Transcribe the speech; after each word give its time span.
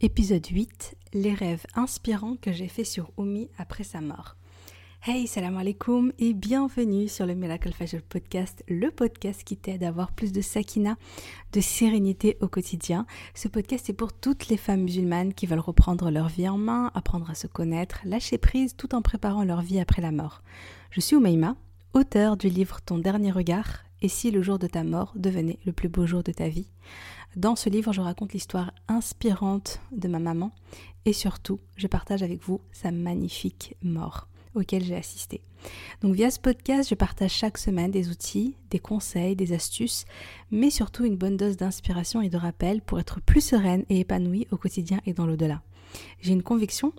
Épisode 0.00 0.46
8 0.46 0.94
Les 1.12 1.34
rêves 1.34 1.66
inspirants 1.74 2.36
que 2.40 2.52
j'ai 2.52 2.68
fait 2.68 2.84
sur 2.84 3.10
Oumi 3.16 3.50
après 3.58 3.82
sa 3.82 4.00
mort. 4.00 4.36
Hey, 5.04 5.26
salam 5.26 5.56
alaikum 5.56 6.12
et 6.20 6.34
bienvenue 6.34 7.08
sur 7.08 7.26
le 7.26 7.34
Miracle 7.34 7.72
Fajr 7.72 8.02
Podcast, 8.02 8.62
le 8.68 8.92
podcast 8.92 9.42
qui 9.42 9.56
t'aide 9.56 9.82
à 9.82 9.88
avoir 9.88 10.12
plus 10.12 10.30
de 10.30 10.40
sakina, 10.40 10.96
de 11.52 11.60
sérénité 11.60 12.38
au 12.40 12.46
quotidien. 12.46 13.06
Ce 13.34 13.48
podcast 13.48 13.90
est 13.90 13.92
pour 13.92 14.12
toutes 14.12 14.46
les 14.46 14.56
femmes 14.56 14.82
musulmanes 14.82 15.34
qui 15.34 15.46
veulent 15.46 15.58
reprendre 15.58 16.12
leur 16.12 16.28
vie 16.28 16.48
en 16.48 16.58
main, 16.58 16.92
apprendre 16.94 17.28
à 17.28 17.34
se 17.34 17.48
connaître, 17.48 17.98
lâcher 18.04 18.38
prise 18.38 18.76
tout 18.76 18.94
en 18.94 19.02
préparant 19.02 19.42
leur 19.42 19.62
vie 19.62 19.80
après 19.80 20.02
la 20.02 20.12
mort. 20.12 20.42
Je 20.92 21.00
suis 21.00 21.16
Oumaima, 21.16 21.56
auteur 21.92 22.36
du 22.36 22.48
livre 22.48 22.80
Ton 22.82 22.98
dernier 22.98 23.32
regard 23.32 23.87
et 24.02 24.08
si 24.08 24.30
le 24.30 24.42
jour 24.42 24.58
de 24.58 24.66
ta 24.66 24.84
mort 24.84 25.12
devenait 25.16 25.58
le 25.64 25.72
plus 25.72 25.88
beau 25.88 26.06
jour 26.06 26.22
de 26.22 26.32
ta 26.32 26.48
vie? 26.48 26.70
Dans 27.36 27.56
ce 27.56 27.68
livre, 27.68 27.92
je 27.92 28.00
raconte 28.00 28.32
l'histoire 28.32 28.72
inspirante 28.88 29.80
de 29.92 30.08
ma 30.08 30.18
maman 30.18 30.52
et 31.04 31.12
surtout, 31.12 31.60
je 31.76 31.86
partage 31.86 32.22
avec 32.22 32.42
vous 32.42 32.60
sa 32.72 32.90
magnifique 32.90 33.76
mort 33.82 34.28
auquel 34.54 34.82
j'ai 34.82 34.96
assisté. 34.96 35.42
Donc 36.02 36.14
via 36.14 36.30
ce 36.30 36.40
podcast, 36.40 36.88
je 36.88 36.94
partage 36.94 37.32
chaque 37.32 37.58
semaine 37.58 37.90
des 37.90 38.10
outils, 38.10 38.54
des 38.70 38.78
conseils, 38.78 39.36
des 39.36 39.52
astuces, 39.52 40.04
mais 40.50 40.70
surtout 40.70 41.04
une 41.04 41.16
bonne 41.16 41.36
dose 41.36 41.56
d'inspiration 41.56 42.22
et 42.22 42.28
de 42.28 42.36
rappel 42.36 42.80
pour 42.80 43.00
être 43.00 43.20
plus 43.20 43.40
sereine 43.40 43.84
et 43.88 44.00
épanouie 44.00 44.46
au 44.50 44.56
quotidien 44.56 45.00
et 45.06 45.12
dans 45.12 45.26
l'au-delà. 45.26 45.62
J'ai 46.20 46.32
une 46.32 46.42
conviction 46.42 46.92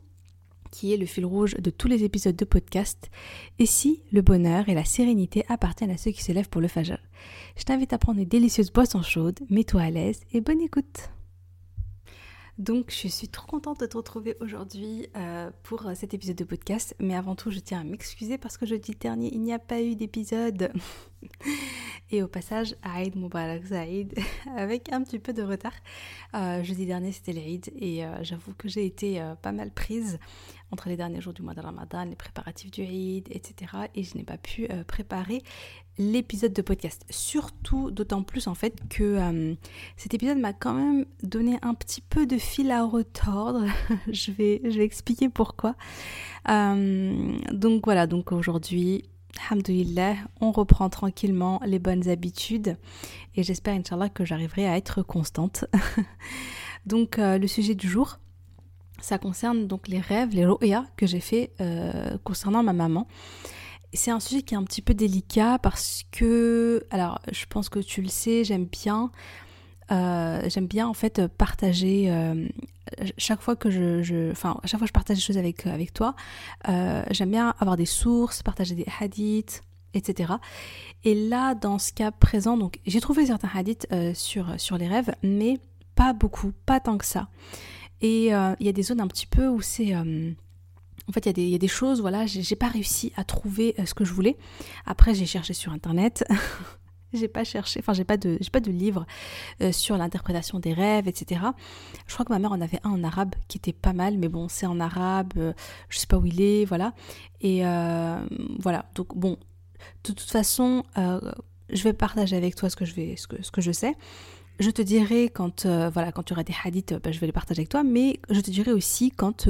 qui 0.72 0.94
est 0.94 0.98
le 0.98 1.06
fil 1.06 1.26
rouge 1.26 1.56
de 1.56 1.70
tous 1.70 1.88
les 1.88 2.04
épisodes 2.04 2.36
de 2.36 2.46
podcast, 2.46 3.10
et 3.60 3.66
si 3.66 4.02
le 4.12 4.22
bonheur 4.22 4.70
et 4.70 4.74
la 4.74 4.86
sérénité 4.86 5.46
appartiennent 5.50 5.92
à 5.92 5.98
ceux 5.98 6.12
qui 6.12 6.24
se 6.24 6.32
lèvent 6.32 6.50
pour 6.50 6.62
le 6.62 6.68
fajr. 6.68 6.98
Je 7.58 7.64
t'invite 7.64 7.94
à 7.94 7.98
prendre 7.98 8.20
une 8.20 8.28
délicieuse 8.28 8.72
boisson 8.72 9.02
chaude, 9.02 9.40
mets-toi 9.50 9.82
à 9.82 9.90
l'aise 9.90 10.22
et 10.32 10.42
bonne 10.42 10.62
écoute 10.62 11.10
donc 12.60 12.92
je 12.92 13.08
suis 13.08 13.30
trop 13.30 13.48
contente 13.48 13.80
de 13.80 13.86
te 13.86 13.96
retrouver 13.96 14.36
aujourd'hui 14.42 15.08
euh, 15.16 15.50
pour 15.64 15.88
euh, 15.88 15.94
cet 15.96 16.14
épisode 16.14 16.36
de 16.36 16.44
podcast. 16.44 16.94
Mais 17.00 17.16
avant 17.16 17.34
tout, 17.34 17.52
je 17.52 17.60
tiens 17.60 17.80
à 17.80 17.84
m'excuser 17.86 18.38
parce 18.38 18.58
que 18.58 18.66
jeudi 18.66 18.92
dernier, 19.00 19.34
il 19.34 19.42
n'y 19.42 19.54
a 19.54 19.60
pas 19.60 19.82
eu 19.82 19.96
d'épisode. 19.96 20.70
Et 22.12 22.22
au 22.22 22.28
passage, 22.28 22.76
Aïd 22.82 23.16
Mubarak 23.16 23.64
Zaïd, 23.64 24.14
avec 24.58 24.92
un 24.92 25.02
petit 25.04 25.20
peu 25.20 25.32
de 25.32 25.42
retard. 25.42 25.72
Euh, 26.34 26.62
jeudi 26.62 26.86
dernier, 26.86 27.14
c'était 27.14 27.32
l'Aïd 27.32 27.72
et 27.80 28.04
j'avoue 28.24 28.54
que 28.54 28.68
j'ai 28.68 28.86
été 28.86 29.24
pas 29.42 29.54
mal 29.54 29.72
prise 29.72 30.20
entre 30.72 30.90
les 30.90 30.98
derniers 30.98 31.22
jours 31.22 31.34
du 31.34 31.42
mois 31.42 31.54
de 31.54 31.62
Ramadan, 31.62 32.06
les 32.06 32.16
préparatifs 32.16 32.72
du 32.72 32.82
Eid, 32.82 33.28
etc. 33.32 33.72
Et 33.96 34.04
je 34.04 34.18
n'ai 34.18 34.24
pas 34.24 34.38
pu 34.38 34.68
préparer 34.88 35.42
l'épisode 36.00 36.54
de 36.54 36.62
podcast. 36.62 37.06
Surtout, 37.10 37.92
d'autant 37.92 38.24
plus 38.24 38.48
en 38.48 38.56
fait 38.56 38.74
que 38.90 39.04
euh, 39.04 39.54
cet 39.98 40.14
épisode 40.14 40.40
m'a 40.40 40.54
quand 40.54 40.74
même 40.74 41.06
donné 41.22 41.60
un 41.62 41.74
petit 41.76 42.02
peu 42.02 42.26
de 42.26 42.38
fil 42.38 42.72
à 42.72 42.84
retordre. 42.84 43.66
je, 44.12 44.32
vais, 44.32 44.62
je 44.64 44.78
vais 44.78 44.86
expliquer 44.86 45.30
pourquoi. 45.30 45.76
Euh, 46.50 47.38
donc 47.52 47.84
voilà, 47.86 48.08
donc 48.08 48.32
aujourd'hui, 48.32 49.04
Alhamdulillah, 49.50 50.16
on 50.40 50.52
reprend 50.52 50.90
tranquillement 50.90 51.62
les 51.66 51.80
bonnes 51.80 52.08
habitudes 52.08 52.78
et 53.36 53.44
j'espère, 53.44 53.76
Inch'Allah, 53.76 54.10
que 54.10 54.26
j'arriverai 54.26 54.68
à 54.68 54.78
être 54.78 55.04
constante. 55.04 55.66
donc 56.86 57.20
euh, 57.20 57.38
le 57.38 57.48
sujet 57.48 57.76
du 57.76 57.90
jour, 57.90 58.20
ça 59.02 59.18
concerne 59.18 59.68
donc 59.68 59.88
les 59.88 60.00
rêves, 60.00 60.34
les 60.34 60.46
roya 60.46 60.86
que 60.98 61.06
j'ai 61.08 61.20
fait 61.20 61.52
concernant 62.24 62.64
ma 62.64 62.74
maman 62.74 63.08
c'est 63.94 64.12
un 64.12 64.20
sujet 64.20 64.42
qui 64.42 64.54
est 64.54 64.58
un 64.58 64.64
petit 64.64 64.82
peu 64.82 64.94
délicat 64.94 65.60
parce 65.60 66.04
que, 66.12 66.86
alors 66.92 67.20
je 67.32 67.46
pense 67.46 67.70
que 67.70 67.80
tu 67.80 68.02
le 68.02 68.08
sais, 68.08 68.44
j'aime 68.44 68.66
bien, 68.66 69.12
euh, 69.92 70.42
j'aime 70.48 70.68
bien 70.68 70.88
en 70.88 70.94
fait 70.94 71.28
partager 71.28 72.12
euh, 72.12 72.48
chaque 73.18 73.42
fois 73.42 73.56
que 73.56 73.70
je, 73.70 74.32
enfin 74.32 74.58
chaque 74.66 74.80
fois 74.80 74.88
je 74.88 74.94
partage 74.94 75.18
des 75.18 75.24
choses 75.24 75.38
avec 75.38 75.66
avec 75.66 75.94
toi, 75.94 76.16
euh, 76.68 77.04
j'aime 77.12 77.32
bien 77.32 77.54
avoir 77.60 77.78
des 77.78 77.86
sources, 77.86 78.44
partager 78.44 78.76
des 78.76 78.86
hadiths, 79.00 79.62
etc. 79.96 80.34
Et 81.04 81.16
là, 81.16 81.56
dans 81.56 81.80
ce 81.80 81.92
cas 81.92 82.12
présent, 82.12 82.58
donc 82.58 82.80
j'ai 82.86 83.02
trouvé 83.02 83.26
certains 83.26 83.50
hadiths 83.54 83.88
sur 84.14 84.60
sur 84.60 84.78
les 84.78 84.88
rêves, 84.88 85.16
mais 85.24 85.58
pas 85.96 86.14
beaucoup, 86.14 86.52
pas 86.66 86.80
tant 86.80 86.98
que 86.98 87.06
ça. 87.06 87.28
Et 88.02 88.28
il 88.28 88.66
y 88.66 88.70
a 88.70 88.72
des 88.72 88.84
zones 88.84 89.02
un 89.02 89.08
petit 89.08 89.28
peu 89.28 89.48
où 89.48 89.62
c'est 89.62 89.94
en 91.10 91.12
fait, 91.12 91.26
il 91.26 91.50
y, 91.50 91.56
a 91.56 91.58
des 91.58 91.68
choses, 91.68 92.02
voilà, 92.02 92.28
j'ai 92.28 92.56
pas 92.56 92.68
réussi 92.68 93.12
à 93.16 93.24
trouver 93.24 93.74
euh, 93.80 93.86
ce 93.88 93.96
que 93.96 94.06
je 94.06 94.14
voulais. 94.14 94.38
Après, 94.86 95.16
j'ai 95.16 95.26
cherché 95.26 95.54
sur 95.56 95.72
Internet. 95.72 96.24
j'ai 97.14 97.28
pas 97.28 97.44
cherché, 97.44 97.80
enfin, 97.80 97.94
j'ai 97.94 98.04
pas 98.04 98.18
de, 98.18 98.38
pas 98.52 98.60
de 98.60 98.70
livre 98.70 99.08
euh, 99.62 99.72
sur 99.72 99.98
l'interprétation 99.98 100.60
des 100.60 100.72
rêves, 100.72 101.08
etc. 101.08 101.42
Je 102.06 102.14
crois 102.14 102.26
que 102.26 102.32
ma 102.32 102.38
mère 102.38 102.52
en 102.52 102.62
avait 102.62 102.80
un 102.84 102.92
en 102.92 103.04
arabe 103.04 103.34
qui 103.48 103.58
était 103.58 103.74
pas 103.74 103.94
mal, 103.94 104.20
mais 104.20 104.28
bon, 104.28 104.50
c'est 104.50 104.68
en 104.68 104.80
arabe, 104.80 105.34
euh, 105.38 105.54
je 105.90 105.98
sais 105.98 106.06
pas 106.06 106.18
où 106.18 106.28
il 106.28 106.42
est, 106.42 106.66
voilà. 106.66 106.94
Et 107.42 107.64
voilà, 108.60 108.86
donc 108.94 109.18
bon, 109.18 109.32
de 110.04 110.14
toute 110.14 110.30
façon, 110.30 110.84
je 110.96 111.84
vais 111.84 111.94
partager 111.94 112.36
avec 112.36 112.54
toi 112.54 112.70
ce 112.70 112.76
que 112.76 112.86
je 112.86 112.94
vais, 112.94 113.16
ce 113.16 113.26
que, 113.26 113.42
ce 113.42 113.50
que 113.50 113.62
je 113.62 113.72
sais. 113.72 113.96
Je 114.60 114.70
te 114.72 114.82
dirai 114.82 115.30
quand, 115.30 115.66
voilà, 115.66 116.12
quand 116.12 116.24
tu 116.24 116.34
auras 116.34 116.44
des 116.44 116.56
hadiths, 116.64 116.94
bah, 117.02 117.12
je 117.12 117.20
vais 117.20 117.28
les 117.28 117.34
partager 117.34 117.62
avec 117.62 117.70
toi, 117.70 117.84
mais 117.84 118.20
je 118.30 118.42
te 118.42 118.52
dirai 118.52 118.72
aussi 118.72 119.12
quand 119.12 119.48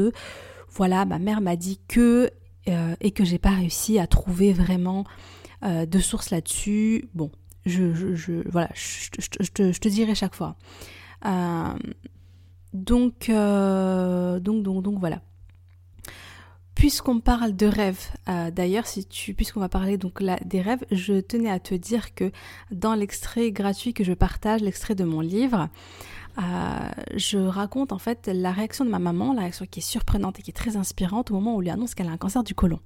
voilà, 0.72 1.06
ma 1.06 1.20
mère 1.20 1.42
m'a 1.42 1.56
dit 1.56 1.80
que 1.88 2.30
euh, 2.68 2.96
et 3.02 3.12
que 3.12 3.24
j'ai 3.24 3.40
pas 3.40 3.52
réussi 3.52 4.00
à 4.00 4.08
trouver 4.08 4.54
vraiment 4.54 5.06
euh, 5.64 5.86
de 5.86 6.00
sources 6.00 6.30
là-dessus. 6.30 7.10
Bon, 7.14 7.32
je, 7.66 8.48
voilà, 8.50 8.70
je, 8.74 9.10
te, 9.50 9.88
dirai 9.88 10.14
chaque 10.14 10.36
fois. 10.36 10.56
Euh, 11.26 11.74
donc, 12.74 13.30
donc, 13.30 14.64
donc, 14.64 14.84
donc, 14.84 15.00
voilà. 15.00 15.22
Puisqu'on 16.80 17.20
parle 17.20 17.58
de 17.58 17.66
rêves, 17.66 18.08
d'ailleurs, 18.26 18.88
si 18.88 19.06
tu, 19.06 19.34
puisqu'on 19.34 19.60
va 19.60 19.68
parler 19.68 19.98
donc 19.98 20.22
là 20.22 20.40
des 20.46 20.62
rêves, 20.62 20.86
je 20.92 21.20
tenais 21.20 21.50
à 21.50 21.60
te 21.60 21.76
dire 21.76 22.16
que 22.16 22.32
dans 22.72 22.96
l'extrait 22.96 23.52
gratuit 23.52 23.94
que 23.94 24.06
je 24.06 24.14
partage, 24.14 24.62
l'extrait 24.62 24.96
de 24.96 25.04
mon 25.04 25.20
livre, 25.20 25.68
euh, 26.38 26.90
je 27.18 27.38
raconte 27.38 27.92
en 27.92 28.00
fait 28.00 28.30
la 28.34 28.54
réaction 28.54 28.86
de 28.86 28.90
ma 28.90 29.00
maman, 29.00 29.34
la 29.34 29.42
réaction 29.42 29.66
qui 29.70 29.80
est 29.80 29.84
surprenante 29.84 30.40
et 30.40 30.42
qui 30.42 30.52
est 30.52 30.54
très 30.54 30.78
inspirante 30.78 31.32
au 31.32 31.34
moment 31.34 31.56
où 31.56 31.58
on 31.58 31.60
lui 31.60 31.70
annonce 31.70 31.96
qu'elle 31.96 32.08
a 32.08 32.12
un 32.12 32.18
cancer 32.18 32.44
du 32.44 32.56
côlon. 32.56 32.80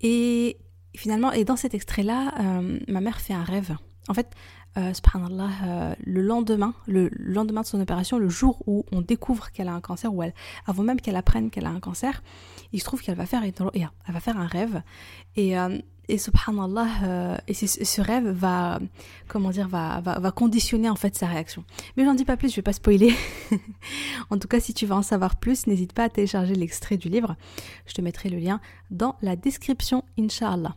Et 0.00 0.58
finalement, 0.96 1.30
et 1.30 1.44
dans 1.44 1.54
cet 1.54 1.74
extrait-là, 1.74 2.34
euh, 2.40 2.80
ma 2.88 3.00
mère 3.00 3.20
fait 3.20 3.34
un 3.34 3.44
rêve. 3.44 3.76
En 4.08 4.14
fait, 4.14 4.32
euh, 4.78 4.92
subhanallah, 4.92 5.94
le 6.04 6.22
lendemain, 6.22 6.74
le 6.88 7.08
lendemain 7.12 7.60
de 7.60 7.66
son 7.66 7.80
opération, 7.80 8.18
le 8.18 8.28
jour 8.28 8.62
où 8.66 8.84
on 8.90 9.00
découvre 9.00 9.52
qu'elle 9.52 9.68
a 9.68 9.72
un 9.72 9.80
cancer, 9.80 10.12
ou 10.12 10.24
elle, 10.24 10.34
avant 10.66 10.82
même 10.82 11.00
qu'elle 11.00 11.16
apprenne 11.16 11.50
qu'elle 11.50 11.66
a 11.66 11.70
un 11.70 11.80
cancer, 11.80 12.22
il 12.72 12.80
se 12.80 12.84
trouve 12.84 13.02
qu'elle 13.02 13.16
va 13.16 13.26
faire 13.26 13.42
elle 13.44 13.54
va 14.08 14.20
faire 14.20 14.38
un 14.38 14.46
rêve. 14.46 14.82
Et 15.36 15.56
et 16.08 16.18
subhanallah, 16.18 16.88
euh, 17.02 17.36
et 17.48 17.54
ce 17.54 18.00
rêve 18.00 18.28
va, 18.28 18.78
comment 19.26 19.50
dire, 19.50 19.66
va, 19.66 20.00
va, 20.00 20.20
va, 20.20 20.30
conditionner 20.30 20.88
en 20.88 20.94
fait 20.94 21.16
sa 21.16 21.26
réaction. 21.26 21.64
Mais 21.96 22.04
j'en 22.04 22.14
dis 22.14 22.24
pas 22.24 22.36
plus, 22.36 22.50
je 22.50 22.56
vais 22.56 22.62
pas 22.62 22.72
spoiler. 22.72 23.12
en 24.30 24.38
tout 24.38 24.46
cas, 24.46 24.60
si 24.60 24.72
tu 24.72 24.86
veux 24.86 24.94
en 24.94 25.02
savoir 25.02 25.36
plus, 25.36 25.66
n'hésite 25.66 25.92
pas 25.92 26.04
à 26.04 26.08
télécharger 26.08 26.54
l'extrait 26.54 26.96
du 26.96 27.08
livre. 27.08 27.34
Je 27.86 27.94
te 27.94 28.00
mettrai 28.02 28.28
le 28.28 28.38
lien 28.38 28.60
dans 28.90 29.16
la 29.20 29.34
description, 29.34 30.04
inshallah. 30.18 30.76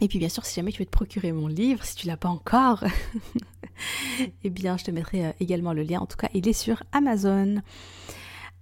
Et 0.00 0.08
puis 0.08 0.18
bien 0.18 0.28
sûr, 0.28 0.44
si 0.44 0.56
jamais 0.56 0.72
tu 0.72 0.80
veux 0.80 0.86
te 0.86 0.90
procurer 0.90 1.32
mon 1.32 1.46
livre, 1.46 1.84
si 1.84 1.96
tu 1.96 2.06
l'as 2.06 2.16
pas 2.16 2.28
encore, 2.28 2.84
eh 4.44 4.50
bien, 4.50 4.76
je 4.76 4.84
te 4.84 4.90
mettrai 4.92 5.26
euh, 5.26 5.32
également 5.40 5.72
le 5.72 5.82
lien. 5.82 6.00
En 6.00 6.06
tout 6.06 6.16
cas, 6.16 6.28
il 6.32 6.46
est 6.48 6.52
sur 6.52 6.82
Amazon. 6.92 7.60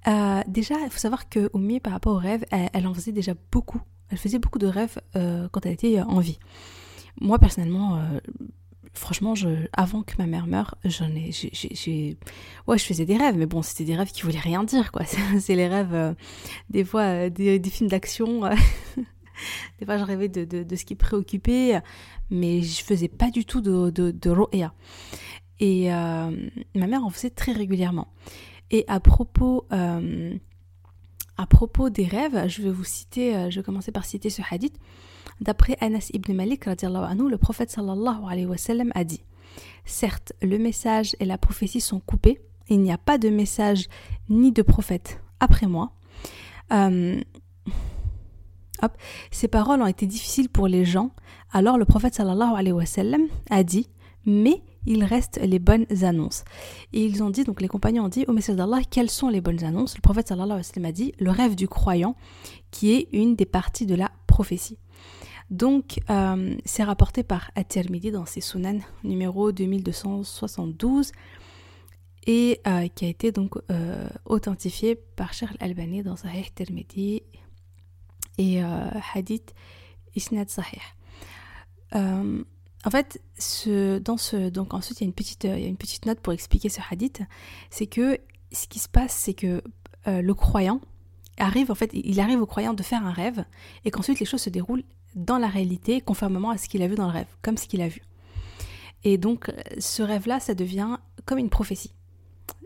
Euh, 0.08 0.42
déjà, 0.46 0.74
il 0.84 0.90
faut 0.90 0.98
savoir 0.98 1.28
que 1.28 1.50
Oumi, 1.52 1.80
par 1.80 1.92
rapport 1.92 2.14
au 2.14 2.18
rêve, 2.18 2.44
elle 2.50 2.86
en 2.86 2.94
faisait 2.94 3.12
déjà 3.12 3.34
beaucoup 3.50 3.82
elle 4.12 4.18
faisait 4.18 4.38
beaucoup 4.38 4.58
de 4.58 4.66
rêves 4.66 4.98
euh, 5.16 5.48
quand 5.50 5.64
elle 5.64 5.72
était 5.72 6.00
en 6.02 6.20
vie. 6.20 6.38
Moi, 7.20 7.38
personnellement, 7.38 7.96
euh, 7.96 8.20
franchement, 8.92 9.32
avant 9.72 10.02
que 10.02 10.12
ma 10.18 10.26
mère 10.26 10.46
meure, 10.46 10.76
j'en 10.84 11.08
ai, 11.08 11.30
j'ai, 11.32 12.18
ouais, 12.66 12.78
je 12.78 12.84
faisais 12.84 13.06
des 13.06 13.16
rêves, 13.16 13.36
mais 13.38 13.46
bon, 13.46 13.62
c'était 13.62 13.84
des 13.84 13.96
rêves 13.96 14.12
qui 14.12 14.22
voulaient 14.22 14.38
rien 14.38 14.64
dire, 14.64 14.92
quoi. 14.92 15.04
C'est 15.40 15.54
les 15.54 15.66
rêves, 15.66 16.14
des 16.68 16.84
fois, 16.84 17.30
des, 17.30 17.60
films 17.62 17.88
d'action. 17.88 18.42
des 19.80 19.86
fois, 19.86 19.96
je 19.96 20.04
rêvais 20.04 20.28
de, 20.28 20.76
ce 20.76 20.84
qui 20.84 20.94
préoccupait, 20.94 21.80
mais 22.30 22.60
je 22.60 22.84
faisais 22.84 23.08
pas 23.08 23.30
du 23.30 23.46
tout 23.46 23.62
de, 23.62 23.88
de, 23.88 24.10
de 24.10 24.34
Et 25.58 25.88
ma 25.88 26.86
mère 26.86 27.02
en 27.02 27.10
faisait 27.10 27.30
très 27.30 27.52
régulièrement. 27.52 28.08
Et 28.72 28.84
à 28.88 28.98
propos 28.98 29.64
à 31.42 31.46
propos 31.46 31.90
des 31.90 32.04
rêves, 32.04 32.48
je 32.48 32.62
vais 32.62 32.70
vous 32.70 32.84
citer, 32.84 33.34
euh, 33.34 33.50
je 33.50 33.60
vais 33.60 33.64
commencer 33.64 33.90
par 33.90 34.04
citer 34.04 34.30
ce 34.30 34.42
hadith. 34.48 34.78
D'après 35.40 35.76
Anas 35.80 36.10
ibn 36.12 36.32
Malik, 36.34 36.66
le 36.66 37.36
prophète 37.36 37.70
sallallahu 37.70 38.46
wa 38.46 38.56
sallam 38.56 38.92
a 38.94 39.04
dit 39.04 39.24
Certes, 39.84 40.32
le 40.42 40.58
message 40.58 41.16
et 41.20 41.24
la 41.24 41.38
prophétie 41.38 41.80
sont 41.80 42.00
coupés, 42.00 42.40
il 42.68 42.80
n'y 42.80 42.92
a 42.92 42.98
pas 42.98 43.18
de 43.18 43.28
message 43.28 43.88
ni 44.28 44.52
de 44.52 44.62
prophète 44.62 45.20
après 45.40 45.66
moi. 45.66 45.92
Euh, 46.72 47.20
hop, 48.82 48.92
ces 49.30 49.48
paroles 49.48 49.82
ont 49.82 49.86
été 49.86 50.06
difficiles 50.06 50.48
pour 50.48 50.68
les 50.68 50.84
gens, 50.84 51.10
alors 51.50 51.78
le 51.78 51.84
prophète 51.86 52.14
sallallahu 52.14 52.72
wa 52.72 52.86
sallam 52.86 53.22
a 53.50 53.64
dit 53.64 53.88
Mais 54.26 54.62
il 54.86 55.04
reste 55.04 55.40
les 55.42 55.58
bonnes 55.58 55.86
annonces. 56.02 56.44
Et 56.92 57.04
ils 57.04 57.22
ont 57.22 57.30
dit, 57.30 57.44
donc 57.44 57.60
les 57.60 57.68
compagnons 57.68 58.04
ont 58.04 58.08
dit 58.08 58.24
au 58.28 58.32
message 58.32 58.56
d'Allah, 58.56 58.80
quelles 58.90 59.10
sont 59.10 59.28
les 59.28 59.40
bonnes 59.40 59.64
annonces? 59.64 59.96
Le 59.96 60.00
prophète 60.00 60.28
sallallahu 60.28 60.52
alayhi 60.52 60.66
wa 60.66 60.74
sallam 60.74 60.88
a 60.88 60.92
dit, 60.92 61.12
le 61.18 61.30
rêve 61.30 61.54
du 61.54 61.68
croyant, 61.68 62.16
qui 62.70 62.92
est 62.92 63.08
une 63.12 63.36
des 63.36 63.46
parties 63.46 63.86
de 63.86 63.94
la 63.94 64.10
prophétie. 64.26 64.78
Donc, 65.50 66.00
euh, 66.08 66.56
c'est 66.64 66.82
rapporté 66.82 67.22
par 67.22 67.50
At-Tirmidhi 67.56 68.10
dans 68.10 68.24
ses 68.24 68.40
Sunan 68.40 68.78
numéro 69.04 69.52
2272 69.52 71.12
et 72.26 72.60
euh, 72.66 72.88
qui 72.88 73.04
a 73.04 73.08
été 73.08 73.32
donc 73.32 73.56
euh, 73.70 74.08
authentifié 74.24 74.94
par 74.94 75.34
Sheikh 75.34 75.50
Al-Albani 75.60 76.02
dans 76.02 76.16
Sahih 76.16 76.46
Tirmidhi 76.54 77.22
et 78.38 78.62
Hadith 79.14 79.52
Isnad 80.16 80.48
Sahih. 80.48 80.80
En 82.84 82.90
fait, 82.90 83.20
dans 84.00 84.16
ce, 84.16 84.48
donc 84.48 84.74
ensuite 84.74 85.00
il 85.00 85.04
y, 85.04 85.06
a 85.06 85.08
une 85.08 85.12
petite, 85.12 85.44
a 85.44 85.56
une 85.56 85.76
petite 85.76 86.06
note 86.06 86.20
pour 86.20 86.32
expliquer 86.32 86.68
ce 86.68 86.80
hadith, 86.90 87.22
c'est 87.70 87.86
que 87.86 88.18
ce 88.50 88.66
qui 88.66 88.78
se 88.78 88.88
passe, 88.88 89.12
c'est 89.14 89.34
que 89.34 89.62
le 90.06 90.34
croyant 90.34 90.80
arrive, 91.38 91.70
en 91.70 91.74
fait, 91.76 91.90
il 91.94 92.18
arrive 92.20 92.42
au 92.42 92.46
croyant 92.46 92.74
de 92.74 92.82
faire 92.82 93.06
un 93.06 93.12
rêve 93.12 93.44
et 93.84 93.90
qu'ensuite 93.90 94.18
les 94.18 94.26
choses 94.26 94.42
se 94.42 94.50
déroulent 94.50 94.82
dans 95.14 95.38
la 95.38 95.48
réalité 95.48 96.00
conformément 96.00 96.50
à 96.50 96.58
ce 96.58 96.68
qu'il 96.68 96.82
a 96.82 96.88
vu 96.88 96.94
dans 96.94 97.06
le 97.06 97.12
rêve, 97.12 97.28
comme 97.40 97.56
ce 97.56 97.68
qu'il 97.68 97.82
a 97.82 97.88
vu. 97.88 98.02
Et 99.04 99.18
donc 99.18 99.52
ce 99.78 100.02
rêve-là, 100.02 100.40
ça 100.40 100.54
devient 100.54 100.98
comme 101.24 101.38
une 101.38 101.50
prophétie. 101.50 101.92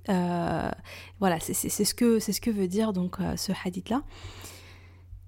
Euh, 0.09 0.71
voilà, 1.19 1.41
c'est 1.41 1.55
ce, 1.69 1.95
que, 1.95 2.21
ce 2.21 2.41
que 2.41 2.51
veut 2.51 2.69
dire 2.69 2.93
donc 2.93 3.21
euh, 3.21 3.37
ce 3.37 3.53
hadith-là. 3.65 4.03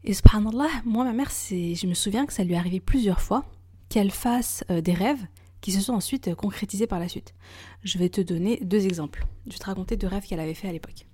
Et 0.04 0.14
subhanallah, 0.14 0.68
moi, 0.84 1.04
ma 1.04 1.12
mère, 1.12 1.30
je 1.30 1.86
me 1.86 1.94
souviens 1.94 2.26
que 2.26 2.32
ça 2.32 2.44
lui 2.44 2.54
est 2.54 2.56
arrivé 2.56 2.80
plusieurs 2.80 3.20
fois 3.20 3.44
qu'elle 3.88 4.10
fasse 4.10 4.64
euh, 4.70 4.80
des 4.80 4.94
rêves 4.94 5.24
qui 5.60 5.72
se 5.72 5.80
sont 5.80 5.92
ensuite 5.92 6.34
concrétisés 6.34 6.86
par 6.86 7.00
la 7.00 7.08
suite. 7.08 7.34
Je 7.82 7.98
vais 7.98 8.08
te 8.08 8.20
donner 8.20 8.58
deux 8.62 8.86
exemples. 8.86 9.26
Je 9.46 9.52
vais 9.52 9.58
te 9.58 9.66
raconter 9.66 9.96
deux 9.96 10.06
rêves 10.06 10.24
qu'elle 10.24 10.40
avait 10.40 10.54
fait 10.54 10.68
à 10.68 10.72
l'époque. 10.72 11.06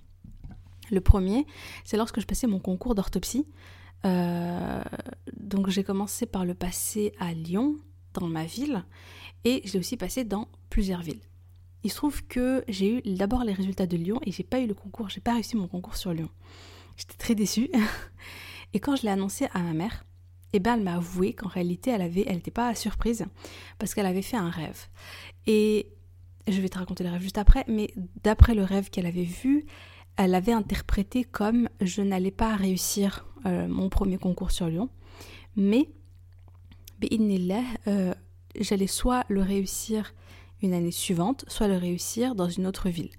Le 0.91 1.01
premier, 1.01 1.45
c'est 1.83 1.97
lorsque 1.97 2.19
je 2.19 2.25
passais 2.25 2.47
mon 2.47 2.59
concours 2.59 2.93
d'orthopsie. 2.93 3.47
Euh, 4.05 4.83
donc 5.39 5.69
j'ai 5.69 5.83
commencé 5.83 6.25
par 6.27 6.45
le 6.45 6.53
passer 6.53 7.13
à 7.19 7.33
Lyon, 7.33 7.77
dans 8.13 8.27
ma 8.27 8.45
ville, 8.45 8.83
et 9.45 9.61
je 9.65 9.73
l'ai 9.73 9.79
aussi 9.79 9.97
passé 9.97 10.23
dans 10.23 10.47
plusieurs 10.69 11.01
villes. 11.01 11.21
Il 11.83 11.91
se 11.91 11.95
trouve 11.95 12.23
que 12.25 12.63
j'ai 12.67 12.97
eu 12.97 13.01
d'abord 13.15 13.43
les 13.43 13.53
résultats 13.53 13.87
de 13.87 13.97
Lyon 13.97 14.19
et 14.25 14.31
j'ai 14.31 14.43
pas 14.43 14.59
eu 14.59 14.67
le 14.67 14.73
concours, 14.73 15.09
j'ai 15.09 15.21
pas 15.21 15.33
réussi 15.33 15.55
mon 15.55 15.67
concours 15.67 15.97
sur 15.97 16.13
Lyon. 16.13 16.29
J'étais 16.97 17.17
très 17.17 17.35
déçue. 17.35 17.69
Et 18.73 18.79
quand 18.79 18.95
je 18.95 19.03
l'ai 19.03 19.09
annoncé 19.09 19.47
à 19.53 19.59
ma 19.59 19.73
mère, 19.73 20.05
eh 20.53 20.59
ben 20.59 20.75
elle 20.75 20.83
m'a 20.83 20.95
avoué 20.95 21.33
qu'en 21.33 21.47
réalité 21.47 21.91
elle 21.91 22.01
avait, 22.01 22.23
elle 22.27 22.35
n'était 22.35 22.51
pas 22.51 22.73
surprise 22.75 23.25
parce 23.79 23.93
qu'elle 23.93 24.05
avait 24.05 24.21
fait 24.21 24.37
un 24.37 24.49
rêve. 24.49 24.87
Et 25.47 25.89
je 26.47 26.61
vais 26.61 26.69
te 26.69 26.77
raconter 26.77 27.03
le 27.03 27.09
rêve 27.09 27.21
juste 27.21 27.37
après, 27.37 27.65
mais 27.67 27.93
d'après 28.23 28.55
le 28.55 28.63
rêve 28.63 28.89
qu'elle 28.89 29.05
avait 29.05 29.23
vu, 29.23 29.65
elle 30.17 30.35
avait 30.35 30.53
interprété 30.53 31.23
comme 31.23 31.67
je 31.81 32.01
n'allais 32.01 32.31
pas 32.31 32.55
réussir 32.55 33.25
euh, 33.45 33.67
mon 33.67 33.89
premier 33.89 34.17
concours 34.17 34.51
sur 34.51 34.67
Lyon, 34.67 34.89
mais 35.55 35.89
euh, 37.87 38.13
j'allais 38.59 38.87
soit 38.87 39.25
le 39.27 39.41
réussir 39.41 40.13
une 40.61 40.73
année 40.73 40.91
suivante, 40.91 41.45
soit 41.47 41.67
le 41.67 41.77
réussir 41.77 42.35
dans 42.35 42.49
une 42.49 42.65
autre 42.65 42.89
ville. 42.89 43.09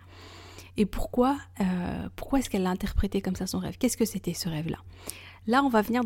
Et 0.77 0.85
pourquoi, 0.85 1.39
euh, 1.61 2.09
pourquoi 2.17 2.39
est-ce 2.39 2.51
qu'elle 2.51 2.63
l'a 2.63 2.71
interprété 2.71 3.23
comme 3.23 3.37
ça 3.37 3.47
son 3.47 3.59
rêve? 3.59 3.79
Qu'est-ce 3.79 3.97
que 3.97 4.05
c'était 4.05 4.35
ce 4.35 4.49
rêve-là? 4.49 4.79
Là, 5.47 5.63
on 5.63 5.69
va 5.69 5.83
venir 5.83 6.05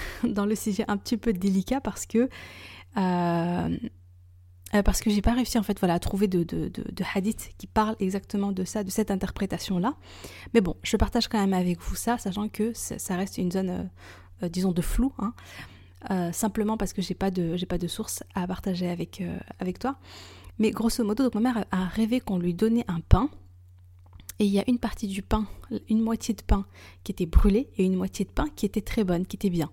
dans, 0.24 0.46
le 0.46 0.54
sujet 0.54 0.84
un 0.88 0.96
petit 0.96 1.16
peu 1.16 1.32
délicat 1.32 1.80
parce 1.80 2.06
que 2.06 2.28
euh, 2.96 3.78
euh, 4.74 4.82
parce 4.82 5.02
j'ai 5.10 5.20
pas 5.20 5.34
réussi 5.34 5.58
en 5.58 5.62
fait 5.62 5.82
à 5.84 5.98
trouver 5.98 6.28
de, 6.28 6.44
de, 6.44 7.04
hadith 7.14 7.52
qui 7.58 7.66
parle 7.66 7.94
exactement 8.00 8.52
de 8.52 8.64
ça, 8.64 8.82
de 8.84 8.90
cette 8.90 9.10
interprétation 9.10 9.78
là. 9.78 9.94
Mais 10.54 10.62
bon, 10.62 10.76
je 10.82 10.96
partage 10.96 11.28
quand 11.28 11.38
même 11.38 11.52
avec 11.52 11.80
vous 11.80 11.94
ça, 11.94 12.16
sachant 12.16 12.48
que 12.48 12.72
ça 12.74 13.16
reste 13.16 13.36
une 13.36 13.52
zone, 13.52 13.70
euh, 13.70 13.82
euh, 14.44 14.48
disons, 14.48 14.72
de 14.72 14.80
flou, 14.80 15.12
hein. 15.18 16.32
simplement 16.32 16.78
parce 16.78 16.94
que 16.94 17.02
j'ai 17.02 17.14
pas 17.14 17.30
pas 17.30 17.78
de 17.78 17.88
source 17.88 18.24
à 18.34 18.46
partager 18.46 18.88
avec 18.88 19.78
toi. 19.78 19.96
Mais 20.58 20.70
grosso 20.70 21.04
modo, 21.04 21.28
ma 21.34 21.40
mère 21.40 21.64
a 21.70 21.86
rêvé 21.86 22.20
qu'on 22.20 22.38
lui 22.38 22.54
donnait 22.54 22.84
un 22.88 23.00
pain. 23.00 23.28
Et 24.38 24.44
il 24.44 24.50
y 24.50 24.58
a 24.58 24.64
une 24.68 24.78
partie 24.78 25.06
du 25.06 25.22
pain, 25.22 25.46
une 25.88 26.00
moitié 26.00 26.34
de 26.34 26.42
pain 26.42 26.66
qui 27.04 27.12
était 27.12 27.26
brûlée 27.26 27.68
et 27.76 27.84
une 27.84 27.96
moitié 27.96 28.24
de 28.24 28.30
pain 28.30 28.46
qui 28.56 28.66
était 28.66 28.80
très 28.80 29.04
bonne, 29.04 29.26
qui 29.26 29.36
était 29.36 29.50
bien. 29.50 29.70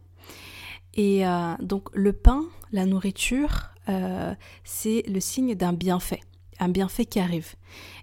Et 0.96 1.24
donc 1.62 1.90
le 1.94 2.12
pain, 2.14 2.44
la 2.72 2.86
nourriture, 2.86 3.70
euh, 3.90 4.36
c'est 4.64 5.04
le 5.08 5.20
signe 5.20 5.56
d'un 5.56 5.74
bienfait 5.74 6.22
un 6.62 6.68
bienfait 6.68 7.06
qui 7.06 7.22
arrive. 7.22 7.56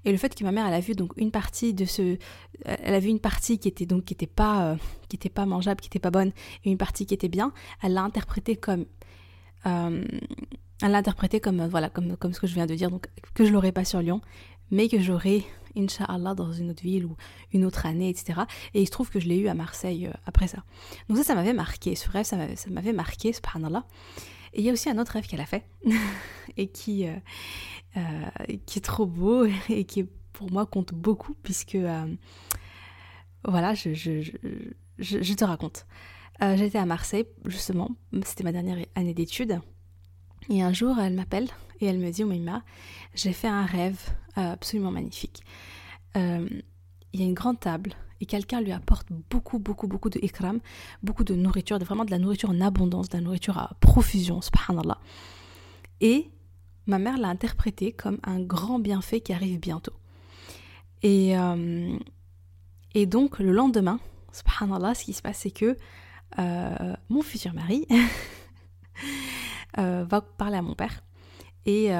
Et 0.06 0.12
le 0.12 0.16
fait 0.16 0.34
que 0.34 0.42
ma 0.42 0.50
mère 0.50 0.66
elle 0.66 0.72
a 0.72 0.80
vu 0.80 0.94
donc 0.94 1.12
une 1.18 1.30
partie 1.30 1.74
de 1.74 1.84
ce 1.84 2.16
elle 2.64 2.94
a 2.94 3.00
vu 3.00 3.10
une 3.10 3.20
partie 3.20 3.58
qui 3.58 3.68
était 3.68 3.84
donc 3.84 4.06
qui 4.06 4.14
était 4.14 4.26
pas 4.26 4.72
euh, 4.72 4.76
qui 5.10 5.16
était 5.16 5.28
pas 5.28 5.44
mangeable, 5.44 5.82
qui 5.82 5.88
était 5.88 5.98
pas 5.98 6.10
bonne 6.10 6.32
et 6.64 6.70
une 6.70 6.78
partie 6.78 7.04
qui 7.04 7.12
était 7.12 7.28
bien, 7.28 7.52
elle 7.82 7.92
l'a 7.92 8.00
interprété 8.02 8.56
comme 8.56 8.86
euh, 9.66 10.02
elle 10.80 10.90
l'a 10.90 10.96
interprété 10.96 11.38
comme 11.38 11.66
voilà 11.66 11.90
comme 11.90 12.16
comme 12.16 12.32
ce 12.32 12.40
que 12.40 12.46
je 12.46 12.54
viens 12.54 12.64
de 12.64 12.74
dire 12.74 12.90
donc 12.90 13.08
que 13.34 13.44
je 13.44 13.52
l'aurais 13.52 13.72
pas 13.72 13.84
sur 13.84 14.00
Lyon 14.00 14.22
mais 14.70 14.88
que 14.88 15.00
j'aurais 15.00 15.44
Inch'Allah 15.76 16.34
dans 16.34 16.52
une 16.52 16.70
autre 16.70 16.82
ville 16.82 17.04
ou 17.04 17.16
une 17.52 17.64
autre 17.64 17.86
année, 17.86 18.08
etc. 18.08 18.40
Et 18.74 18.82
il 18.82 18.86
se 18.86 18.90
trouve 18.90 19.10
que 19.10 19.20
je 19.20 19.28
l'ai 19.28 19.38
eu 19.38 19.48
à 19.48 19.54
Marseille 19.54 20.10
après 20.24 20.46
ça. 20.46 20.64
Donc 21.08 21.18
ça, 21.18 21.24
ça 21.24 21.34
m'avait 21.34 21.52
marqué. 21.52 21.94
Ce 21.94 22.08
rêve, 22.08 22.24
ça 22.24 22.36
m'avait 22.70 22.92
marqué, 22.92 23.32
subhanallah. 23.32 23.84
Et 24.56 24.60
il 24.60 24.64
y 24.64 24.70
a 24.70 24.72
aussi 24.72 24.88
un 24.88 24.98
autre 24.98 25.12
rêve 25.12 25.26
qu'elle 25.26 25.42
a 25.42 25.46
fait 25.46 25.66
et 26.56 26.68
qui, 26.68 27.06
euh, 27.06 27.14
euh, 27.98 28.26
qui 28.64 28.78
est 28.78 28.82
trop 28.82 29.04
beau 29.04 29.44
et 29.68 29.84
qui 29.84 30.04
pour 30.32 30.50
moi 30.50 30.64
compte 30.64 30.94
beaucoup 30.94 31.34
puisque 31.42 31.74
euh, 31.74 32.06
voilà, 33.44 33.74
je, 33.74 33.84
te 35.34 35.44
raconte. 35.44 35.86
J'étais 36.40 36.78
à 36.78 36.86
Marseille 36.86 37.26
justement, 37.44 37.90
c'était 38.24 38.44
ma 38.44 38.52
dernière 38.52 38.78
année 38.94 39.14
d'études. 39.14 39.60
Et 40.48 40.62
un 40.62 40.72
jour, 40.72 40.98
elle 40.98 41.14
m'appelle 41.14 41.48
et 41.80 41.86
elle 41.86 41.98
me 41.98 42.10
dit, 42.10 42.24
Oumima, 42.24 42.62
j'ai 43.14 43.32
fait 43.32 43.48
un 43.48 43.66
rêve 43.66 43.98
absolument 44.34 44.90
magnifique. 44.90 45.42
Il 46.14 47.20
y 47.20 47.22
a 47.22 47.26
une 47.26 47.34
grande 47.34 47.60
table 47.60 47.94
et 48.20 48.26
quelqu'un 48.26 48.60
lui 48.60 48.72
apporte 48.72 49.08
beaucoup, 49.30 49.58
beaucoup, 49.58 49.86
beaucoup 49.86 50.10
de 50.10 50.18
ikram, 50.22 50.60
beaucoup 51.02 51.24
de 51.24 51.34
nourriture, 51.34 51.78
vraiment 51.78 52.04
de 52.04 52.10
la 52.10 52.18
nourriture 52.18 52.50
en 52.50 52.60
abondance, 52.60 53.08
de 53.08 53.16
la 53.16 53.22
nourriture 53.22 53.58
à 53.58 53.70
profusion, 53.80 54.40
subhanallah. 54.40 54.98
Et 56.00 56.30
ma 56.86 56.98
mère 56.98 57.18
l'a 57.18 57.28
interprété 57.28 57.92
comme 57.92 58.18
un 58.22 58.40
grand 58.40 58.78
bienfait 58.78 59.20
qui 59.20 59.32
arrive 59.32 59.58
bientôt. 59.58 59.92
Et, 61.02 61.36
euh, 61.38 61.96
donc, 63.06 63.38
le 63.38 63.52
lendemain, 63.52 64.00
subhanallah, 64.32 64.94
ce 64.94 65.04
qui 65.04 65.12
se 65.12 65.20
passe, 65.20 65.38
c'est 65.38 65.50
que 65.50 65.76
euh, 66.38 66.96
mon 67.08 67.22
futur 67.22 67.52
mari 67.52 67.86
euh, 67.90 67.96
va 69.76 70.20
parler 70.20 70.56
à 70.56 70.62
mon 70.62 70.74
père 70.74 71.02
et 71.66 71.90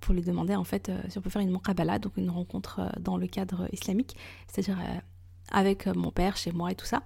pour 0.00 0.14
lui 0.14 0.22
demander 0.22 0.54
en 0.54 0.64
fait 0.64 0.90
si 1.08 1.16
on 1.18 1.20
peut 1.20 1.30
faire 1.30 1.42
une 1.42 1.52
muqabala, 1.52 1.98
donc 1.98 2.16
une 2.16 2.30
rencontre 2.30 2.92
dans 3.00 3.16
le 3.16 3.26
cadre 3.26 3.68
islamique, 3.72 4.16
c'est-à-dire 4.48 4.78
avec 5.52 5.86
euh, 5.86 5.92
mon 5.94 6.10
père 6.10 6.36
chez 6.36 6.52
moi 6.52 6.72
et 6.72 6.74
tout 6.74 6.86
ça. 6.86 7.02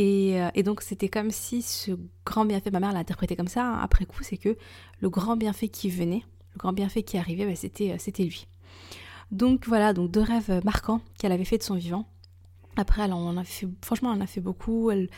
Euh, 0.00 0.50
et, 0.54 0.62
donc 0.62 0.82
c'était 0.82 1.08
comme 1.08 1.30
si 1.30 1.62
ce 1.62 1.92
grand 2.24 2.44
bienfait, 2.44 2.70
ma 2.70 2.80
mère 2.80 2.92
l'a 2.92 2.98
interprété 2.98 3.36
comme 3.36 3.48
ça 3.48 3.64
hein, 3.64 3.78
après 3.80 4.06
coup, 4.06 4.22
c'est 4.22 4.36
que 4.36 4.56
le 5.00 5.10
grand 5.10 5.36
bienfait 5.36 5.68
qui 5.68 5.88
venait, 5.88 6.24
le 6.52 6.58
grand 6.58 6.72
bienfait 6.72 7.02
qui 7.02 7.16
arrivait, 7.16 7.46
bah, 7.46 7.54
c'était, 7.54 7.92
euh, 7.92 7.96
c'était 7.98 8.24
lui. 8.24 8.46
Donc 9.30 9.66
voilà, 9.66 9.92
donc 9.92 10.10
deux 10.10 10.20
rêves 10.20 10.60
marquants 10.64 11.00
qu'elle 11.18 11.32
avait 11.32 11.44
fait 11.44 11.58
de 11.58 11.62
son 11.62 11.74
vivant. 11.74 12.06
Après, 12.76 13.02
elle 13.02 13.12
en 13.12 13.36
a 13.36 13.44
fait, 13.44 13.68
franchement, 13.82 14.12
elle 14.12 14.20
en 14.20 14.24
a 14.24 14.26
fait 14.26 14.40
beaucoup. 14.40 14.90
Elle, 14.90 15.08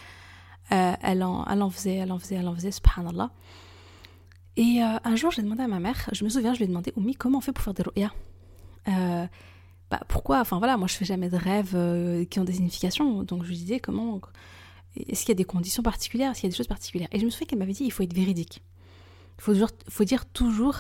elle, 0.70 1.22
en, 1.22 1.44
elle 1.46 1.62
en 1.62 1.70
faisait, 1.70 1.96
elle 1.96 2.12
en 2.12 2.18
faisait, 2.18 2.36
elle 2.36 2.48
en 2.48 2.54
faisait, 2.54 2.70
subhanallah. 2.70 3.30
Et 4.56 4.80
un 4.80 5.16
jour, 5.16 5.30
j'ai 5.30 5.42
demandé 5.42 5.62
à 5.62 5.68
ma 5.68 5.80
mère, 5.80 6.08
je 6.12 6.24
me 6.24 6.30
souviens, 6.30 6.54
je 6.54 6.58
lui 6.58 6.64
ai 6.64 6.68
demandé, 6.68 6.92
Oumi, 6.96 7.14
comment 7.14 7.38
on 7.38 7.40
fait 7.42 7.52
pour 7.52 7.62
faire 7.62 7.74
des 7.74 7.82
ru'ya 7.82 8.12
bah, 9.90 10.00
pourquoi? 10.08 10.40
Enfin 10.40 10.58
voilà, 10.58 10.76
moi 10.76 10.88
je 10.88 10.94
fais 10.94 11.04
jamais 11.04 11.28
de 11.28 11.36
rêves 11.36 11.74
euh, 11.74 12.24
qui 12.24 12.40
ont 12.40 12.44
des 12.44 12.54
significations, 12.54 13.22
donc 13.22 13.44
je 13.44 13.48
lui 13.48 13.56
disais 13.56 13.80
comment. 13.80 14.20
Est-ce 14.96 15.20
qu'il 15.20 15.28
y 15.28 15.32
a 15.32 15.36
des 15.36 15.44
conditions 15.44 15.82
particulières? 15.82 16.30
Est-ce 16.30 16.40
qu'il 16.40 16.48
y 16.48 16.50
a 16.50 16.52
des 16.52 16.56
choses 16.56 16.66
particulières? 16.66 17.08
Et 17.12 17.20
je 17.20 17.24
me 17.26 17.30
souviens 17.30 17.46
qu'elle 17.46 17.58
m'avait 17.58 17.72
dit 17.72 17.84
il 17.84 17.92
faut 17.92 18.02
être 18.02 18.14
véridique. 18.14 18.62
Il 19.38 19.42
faut, 19.42 19.54
faut 19.88 20.04
dire 20.04 20.24
toujours 20.24 20.78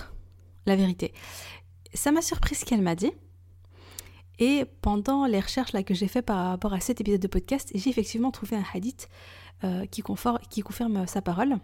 la 0.64 0.74
vérité. 0.74 1.12
Ça 1.92 2.12
m'a 2.12 2.22
surpris 2.22 2.54
ce 2.54 2.64
qu'elle 2.64 2.80
m'a 2.80 2.94
dit. 2.94 3.12
Et 4.38 4.64
pendant 4.80 5.26
les 5.26 5.40
recherches 5.40 5.72
là, 5.72 5.82
que 5.82 5.94
j'ai 5.94 6.08
fait 6.08 6.22
par 6.22 6.48
rapport 6.48 6.72
à 6.72 6.80
cet 6.80 7.00
épisode 7.00 7.20
de 7.20 7.28
podcast, 7.28 7.70
j'ai 7.74 7.90
effectivement 7.90 8.30
trouvé 8.30 8.56
un 8.56 8.64
hadith 8.74 9.08
euh, 9.64 9.84
qui 9.86 10.02
confirme 10.02 11.06
sa 11.06 11.20
parole. 11.20 11.58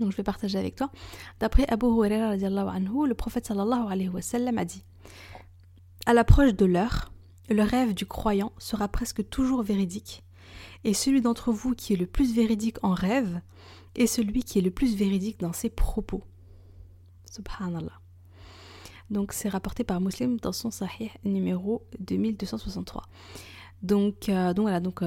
Donc 0.00 0.10
je 0.10 0.16
vais 0.16 0.22
partager 0.22 0.58
avec 0.58 0.74
toi. 0.76 0.90
D'après 1.38 1.66
Abu 1.68 1.86
Huraira, 1.86 2.34
le 2.36 3.12
prophète 3.12 3.46
sallallahu 3.46 3.86
alayhi 3.90 4.08
wa 4.08 4.22
sallam 4.22 4.58
a 4.58 4.64
dit 4.64 4.82
à 6.06 6.14
l'approche 6.14 6.54
de 6.54 6.64
l'heure, 6.64 7.12
le 7.48 7.62
rêve 7.62 7.94
du 7.94 8.06
croyant 8.06 8.52
sera 8.58 8.88
presque 8.88 9.28
toujours 9.28 9.62
véridique, 9.62 10.24
et 10.84 10.94
celui 10.94 11.20
d'entre 11.20 11.52
vous 11.52 11.74
qui 11.74 11.92
est 11.92 11.96
le 11.96 12.06
plus 12.06 12.34
véridique 12.34 12.78
en 12.82 12.94
rêve 12.94 13.40
est 13.94 14.06
celui 14.06 14.42
qui 14.42 14.58
est 14.58 14.62
le 14.62 14.70
plus 14.70 14.96
véridique 14.96 15.38
dans 15.40 15.52
ses 15.52 15.68
propos. 15.68 16.24
Subhanallah. 17.30 18.00
Donc 19.10 19.32
c'est 19.32 19.48
rapporté 19.48 19.84
par 19.84 20.00
Muslim 20.00 20.38
dans 20.40 20.52
son 20.52 20.70
Sahih 20.70 21.10
numéro 21.24 21.84
2263. 21.98 23.02
Donc, 23.82 24.30
donc 24.30 24.60
voilà, 24.60 24.80
donc 24.80 25.02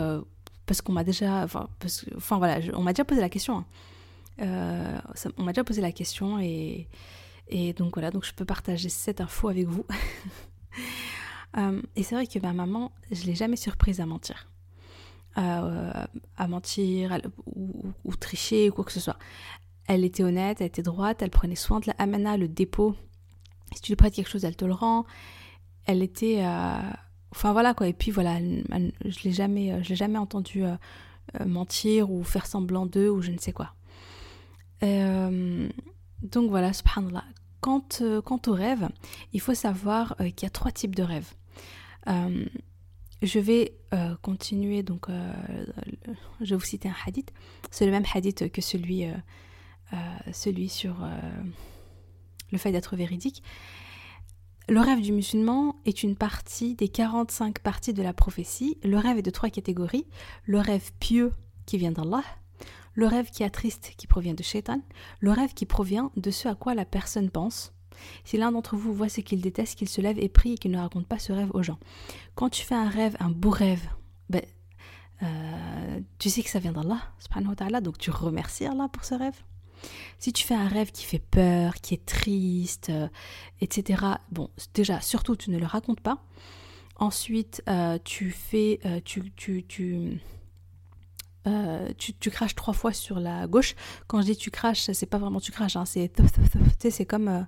parce 0.65 0.81
qu'on 0.81 0.93
m'a 0.93 1.03
déjà, 1.03 1.43
enfin 1.43 2.37
voilà, 2.37 2.59
on 2.75 2.81
m'a 2.81 2.93
déjà 2.93 3.05
posé 3.05 3.21
la 3.21 3.29
question. 3.29 3.57
Hein. 3.57 3.65
On 4.39 5.43
m'a 5.43 5.53
déjà 5.53 5.63
posé 5.63 5.81
la 5.81 5.91
question 5.91 6.39
et, 6.39 6.87
donc 7.77 7.93
voilà, 7.95 8.09
donc 8.11 8.25
je 8.25 8.33
peux 8.33 8.45
partager 8.45 8.89
cette 8.89 9.21
info 9.21 9.49
avec 9.49 9.67
vous. 9.67 9.85
et 11.95 12.03
c'est 12.03 12.15
vrai 12.15 12.27
que 12.27 12.39
ma 12.39 12.53
maman, 12.53 12.91
je 13.11 13.25
l'ai 13.25 13.35
jamais 13.35 13.57
surprise 13.57 13.99
à 14.01 14.05
mentir. 14.05 14.47
Euh, 15.39 16.05
à 16.37 16.47
mentir 16.47 17.19
ou, 17.47 18.15
tricher 18.15 18.69
ou 18.69 18.73
quoi 18.73 18.83
que 18.83 18.91
ce 18.91 18.99
soit. 18.99 19.17
Elle 19.87 20.05
était 20.05 20.23
honnête, 20.23 20.61
elle 20.61 20.67
était 20.67 20.83
droite, 20.83 21.23
elle 21.23 21.31
prenait 21.31 21.55
soin 21.55 21.79
de 21.79 21.87
la 21.87 21.95
amana, 21.97 22.37
le 22.37 22.47
dépôt. 22.47 22.95
Si 23.73 23.81
tu 23.81 23.91
lui 23.91 23.95
prêtes 23.95 24.13
quelque 24.13 24.29
chose, 24.29 24.45
elle 24.45 24.55
te 24.55 24.65
le 24.65 24.73
rend. 24.73 25.05
Elle 25.85 26.03
était... 26.03 26.43
Euh, 26.45 26.77
enfin 27.31 27.51
voilà 27.51 27.73
quoi. 27.73 27.87
Et 27.87 27.93
puis 27.93 28.11
voilà, 28.11 28.39
je 28.39 29.23
l'ai 29.23 29.31
jamais, 29.31 29.71
euh, 29.71 29.79
l'ai 29.89 29.95
jamais 29.95 30.19
entendu 30.19 30.63
mentir 31.45 32.11
ou 32.11 32.23
faire 32.23 32.45
semblant 32.45 32.85
d'eux 32.85 33.09
ou 33.09 33.21
je 33.21 33.31
ne 33.31 33.39
sais 33.39 33.53
quoi. 33.53 33.73
Donc 34.83 36.49
voilà, 36.49 36.73
subhanallah. 36.73 37.25
Quant, 37.61 37.87
quant 38.25 38.41
aux 38.47 38.53
rêves, 38.53 38.89
il 39.31 39.39
faut 39.39 39.53
savoir 39.53 40.17
qu'il 40.17 40.43
y 40.43 40.45
a 40.45 40.49
trois 40.49 40.71
types 40.71 40.95
de 40.95 41.03
rêves. 41.03 41.33
Je 43.23 43.39
vais 43.39 43.73
euh, 43.93 44.15
continuer, 44.21 44.83
donc 44.83 45.07
euh, 45.07 45.33
je 46.41 46.49
vais 46.49 46.55
vous 46.57 46.65
citer 46.65 46.89
un 46.89 46.95
hadith. 47.07 47.31
C'est 47.71 47.85
le 47.85 47.91
même 47.91 48.03
hadith 48.13 48.51
que 48.51 48.59
celui, 48.59 49.05
euh, 49.05 49.97
celui 50.33 50.67
sur 50.67 51.07
le 52.51 52.57
fait 52.57 52.73
d'être 52.73 52.97
véridique. 52.97 53.41
Le 54.67 54.81
rêve 54.81 54.99
du 54.99 55.13
musulman 55.13 55.77
est 55.85 56.03
une 56.03 56.17
partie 56.17 56.75
des 56.75 56.89
45 56.89 57.59
parties 57.59 57.93
de 57.93 58.03
la 58.03 58.11
prophétie. 58.11 58.77
Le 58.83 58.97
rêve 58.97 59.17
est 59.17 59.23
de 59.23 59.31
trois 59.31 59.49
catégories. 59.49 60.05
Le 60.45 60.59
rêve 60.59 60.91
pieux 60.99 61.31
qui 61.65 61.77
vient 61.77 61.91
d'Allah, 61.91 62.23
le 62.93 63.07
rêve 63.07 63.29
qui 63.29 63.43
attriste 63.43 63.93
qui 63.97 64.07
provient 64.07 64.33
de 64.33 64.43
Shaitan, 64.43 64.81
le 65.19 65.31
rêve 65.31 65.53
qui 65.53 65.65
provient 65.65 66.11
de 66.15 66.31
ce 66.31 66.47
à 66.47 66.55
quoi 66.55 66.75
la 66.75 66.85
personne 66.85 67.29
pense, 67.29 67.73
si 68.23 68.37
l'un 68.37 68.51
d'entre 68.51 68.75
vous 68.75 68.93
voit 68.93 69.09
ce 69.09 69.21
qu'il 69.21 69.41
déteste, 69.41 69.77
qu'il 69.77 69.89
se 69.89 70.01
lève 70.01 70.19
et 70.19 70.29
prie 70.29 70.53
et 70.53 70.57
qu'il 70.57 70.71
ne 70.71 70.79
raconte 70.79 71.07
pas 71.07 71.19
ce 71.19 71.31
rêve 71.31 71.51
aux 71.53 71.63
gens. 71.63 71.79
Quand 72.35 72.49
tu 72.49 72.65
fais 72.65 72.75
un 72.75 72.89
rêve, 72.89 73.15
un 73.19 73.29
beau 73.29 73.49
rêve, 73.49 73.87
ben, 74.29 74.41
euh, 75.21 75.99
tu 76.19 76.29
sais 76.29 76.43
que 76.43 76.49
ça 76.49 76.59
vient 76.59 76.73
d'Allah, 76.73 77.81
donc 77.81 77.97
tu 77.97 78.11
remercies 78.11 78.65
Allah 78.65 78.89
pour 78.91 79.03
ce 79.03 79.15
rêve. 79.15 79.35
Si 80.17 80.31
tu 80.31 80.45
fais 80.45 80.55
un 80.55 80.67
rêve 80.67 80.91
qui 80.91 81.03
fait 81.03 81.19
peur, 81.19 81.75
qui 81.75 81.93
est 81.93 82.05
triste, 82.05 82.89
euh, 82.89 83.07
etc., 83.59 84.01
bon, 84.31 84.49
déjà, 84.73 85.01
surtout, 85.01 85.35
tu 85.35 85.51
ne 85.51 85.59
le 85.59 85.65
racontes 85.65 85.99
pas. 85.99 86.23
Ensuite, 86.95 87.61
euh, 87.67 87.97
tu 88.03 88.31
fais, 88.31 88.79
tu, 89.03 89.31
tu, 89.35 89.65
tu, 89.67 90.21
tu, 91.97 92.29
craches 92.31 92.55
trois 92.55 92.73
fois 92.73 92.93
sur 92.93 93.19
la 93.19 93.47
gauche. 93.47 93.75
Quand 94.07 94.21
je 94.21 94.27
dis 94.27 94.37
tu 94.37 94.51
craches, 94.51 94.91
c'est 94.91 95.05
pas 95.05 95.17
vraiment 95.17 95.39
tu 95.39 95.51
craches, 95.51 95.75
hein, 95.75 95.85
c'est 95.85 96.11
c'est 96.89 97.05
comme 97.05 97.45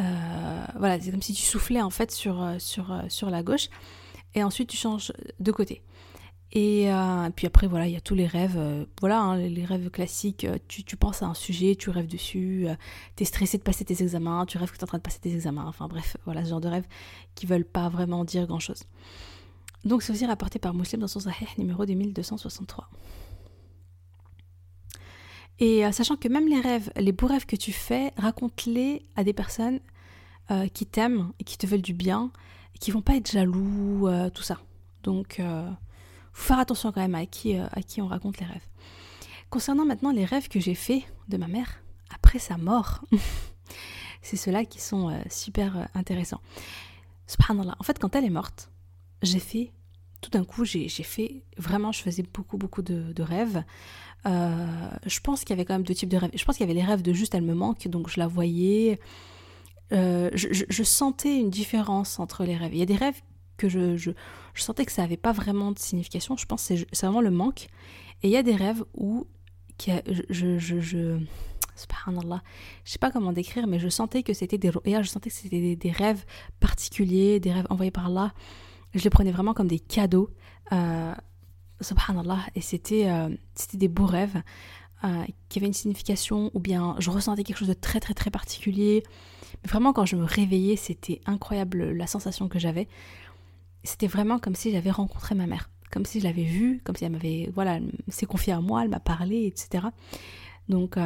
euh, 0.00 0.64
voilà, 0.76 1.00
c'est 1.00 1.10
comme 1.10 1.22
si 1.22 1.34
tu 1.34 1.42
soufflais 1.42 1.80
en 1.80 1.90
fait 1.90 2.10
sur, 2.10 2.42
euh, 2.42 2.58
sur, 2.58 2.92
euh, 2.92 3.02
sur 3.08 3.30
la 3.30 3.42
gauche. 3.42 3.68
Et 4.34 4.42
ensuite, 4.42 4.68
tu 4.68 4.76
changes 4.76 5.12
de 5.38 5.52
côté. 5.52 5.82
Et 6.56 6.88
puis 7.34 7.48
après, 7.48 7.66
voilà, 7.66 7.88
il 7.88 7.92
y 7.92 7.96
a 7.96 8.00
tous 8.00 8.14
les 8.14 8.28
rêves. 8.28 8.86
voilà, 9.00 9.20
hein, 9.20 9.36
les 9.36 9.64
rêves 9.64 9.90
classiques. 9.90 10.46
Tu, 10.68 10.96
penses 10.96 11.22
à 11.22 11.26
un 11.26 11.34
sujet, 11.34 11.74
tu 11.74 11.90
rêves 11.90 12.06
dessus. 12.06 12.68
tu 13.16 13.22
es 13.24 13.26
stressé 13.26 13.58
de 13.58 13.64
passer 13.64 13.84
tes 13.84 14.00
examens, 14.04 14.46
tu 14.46 14.56
rêves 14.56 14.70
que 14.70 14.76
tu 14.76 14.80
es 14.80 14.84
en 14.84 14.86
train 14.86 14.98
de 14.98 15.02
passer 15.02 15.18
tes 15.18 15.34
examens. 15.34 15.64
Enfin 15.66 15.88
bref, 15.88 16.16
voilà, 16.26 16.44
ce 16.44 16.50
genre 16.50 16.60
de 16.60 16.68
rêves 16.68 16.86
qui 17.34 17.46
veulent 17.46 17.64
pas 17.64 17.88
vraiment 17.88 18.24
dire 18.24 18.46
grand-chose. 18.46 18.84
Donc 19.84 20.02
c'est 20.02 20.12
aussi 20.12 20.26
rapporté 20.26 20.58
par 20.58 20.74
Muslim 20.74 21.00
dans 21.00 21.08
son 21.08 21.20
Sahih 21.20 21.46
numéro 21.58 21.84
2263. 21.84 22.88
Et 25.60 25.84
euh, 25.84 25.92
sachant 25.92 26.16
que 26.16 26.28
même 26.28 26.48
les 26.48 26.60
rêves, 26.60 26.90
les 26.96 27.12
beaux 27.12 27.26
rêves 27.26 27.46
que 27.46 27.56
tu 27.56 27.72
fais, 27.72 28.12
raconte-les 28.16 29.04
à 29.14 29.24
des 29.24 29.32
personnes 29.32 29.80
euh, 30.50 30.66
qui 30.68 30.86
t'aiment 30.86 31.32
et 31.38 31.44
qui 31.44 31.58
te 31.58 31.66
veulent 31.66 31.82
du 31.82 31.94
bien 31.94 32.32
et 32.74 32.78
qui 32.78 32.90
vont 32.90 33.02
pas 33.02 33.14
être 33.14 33.30
jaloux, 33.30 34.08
euh, 34.08 34.30
tout 34.30 34.42
ça. 34.42 34.58
Donc, 35.02 35.40
faut 36.32 36.48
faire 36.48 36.58
attention 36.58 36.90
quand 36.90 37.02
même 37.02 37.14
à 37.14 37.26
qui, 37.26 37.54
à 37.56 37.82
qui 37.86 38.00
on 38.00 38.06
raconte 38.06 38.40
les 38.40 38.46
rêves. 38.46 38.66
Concernant 39.50 39.84
maintenant 39.84 40.10
les 40.10 40.24
rêves 40.24 40.48
que 40.48 40.58
j'ai 40.58 40.74
faits 40.74 41.02
de 41.28 41.36
ma 41.36 41.46
mère 41.46 41.82
après 42.12 42.38
sa 42.38 42.56
mort, 42.56 43.04
c'est 44.22 44.36
ceux-là 44.36 44.64
qui 44.64 44.80
sont 44.80 45.14
super 45.30 45.88
intéressants. 45.94 46.40
Subhanallah. 47.26 47.76
En 47.78 47.82
fait, 47.82 47.98
quand 47.98 48.16
elle 48.16 48.24
est 48.24 48.30
morte, 48.30 48.70
j'ai 49.24 49.38
fait 49.38 49.72
tout 50.24 50.30
d'un 50.30 50.44
coup, 50.44 50.64
j'ai 50.64 50.88
fait 50.88 51.42
vraiment, 51.58 51.92
je 51.92 52.00
faisais 52.00 52.22
beaucoup, 52.22 52.56
beaucoup 52.56 52.80
de, 52.80 53.22
rêves. 53.22 53.62
Euh, 54.26 54.90
je 55.04 55.20
pense 55.20 55.40
qu'il 55.40 55.50
y 55.50 55.52
avait 55.52 55.66
quand 55.66 55.74
même 55.74 55.82
deux 55.82 55.94
types 55.94 56.08
de 56.08 56.16
rêves. 56.16 56.30
Je 56.34 56.44
pense 56.44 56.56
qu'il 56.56 56.66
y 56.66 56.70
avait 56.70 56.80
les 56.80 56.86
rêves 56.86 57.02
de 57.02 57.12
juste 57.12 57.34
elle 57.34 57.42
me 57.42 57.54
manque, 57.54 57.86
donc 57.88 58.08
je 58.08 58.18
la 58.18 58.26
voyais. 58.26 58.98
Euh, 59.92 60.30
je, 60.32 60.82
sentais 60.82 61.36
une 61.36 61.50
différence 61.50 62.18
entre 62.18 62.44
les 62.44 62.56
rêves. 62.56 62.72
Il 62.72 62.78
y 62.78 62.82
a 62.82 62.86
des 62.86 62.96
rêves 62.96 63.20
que 63.58 63.68
je, 63.68 63.96
je, 63.96 64.12
sentais 64.54 64.86
que 64.86 64.92
ça 64.92 65.02
n'avait 65.02 65.18
pas 65.18 65.32
vraiment 65.32 65.72
de 65.72 65.78
signification. 65.78 66.38
Je 66.38 66.46
pense 66.46 66.66
que 66.66 66.74
c'est 66.90 67.06
vraiment 67.06 67.20
le 67.20 67.30
manque. 67.30 67.68
Et 68.22 68.28
il 68.28 68.30
y 68.30 68.38
a 68.38 68.42
des 68.42 68.56
rêves 68.56 68.82
où 68.94 69.26
qui 69.76 69.90
je, 70.30 70.58
je, 70.58 70.80
je, 70.80 71.18
subhanallah, 71.76 72.42
je 72.84 72.92
sais 72.92 72.98
pas 72.98 73.10
comment 73.10 73.32
décrire, 73.32 73.66
mais 73.66 73.78
je 73.78 73.88
sentais 73.88 74.22
que 74.22 74.32
c'était 74.32 74.56
des, 74.56 74.72
c'était 75.28 75.76
des, 75.76 75.90
rêves 75.90 76.24
particuliers, 76.60 77.40
des 77.40 77.52
rêves 77.52 77.66
envoyés 77.68 77.90
par 77.90 78.08
là 78.08 78.32
je 78.94 79.02
les 79.02 79.10
prenais 79.10 79.32
vraiment 79.32 79.54
comme 79.54 79.68
des 79.68 79.80
cadeaux. 79.80 80.30
Euh, 80.72 81.14
subhanallah. 81.80 82.40
Et 82.54 82.60
c'était 82.60 83.10
euh, 83.10 83.28
c'était 83.54 83.76
des 83.76 83.88
beaux 83.88 84.06
rêves 84.06 84.42
euh, 85.02 85.24
qui 85.48 85.58
avaient 85.58 85.66
une 85.66 85.74
signification, 85.74 86.50
ou 86.54 86.60
bien 86.60 86.96
je 86.98 87.10
ressentais 87.10 87.44
quelque 87.44 87.58
chose 87.58 87.68
de 87.68 87.74
très 87.74 88.00
très 88.00 88.14
très 88.14 88.30
particulier. 88.30 89.02
Mais 89.62 89.68
vraiment, 89.68 89.92
quand 89.92 90.06
je 90.06 90.16
me 90.16 90.24
réveillais, 90.24 90.76
c'était 90.76 91.20
incroyable 91.26 91.90
la 91.92 92.06
sensation 92.06 92.48
que 92.48 92.58
j'avais. 92.58 92.88
C'était 93.82 94.06
vraiment 94.06 94.38
comme 94.38 94.54
si 94.54 94.70
j'avais 94.70 94.90
rencontré 94.90 95.34
ma 95.34 95.46
mère. 95.46 95.70
Comme 95.90 96.06
si 96.06 96.20
je 96.20 96.24
l'avais 96.24 96.44
vue, 96.44 96.80
comme 96.84 96.96
si 96.96 97.04
elle 97.04 97.12
m'avait. 97.12 97.50
Voilà, 97.54 97.78
s'est 98.08 98.26
confiée 98.26 98.52
à 98.52 98.60
moi, 98.60 98.82
elle 98.82 98.88
m'a 98.88 99.00
parlé, 99.00 99.46
etc. 99.46 99.86
Donc, 100.68 100.96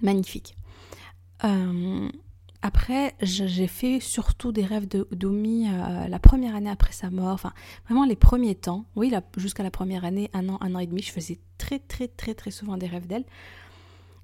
magnifique. 0.00 0.56
Après, 2.64 3.16
j'ai 3.20 3.66
fait 3.66 3.98
surtout 3.98 4.52
des 4.52 4.64
rêves 4.64 4.86
de 4.86 5.08
d'Omi 5.10 5.66
euh, 5.68 6.06
la 6.06 6.18
première 6.20 6.54
année 6.54 6.70
après 6.70 6.92
sa 6.92 7.10
mort, 7.10 7.34
enfin 7.34 7.52
vraiment 7.86 8.04
les 8.04 8.14
premiers 8.14 8.54
temps. 8.54 8.84
Oui, 8.94 9.12
jusqu'à 9.36 9.64
la 9.64 9.72
première 9.72 10.04
année, 10.04 10.30
un 10.32 10.48
an, 10.48 10.58
un 10.60 10.76
an 10.76 10.78
et 10.78 10.86
demi, 10.86 11.02
je 11.02 11.10
faisais 11.10 11.40
très 11.58 11.80
très 11.80 12.06
très 12.06 12.34
très 12.34 12.52
souvent 12.52 12.76
des 12.76 12.86
rêves 12.86 13.08
d'elle. 13.08 13.24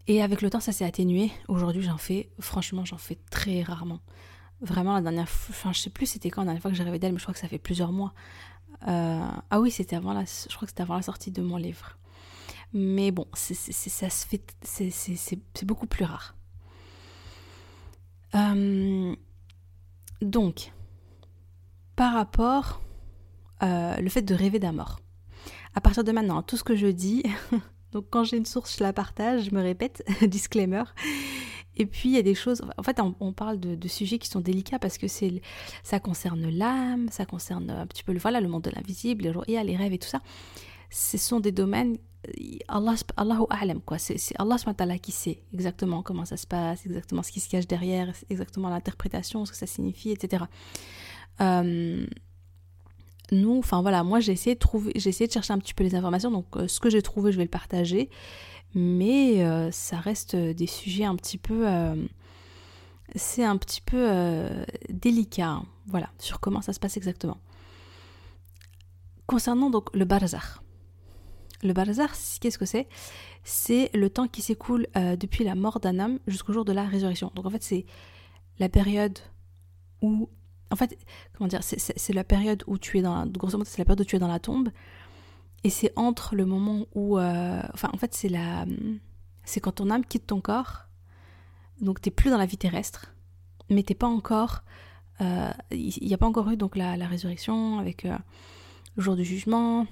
Et 0.06 0.22
avec 0.22 0.40
le 0.40 0.50
temps, 0.50 0.60
ça 0.60 0.70
s'est 0.70 0.84
atténué. 0.84 1.32
Aujourd'hui, 1.48 1.82
j'en 1.82 1.98
fais, 1.98 2.30
franchement, 2.38 2.84
j'en 2.84 2.96
fais 2.96 3.18
très 3.30 3.62
rarement. 3.62 3.98
Vraiment, 4.60 4.94
la 4.94 5.02
dernière 5.02 5.28
fois, 5.28 5.54
enfin 5.56 5.72
je 5.72 5.80
sais 5.80 5.90
plus 5.90 6.06
c'était 6.06 6.30
quand 6.30 6.42
la 6.42 6.46
dernière 6.46 6.62
fois 6.62 6.70
que 6.70 6.76
j'ai 6.76 6.84
rêvé 6.84 7.00
d'elle, 7.00 7.12
mais 7.12 7.18
je 7.18 7.24
crois 7.24 7.34
que 7.34 7.40
ça 7.40 7.48
fait 7.48 7.58
plusieurs 7.58 7.90
mois. 7.90 8.14
Euh, 8.86 9.28
ah 9.50 9.60
oui, 9.60 9.72
c'était 9.72 9.96
avant 9.96 10.12
la, 10.12 10.22
je 10.24 10.54
crois 10.54 10.66
que 10.66 10.70
c'était 10.70 10.82
avant 10.82 10.94
la 10.94 11.02
sortie 11.02 11.32
de 11.32 11.42
mon 11.42 11.56
livre. 11.56 11.98
Mais 12.72 13.10
bon, 13.10 13.26
ça 13.34 13.54
se 14.10 14.26
fait, 14.26 14.42
c'est 14.62 15.64
beaucoup 15.64 15.86
plus 15.86 16.04
rare. 16.04 16.37
Euh, 18.34 19.14
donc, 20.20 20.72
par 21.96 22.14
rapport 22.14 22.80
euh, 23.62 23.96
le 23.96 24.08
fait 24.08 24.22
de 24.22 24.34
rêver 24.34 24.58
d'un 24.58 24.72
mort. 24.72 25.00
À 25.74 25.80
partir 25.80 26.04
de 26.04 26.12
maintenant, 26.12 26.42
tout 26.42 26.56
ce 26.56 26.64
que 26.64 26.76
je 26.76 26.86
dis, 26.86 27.24
donc 27.92 28.06
quand 28.10 28.24
j'ai 28.24 28.36
une 28.36 28.46
source, 28.46 28.76
je 28.78 28.84
la 28.84 28.92
partage, 28.92 29.44
je 29.44 29.54
me 29.54 29.62
répète, 29.62 30.04
disclaimer. 30.22 30.84
Et 31.76 31.86
puis 31.86 32.08
il 32.08 32.14
y 32.14 32.18
a 32.18 32.22
des 32.22 32.34
choses, 32.34 32.62
en 32.76 32.82
fait 32.82 33.00
on, 33.00 33.32
parle 33.32 33.60
de, 33.60 33.88
sujets 33.88 34.18
qui 34.18 34.28
sont 34.28 34.40
délicats 34.40 34.80
parce 34.80 34.98
que 34.98 35.06
c'est, 35.06 35.42
ça 35.84 36.00
concerne 36.00 36.50
l'âme, 36.50 37.08
ça 37.10 37.24
concerne 37.24 37.70
un 37.70 37.86
petit 37.86 38.02
peu 38.02 38.12
le, 38.12 38.18
voilà, 38.18 38.40
le 38.40 38.48
monde 38.48 38.62
de 38.62 38.70
l'invisible, 38.70 39.32
les, 39.46 39.62
les 39.62 39.76
rêves 39.76 39.92
et 39.92 39.98
tout 39.98 40.08
ça. 40.08 40.20
Ce 40.90 41.18
sont 41.18 41.38
des 41.38 41.52
domaines 41.52 41.96
Allah, 42.68 42.94
Allahu 43.16 43.46
A'lam, 43.50 43.80
quoi. 43.80 43.98
C'est 43.98 44.18
Allah 44.38 44.98
qui 44.98 45.12
sait 45.12 45.42
exactement 45.52 46.02
comment 46.02 46.24
ça 46.24 46.36
se 46.36 46.46
passe, 46.46 46.84
exactement 46.86 47.22
ce 47.22 47.32
qui 47.32 47.40
se 47.40 47.48
cache 47.48 47.66
derrière, 47.66 48.12
exactement 48.30 48.68
l'interprétation, 48.68 49.44
ce 49.44 49.52
que 49.52 49.56
ça 49.56 49.66
signifie, 49.66 50.10
etc. 50.10 50.44
Euh, 51.40 52.06
nous, 53.30 53.58
enfin 53.58 53.82
voilà, 53.82 54.02
moi 54.02 54.20
j'ai 54.20 54.32
essayé 54.32 54.54
de 54.54 54.60
trouver, 54.60 54.92
j'ai 54.96 55.10
essayé 55.10 55.26
de 55.26 55.32
chercher 55.32 55.52
un 55.52 55.58
petit 55.58 55.74
peu 55.74 55.84
les 55.84 55.94
informations, 55.94 56.30
donc 56.30 56.46
euh, 56.56 56.66
ce 56.66 56.80
que 56.80 56.90
j'ai 56.90 57.02
trouvé, 57.02 57.30
je 57.30 57.36
vais 57.36 57.44
le 57.44 57.50
partager, 57.50 58.08
mais 58.74 59.44
euh, 59.44 59.70
ça 59.70 59.98
reste 59.98 60.34
des 60.34 60.66
sujets 60.66 61.04
un 61.04 61.14
petit 61.14 61.38
peu, 61.38 61.66
c'est 63.14 63.44
un 63.44 63.56
petit 63.56 63.82
peu 63.82 64.48
délicat, 64.88 65.48
hein, 65.48 65.66
voilà, 65.86 66.08
sur 66.18 66.40
comment 66.40 66.62
ça 66.62 66.72
se 66.72 66.80
passe 66.80 66.96
exactement. 66.96 67.38
Concernant 69.26 69.68
donc 69.68 69.94
le 69.94 70.06
barzakh, 70.06 70.42
le 71.62 71.72
barzakh, 71.72 72.10
qu'est-ce 72.40 72.58
que 72.58 72.66
c'est? 72.66 72.88
C'est 73.44 73.90
le 73.94 74.10
temps 74.10 74.28
qui 74.28 74.42
s'écoule 74.42 74.86
euh, 74.96 75.16
depuis 75.16 75.44
la 75.44 75.54
mort 75.54 75.80
d'un 75.80 75.98
homme 75.98 76.18
jusqu'au 76.26 76.52
jour 76.52 76.64
de 76.64 76.72
la 76.72 76.84
résurrection. 76.84 77.32
Donc 77.34 77.46
en 77.46 77.50
fait, 77.50 77.62
c'est 77.62 77.86
la 78.58 78.68
période 78.68 79.18
où 80.02 80.28
en 80.70 80.76
fait, 80.76 80.98
comment 81.32 81.48
dire, 81.48 81.62
c'est 81.62 82.12
la 82.12 82.24
période 82.24 82.62
où 82.66 82.76
tu 82.76 82.98
es 82.98 83.02
dans, 83.02 83.24
la, 83.24 83.26
grosso 83.26 83.56
modo, 83.56 83.68
c'est 83.68 83.78
la 83.78 83.86
période 83.86 84.02
où 84.02 84.04
tu 84.04 84.16
es 84.16 84.18
dans 84.18 84.28
la 84.28 84.38
tombe, 84.38 84.68
et 85.64 85.70
c'est 85.70 85.92
entre 85.96 86.34
le 86.34 86.44
moment 86.44 86.86
où, 86.94 87.18
euh, 87.18 87.62
enfin, 87.72 87.88
en 87.94 87.96
fait, 87.96 88.14
c'est 88.14 88.28
la, 88.28 88.66
c'est 89.44 89.60
quand 89.60 89.72
ton 89.72 89.88
âme 89.88 90.04
quitte 90.04 90.26
ton 90.26 90.42
corps, 90.42 90.84
donc 91.80 92.02
t'es 92.02 92.10
plus 92.10 92.30
dans 92.30 92.36
la 92.36 92.44
vie 92.44 92.58
terrestre, 92.58 93.14
mais 93.70 93.82
t'es 93.82 93.94
pas 93.94 94.06
encore, 94.06 94.60
euh, 95.22 95.50
il 95.70 96.06
n'y 96.06 96.12
a 96.12 96.18
pas 96.18 96.26
encore 96.26 96.50
eu 96.50 96.58
donc 96.58 96.76
la, 96.76 96.94
résurrection 97.06 97.78
avec 97.78 98.02
le 98.02 98.12
jour 98.98 99.16
du 99.16 99.24
jugement, 99.24 99.86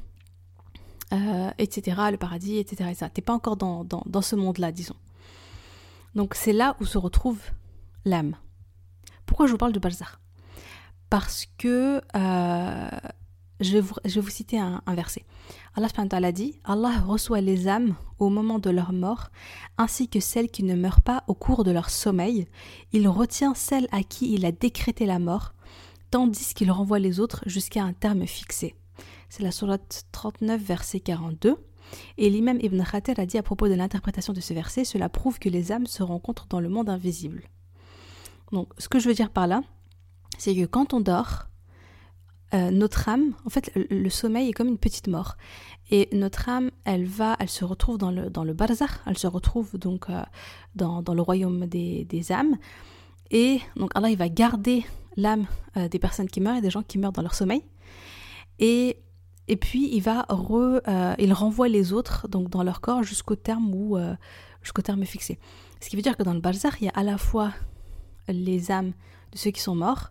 etc., 1.59 1.97
le 2.11 2.17
paradis, 2.17 2.59
etc. 2.59 2.91
Tu 2.99 3.11
T'es 3.11 3.23
pas 3.23 3.33
encore 3.33 3.57
dans, 3.57 3.85
dans, 3.85 4.03
dans 4.07 4.23
ce 4.23 4.37
monde-là, 4.37 4.73
disons. 4.73 4.97
Donc 6.15 6.35
c'est 6.35 6.53
là 6.53 6.77
où 6.81 6.87
se 6.87 6.99
retrouve 6.99 7.41
l'âme. 8.05 8.37
Pourquoi 9.27 9.47
je 9.47 9.53
vous 9.53 9.59
parle 9.59 9.73
de 9.73 9.79
Balzar 9.79 10.21
parce 11.11 11.47
que 11.59 12.01
euh, 12.17 12.89
je, 13.61 13.73
vais 13.73 13.81
vous, 13.81 13.95
je, 14.05 14.21
vous, 14.21 14.29
citer 14.29 14.59
un, 14.59 14.83
verset. 14.89 15.25
Allah 15.75 15.89
a 15.99 16.33
dit 16.33 16.59
Allah 16.65 16.99
reçoit 17.07 17.41
les 17.41 17.69
âmes 17.69 17.95
au 18.19 18.29
moment 18.29 18.59
de 18.59 18.71
leur 18.71 18.93
mort, 18.93 19.31
ainsi 19.79 20.09
que 20.09 20.21
celles 20.21 20.51
qui 20.51 20.63
ne 20.63 20.75
meurent 20.75 21.01
pas 21.01 21.25
au 21.27 21.35
cours 21.35 21.65
de 21.65 21.71
leur 21.71 21.91
sommeil. 21.91 22.47
Il 22.93 23.09
retient 23.09 23.55
celles 23.55 23.89
à 23.93 24.03
qui 24.03 24.35
il 24.35 24.45
a 24.45 24.53
décrété 24.53 25.07
la 25.07 25.19
mort, 25.19 25.55
tandis 26.11 26.55
qu'il 26.55 26.71
renvoie 26.71 26.99
les 26.99 27.21
autres 27.21 27.43
jusqu'à 27.47 27.83
un 27.83 27.93
terme 27.93 28.27
fixé. 28.27 28.75
C'est 29.29 29.43
la 29.43 29.53
sourate 29.53 30.05
39, 30.13 30.61
verset 30.61 31.01
42. 31.01 31.57
Et 32.19 32.31
l'imam 32.31 32.59
Ibn 32.61 32.83
Khatir 32.83 33.19
a 33.19 33.27
dit 33.27 33.39
à 33.39 33.43
propos 33.43 33.69
de 33.69 33.75
l'interprétation 33.75 34.33
de 34.33 34.41
ce 34.41 34.55
verset 34.55 34.85
Cela 34.85 35.09
prouve 35.09 35.39
que 35.39 35.49
les 35.49 35.73
âmes 35.73 35.87
se 35.87 36.03
rencontrent 36.03 36.47
dans 36.49 36.61
le 36.61 36.69
monde 36.69 36.89
invisible. 36.89 37.45
Donc, 38.53 38.69
ce 38.79 38.89
que 38.89 38.99
je 38.99 39.09
veux 39.09 39.15
dire 39.15 39.31
par 39.31 39.47
là, 39.47 39.63
c'est 40.39 40.55
que 40.55 40.67
quand 40.67 40.95
on 40.95 41.01
dort, 41.01 41.47
euh, 42.55 42.71
notre 42.71 43.09
âme, 43.09 43.35
en 43.45 43.51
fait, 43.51 43.73
le, 43.75 44.09
sommeil 44.09 44.49
est 44.49 44.53
comme 44.53 44.69
une 44.69 44.79
petite 44.79 45.09
mort. 45.09 45.37
Et 45.91 46.09
notre 46.13 46.49
âme, 46.49 46.71
elle 46.85 47.05
va, 47.05 47.37
elle 47.41 47.49
se 47.49 47.65
retrouve 47.65 47.99
dans 47.99 48.11
le, 48.11 48.31
dans 48.31 48.45
le 48.45 48.53
barzakh, 48.53 48.91
elle 49.07 49.19
se 49.19 49.27
retrouve 49.27 49.77
donc 49.79 50.09
euh, 50.11 50.23
dans, 50.75 51.03
dans, 51.03 51.15
le 51.15 51.23
royaume 51.23 51.67
des, 51.67 52.05
des, 52.05 52.33
âmes. 52.33 52.57
Et 53.31 53.61
donc 53.75 53.91
Allah, 53.95 54.11
il 54.11 54.17
va 54.17 54.29
garder 54.29 54.85
l'âme 55.17 55.47
euh, 55.77 55.89
des 55.89 55.99
personnes 55.99 56.29
qui 56.29 56.41
meurent 56.41 56.57
et 56.57 56.61
des 56.61 56.71
gens 56.71 56.83
qui 56.83 56.99
meurent 56.99 57.13
dans 57.13 57.23
leur 57.23 57.35
sommeil. 57.35 57.65
Et, 58.61 58.99
et 59.49 59.57
puis, 59.57 59.89
il 59.93 60.01
va 60.01 60.27
re, 60.29 60.81
il 61.19 61.33
renvoie 61.33 61.69
les 61.69 61.93
autres 61.93 62.29
donc 62.29 62.51
dans 62.51 62.63
leur 62.63 62.81
corps 62.81 63.03
jusqu'au 63.03 63.37
terme, 63.37 63.75
où, 63.75 63.99
jusqu'au 64.63 64.83
terme 64.83 65.05
fixé. 65.05 65.39
Ce 65.81 65.89
qui 65.89 65.97
veut 65.97 66.03
dire 66.03 66.17
que 66.17 66.23
dans 66.23 66.35
le 66.35 66.41
barzakh, 66.41 66.81
il 66.81 66.87
y 66.87 66.89
a 66.89 66.93
à 66.95 67.03
la 67.03 67.19
fois 67.19 67.53
les 68.29 68.71
âmes 68.71 68.93
de 69.33 69.39
ceux 69.39 69.51
qui 69.51 69.61
sont 69.61 69.75
morts, 69.75 70.11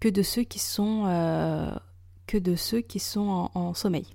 que 0.00 0.08
de 0.08 0.22
ceux 0.22 0.42
qui 0.42 0.58
sont, 0.58 1.04
euh, 1.06 1.70
que 2.26 2.38
de 2.38 2.56
ceux 2.56 2.80
qui 2.80 2.98
sont 2.98 3.50
en, 3.54 3.74
sommeil. 3.74 4.06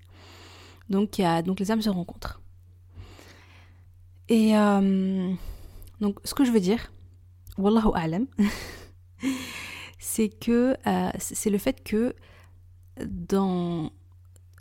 Donc, 0.90 1.18
y 1.18 1.24
a, 1.24 1.42
donc 1.42 1.60
les 1.60 1.72
âmes 1.72 1.82
se 1.82 1.90
rencontrent. 1.90 2.42
Et 4.30 4.56
euh, 4.56 5.34
donc 6.00 6.20
ce 6.24 6.34
que 6.34 6.46
je 6.46 6.52
veux 6.52 6.60
dire, 6.60 6.92
Wallahu 7.58 7.92
alam, 7.96 8.28
c'est 10.00 10.30
que 10.30 10.76
euh, 10.88 11.10
c'est 11.18 11.50
le 11.50 11.58
fait 11.58 11.84
que 11.84 12.16
dans 13.06 13.92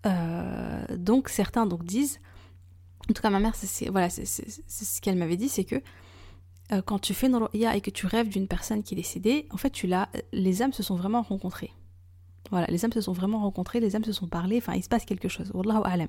donc 0.05 1.29
certains 1.29 1.67
donc 1.67 1.85
disent, 1.85 2.21
en 3.09 3.13
tout 3.13 3.23
cas 3.23 3.31
ma 3.31 3.41
mère 3.41 3.55
c'est 3.55 3.89
voilà 3.89 4.09
ce 4.11 5.01
qu'elle 5.01 5.17
m'avait 5.17 5.37
dit, 5.37 5.49
c'est 5.49 5.65
que 5.65 5.83
euh, 6.73 6.83
quand 6.83 6.99
tu 6.99 7.15
fais 7.15 7.27
une 7.27 7.37
ru'ya 7.37 7.77
et 7.77 7.81
que 7.81 7.91
tu 7.91 8.07
rêves 8.07 8.29
d'une 8.29 8.47
personne 8.47 8.83
qui 8.83 8.95
est 8.95 8.97
décédée, 8.97 9.47
en 9.51 9.57
fait, 9.57 9.71
tu 9.71 9.87
l'as, 9.87 10.09
les 10.33 10.63
âmes 10.63 10.73
se 10.73 10.83
sont 10.83 10.95
vraiment 10.95 11.23
rencontrées. 11.23 11.73
Voilà, 12.51 12.67
les 12.69 12.85
âmes 12.85 12.93
se 12.93 13.01
sont 13.01 13.13
vraiment 13.13 13.41
rencontrées, 13.41 13.81
les 13.81 13.97
âmes 13.97 14.05
se 14.05 14.13
sont 14.13 14.29
parlées, 14.29 14.59
enfin, 14.59 14.75
il 14.75 14.83
se 14.83 14.89
passe 14.89 15.05
quelque 15.05 15.29
chose. 15.29 15.51
Wallahu 15.55 15.83
alam. 15.85 16.09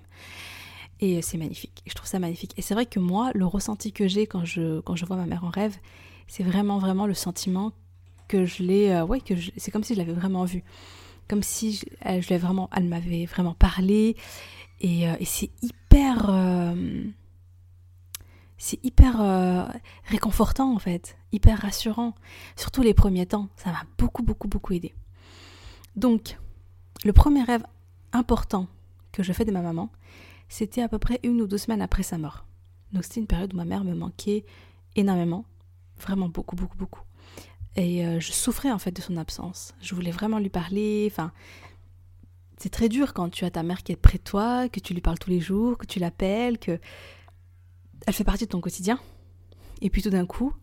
Et 0.99 1.17
euh, 1.17 1.21
c'est 1.21 1.37
magnifique. 1.37 1.83
Je 1.87 1.93
trouve 1.93 2.07
ça 2.07 2.19
magnifique. 2.19 2.53
Et 2.57 2.61
c'est 2.61 2.73
vrai 2.75 2.85
que 2.85 2.99
moi, 2.99 3.31
le 3.33 3.45
ressenti 3.45 3.91
que 3.91 4.07
j'ai 4.07 4.27
quand 4.27 4.45
je, 4.45 4.81
quand 4.81 4.95
je 4.95 5.05
vois 5.05 5.17
ma 5.17 5.25
mère 5.25 5.43
en 5.43 5.49
rêve, 5.49 5.75
c'est 6.27 6.43
vraiment, 6.43 6.77
vraiment 6.77 7.07
le 7.07 7.15
sentiment 7.15 7.73
que 8.27 8.45
je 8.45 8.61
l'ai. 8.61 8.91
Euh, 8.91 9.05
ouais, 9.05 9.19
que 9.19 9.33
c'est 9.57 9.71
comme 9.71 9.83
si 9.83 9.95
je 9.95 9.99
l'avais 9.99 10.13
vraiment 10.13 10.45
vue. 10.45 10.63
Comme 11.27 11.43
si 11.43 11.73
je, 11.73 11.85
je 12.05 12.29
l'avais 12.29 12.37
vraiment. 12.37 12.69
Elle 12.75 12.85
m'avait 12.85 13.25
vraiment 13.25 13.53
parlé. 13.53 14.15
Et, 14.81 15.05
hyper 15.61 16.29
c'est 18.61 18.79
hyper 18.85 19.19
euh, 19.19 19.65
réconfortant 20.05 20.71
en 20.75 20.77
fait, 20.77 21.17
hyper 21.31 21.59
rassurant. 21.59 22.13
Surtout 22.55 22.83
les 22.83 22.93
premiers 22.93 23.25
temps, 23.25 23.49
ça 23.55 23.71
m'a 23.71 23.81
beaucoup 23.97 24.21
beaucoup 24.21 24.47
beaucoup 24.47 24.73
aidé. 24.73 24.93
Donc, 25.95 26.37
le 27.03 27.11
premier 27.11 27.41
rêve 27.41 27.63
important 28.13 28.67
que 29.13 29.23
je 29.23 29.33
fais 29.33 29.45
de 29.45 29.51
ma 29.51 29.63
maman, 29.63 29.89
c'était 30.47 30.83
à 30.83 30.87
peu 30.87 30.99
près 30.99 31.19
une 31.23 31.41
ou 31.41 31.47
deux 31.47 31.57
semaines 31.57 31.81
après 31.81 32.03
sa 32.03 32.19
mort. 32.19 32.45
Donc 32.93 33.03
c'était 33.03 33.19
une 33.19 33.25
période 33.25 33.51
où 33.51 33.57
ma 33.57 33.65
mère 33.65 33.83
me 33.83 33.95
manquait 33.95 34.45
énormément, 34.95 35.43
vraiment 35.99 36.29
beaucoup 36.29 36.55
beaucoup 36.55 36.77
beaucoup. 36.77 37.01
Et 37.75 38.05
euh, 38.05 38.19
je 38.19 38.31
souffrais 38.31 38.71
en 38.71 38.79
fait 38.79 38.91
de 38.91 39.01
son 39.01 39.17
absence. 39.17 39.73
Je 39.81 39.95
voulais 39.95 40.11
vraiment 40.11 40.39
lui 40.39 40.49
parler, 40.49 41.07
enfin 41.11 41.31
c'est 42.57 42.69
très 42.69 42.89
dur 42.89 43.13
quand 43.13 43.29
tu 43.29 43.43
as 43.45 43.51
ta 43.51 43.63
mère 43.63 43.81
qui 43.81 43.91
est 43.91 43.95
près 43.95 44.19
de 44.19 44.23
toi, 44.23 44.69
que 44.69 44.79
tu 44.79 44.93
lui 44.93 45.01
parles 45.01 45.17
tous 45.17 45.31
les 45.31 45.39
jours, 45.39 45.77
que 45.77 45.87
tu 45.87 45.99
l'appelles, 45.99 46.59
que 46.59 46.79
elle 48.05 48.13
fait 48.13 48.23
partie 48.23 48.45
de 48.45 48.49
ton 48.49 48.61
quotidien. 48.61 48.99
Et 49.81 49.89
puis 49.89 50.01
tout 50.01 50.09
d'un 50.09 50.25
coup, 50.25 50.53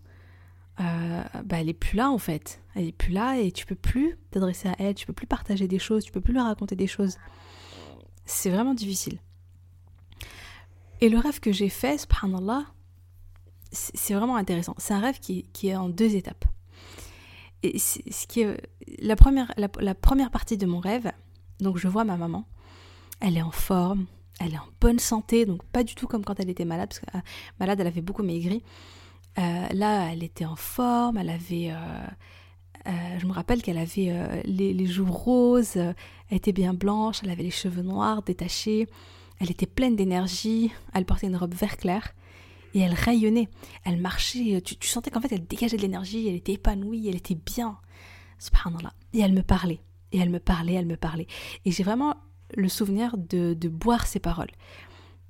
euh, 0.81 1.23
bah, 1.45 1.61
elle 1.61 1.69
est 1.69 1.75
plus 1.75 1.97
là 1.97 2.11
en 2.11 2.19
fait. 2.19 2.61
Elle 2.75 2.87
est 2.87 2.93
plus 2.93 3.13
là 3.13 3.39
et 3.39 3.51
tu 3.51 3.67
peux 3.67 3.75
plus 3.75 4.17
t'adresser 4.31 4.69
à 4.69 4.77
elle, 4.79 4.95
tu 4.95 5.07
peux 5.07 5.13
plus 5.13 5.27
partager 5.27 5.67
des 5.67 5.79
choses, 5.79 6.05
tu 6.05 6.13
peux 6.13 6.21
plus 6.21 6.33
lui 6.33 6.41
raconter 6.41 6.77
des 6.77 6.87
choses. 6.87 7.17
C'est 8.25 8.51
vraiment 8.51 8.75
difficile. 8.75 9.19
Et 11.01 11.09
le 11.09 11.19
rêve 11.19 11.41
que 11.41 11.53
j'ai 11.53 11.69
fait, 11.69 11.99
subhanallah, 11.99 12.65
c'est 13.71 14.15
vraiment 14.15 14.37
intéressant. 14.37 14.75
C'est 14.79 14.95
un 14.95 15.01
rêve 15.01 15.19
qui, 15.21 15.45
est 15.65 15.77
en 15.77 15.89
deux 15.89 16.15
étapes. 16.17 16.45
Et 17.63 17.79
ce 17.79 18.27
qui 18.29 18.43
est 18.43 18.61
la 19.01 19.17
première, 19.17 19.53
la 19.57 19.95
première 19.95 20.31
partie 20.31 20.57
de 20.57 20.67
mon 20.67 20.79
rêve, 20.79 21.11
donc 21.61 21.77
je 21.77 21.89
vois 21.89 22.05
ma 22.05 22.17
maman, 22.17 22.47
elle 23.21 23.37
est 23.37 23.43
en 23.43 23.51
forme, 23.51 24.07
elle 24.41 24.55
est 24.55 24.59
en 24.59 24.69
bonne 24.81 24.99
santé, 24.99 25.47
donc 25.47 25.65
pas 25.65 25.83
du 25.83 25.95
tout 25.95 26.07
comme 26.07 26.25
quand 26.25 26.39
elle 26.41 26.51
était 26.51 26.65
malade, 26.65 26.89
parce 26.89 27.01
que 27.01 27.17
euh, 27.17 27.21
malade, 27.59 27.81
elle 27.81 27.87
avait 27.87 28.01
beaucoup 28.01 28.23
maigri. 28.23 28.63
Euh, 29.39 29.67
là, 29.73 30.13
elle 30.13 30.23
était 30.23 30.45
en 30.45 30.57
forme, 30.57 31.19
elle 31.19 31.31
avait... 31.31 31.71
Euh, 31.71 32.07
je 33.19 33.27
me 33.27 33.33
rappelle 33.33 33.61
qu'elle 33.61 33.77
avait 33.77 34.43
les, 34.45 34.87
joues 34.87 35.13
roses, 35.13 35.77
elle 35.77 35.95
était 36.31 36.53
bien 36.53 36.73
blanche, 36.73 37.21
elle 37.23 37.29
avait 37.29 37.43
les 37.43 37.51
cheveux 37.51 37.83
noirs, 37.83 38.23
détachés, 38.23 38.87
elle 39.41 39.51
était 39.51 39.67
pleine 39.67 39.95
d'énergie, 39.95 40.73
elle 40.95 41.05
portait 41.05 41.27
une 41.27 41.37
robe 41.37 41.53
vert 41.53 41.77
clair 41.77 42.15
et 42.75 42.81
elle 42.81 42.95
rayonnait. 42.95 43.49
Elle 43.85 44.01
marchait, 44.01 44.61
tu, 44.63 44.77
tu 44.77 44.89
sentais 44.89 45.11
qu'en 45.11 45.21
fait 45.21 45.33
elle 45.33 45.47
dégageait 45.47 45.77
de 45.77 45.83
l'énergie, 45.83 46.29
elle 46.29 46.35
était 46.35 46.53
épanouie, 46.53 47.09
elle 47.09 47.17
était 47.17 47.35
bien. 47.37 47.79
Subhanallah. 48.39 48.93
Et 49.13 49.21
elle 49.21 49.33
me 49.33 49.43
parlait, 49.43 49.81
et 50.13 50.19
elle 50.19 50.31
me 50.31 50.39
parlait, 50.39 50.75
elle 50.75 50.87
me 50.87 50.97
parlait. 50.97 51.27
Et 51.65 51.71
j'ai 51.71 51.83
vraiment 51.83 52.17
le 52.57 52.69
souvenir 52.69 53.17
de, 53.17 53.55
boire 53.69 54.07
ses 54.07 54.21
paroles. 54.21 54.51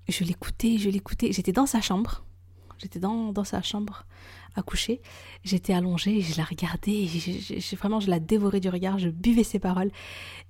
Je 0.09 0.25
l'écoutais, 0.25 0.79
je 0.79 0.89
l'écoutais. 0.89 1.33
J'étais 1.33 1.53
dans 1.53 1.67
sa 1.67 1.81
chambre. 1.81 2.25
J'étais 2.79 2.99
dans, 2.99 3.33
dans 3.33 3.45
sa 3.45 3.61
chambre 3.63 4.05
à 4.55 4.63
coucher. 4.63 5.01
J'étais 5.45 5.73
allongée, 5.73 6.21
je 6.21 6.37
la 6.37 6.45
regardais, 6.45 7.07
vraiment, 7.77 8.01
je 8.01 8.11
la 8.11 8.19
dévorais 8.19 8.61
du 8.61 8.69
regard, 8.69 8.99
je 8.99 9.09
buvais 9.09 9.45
ses 9.45 9.59
paroles. 9.59 9.91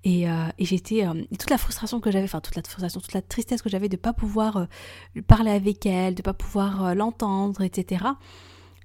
Et, 0.04 0.28
euh, 0.28 0.46
j'étais. 0.58 1.06
Euh, 1.06 1.24
toute 1.38 1.50
la 1.50 1.58
frustration 1.58 2.00
que 2.00 2.10
j'avais, 2.10 2.24
enfin, 2.24 2.40
toute 2.40 2.56
la 2.56 2.62
frustration, 2.62 3.00
toute 3.00 3.12
la 3.12 3.22
tristesse 3.22 3.62
que 3.62 3.68
j'avais 3.68 3.88
de 3.88 3.96
pas 3.96 4.12
pouvoir 4.12 4.56
euh, 4.56 5.22
parler 5.26 5.50
avec 5.50 5.84
elle, 5.86 6.14
de 6.14 6.22
pas 6.22 6.34
pouvoir 6.34 6.94
l'entendre, 6.94 7.62
etc., 7.62 8.04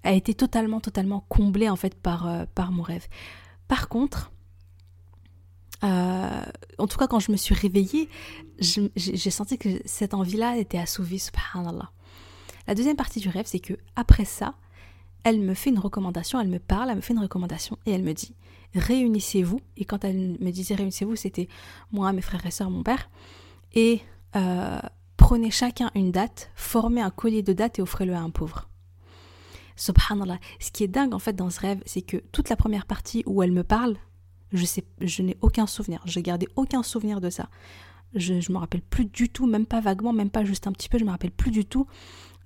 a 0.03 0.11
été 0.11 0.33
totalement, 0.33 0.81
totalement 0.81 1.25
comblée, 1.29 1.69
en 1.69 1.77
fait, 1.77 1.95
par, 1.95 2.27
mon 2.71 2.83
rêve. 2.83 3.07
Par 3.69 3.87
contre, 3.87 4.31
en 5.81 6.87
tout 6.89 6.97
cas, 6.97 7.07
quand 7.07 7.19
je 7.19 7.31
me 7.31 7.37
suis 7.37 7.55
réveillée, 7.55 8.09
j'ai 8.59 9.31
senti 9.31 9.57
que 9.57 9.69
cette 9.85 10.13
envie-là 10.13 10.57
était 10.57 10.77
assouvie, 10.77 11.19
subhanallah. 11.19 11.91
La 12.67 12.75
deuxième 12.75 12.95
partie 12.95 13.19
du 13.19 13.29
rêve, 13.29 13.45
c'est 13.45 13.59
que 13.59 13.73
après 13.95 14.25
ça, 14.25 14.55
elle 15.23 15.39
me 15.39 15.53
fait 15.53 15.69
une 15.69 15.79
recommandation, 15.79 16.39
elle 16.39 16.49
me 16.49 16.59
parle, 16.59 16.89
elle 16.89 16.97
me 16.97 17.01
fait 17.01 17.13
une 17.13 17.19
recommandation 17.19 17.77
et 17.85 17.91
elle 17.91 18.03
me 18.03 18.13
dit 18.13 18.35
réunissez-vous. 18.75 19.59
Et 19.77 19.85
quand 19.85 20.03
elle 20.03 20.37
me 20.39 20.51
disait 20.51 20.75
réunissez-vous, 20.75 21.15
c'était 21.15 21.47
moi, 21.91 22.11
mes 22.13 22.21
frères 22.21 22.45
et 22.45 22.51
sœurs, 22.51 22.69
mon 22.69 22.83
père. 22.83 23.09
Et 23.73 24.01
euh, 24.35 24.79
prenez 25.17 25.51
chacun 25.51 25.91
une 25.95 26.11
date, 26.11 26.51
formez 26.55 27.01
un 27.01 27.09
collier 27.09 27.43
de 27.43 27.53
dates 27.53 27.79
et 27.79 27.81
offrez-le 27.81 28.13
à 28.13 28.19
un 28.19 28.29
pauvre. 28.29 28.69
Subhanallah. 29.75 30.39
Ce 30.59 30.71
qui 30.71 30.83
est 30.83 30.87
dingue 30.87 31.13
en 31.13 31.19
fait 31.19 31.33
dans 31.33 31.49
ce 31.49 31.59
rêve, 31.59 31.81
c'est 31.85 32.01
que 32.01 32.17
toute 32.31 32.49
la 32.49 32.55
première 32.55 32.85
partie 32.85 33.23
où 33.25 33.41
elle 33.41 33.51
me 33.51 33.63
parle, 33.63 33.95
je 34.51 34.65
sais, 34.65 34.83
je 35.01 35.21
n'ai 35.23 35.37
aucun 35.41 35.65
souvenir. 35.65 36.01
Je 36.05 36.19
gardé 36.19 36.47
aucun 36.55 36.83
souvenir 36.83 37.21
de 37.21 37.29
ça. 37.29 37.49
Je 38.13 38.33
ne 38.33 38.53
me 38.53 38.57
rappelle 38.59 38.83
plus 38.83 39.05
du 39.05 39.29
tout, 39.29 39.47
même 39.47 39.65
pas 39.65 39.81
vaguement, 39.81 40.13
même 40.13 40.29
pas 40.29 40.45
juste 40.45 40.67
un 40.67 40.71
petit 40.71 40.89
peu, 40.89 40.99
je 40.99 41.05
me 41.05 41.09
rappelle 41.09 41.31
plus 41.31 41.49
du 41.49 41.65
tout 41.65 41.87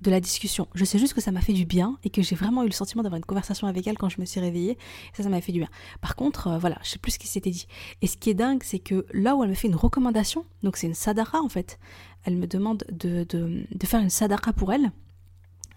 de 0.01 0.11
la 0.11 0.19
discussion. 0.19 0.67
Je 0.75 0.85
sais 0.85 0.99
juste 0.99 1.13
que 1.13 1.21
ça 1.21 1.31
m'a 1.31 1.41
fait 1.41 1.53
du 1.53 1.65
bien 1.65 1.97
et 2.03 2.09
que 2.09 2.21
j'ai 2.21 2.35
vraiment 2.35 2.63
eu 2.63 2.67
le 2.67 2.71
sentiment 2.71 3.03
d'avoir 3.03 3.17
une 3.17 3.25
conversation 3.25 3.67
avec 3.67 3.87
elle 3.87 3.97
quand 3.97 4.09
je 4.09 4.21
me 4.21 4.25
suis 4.25 4.39
réveillée. 4.39 4.77
ça, 5.13 5.23
ça 5.23 5.29
m'a 5.29 5.41
fait 5.41 5.51
du 5.51 5.59
bien. 5.59 5.69
Par 6.01 6.15
contre, 6.15 6.47
euh, 6.47 6.57
voilà, 6.57 6.77
je 6.83 6.89
sais 6.89 6.99
plus 6.99 7.13
ce 7.13 7.19
qui 7.19 7.27
s'était 7.27 7.49
dit. 7.49 7.67
Et 8.01 8.07
ce 8.07 8.17
qui 8.17 8.29
est 8.29 8.35
dingue, 8.35 8.61
c'est 8.63 8.79
que 8.79 9.05
là 9.13 9.35
où 9.35 9.43
elle 9.43 9.49
me 9.49 9.55
fait 9.55 9.67
une 9.67 9.75
recommandation, 9.75 10.45
donc 10.63 10.77
c'est 10.77 10.87
une 10.87 10.93
sadaqa 10.93 11.41
en 11.41 11.49
fait, 11.49 11.79
elle 12.23 12.37
me 12.37 12.47
demande 12.47 12.83
de, 12.91 13.23
de, 13.23 13.85
faire 13.85 14.01
une 14.01 14.09
sadaqa 14.09 14.53
pour 14.53 14.71
elle. 14.71 14.91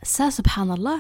Ça, 0.03 0.31
subhanallah, 0.31 0.99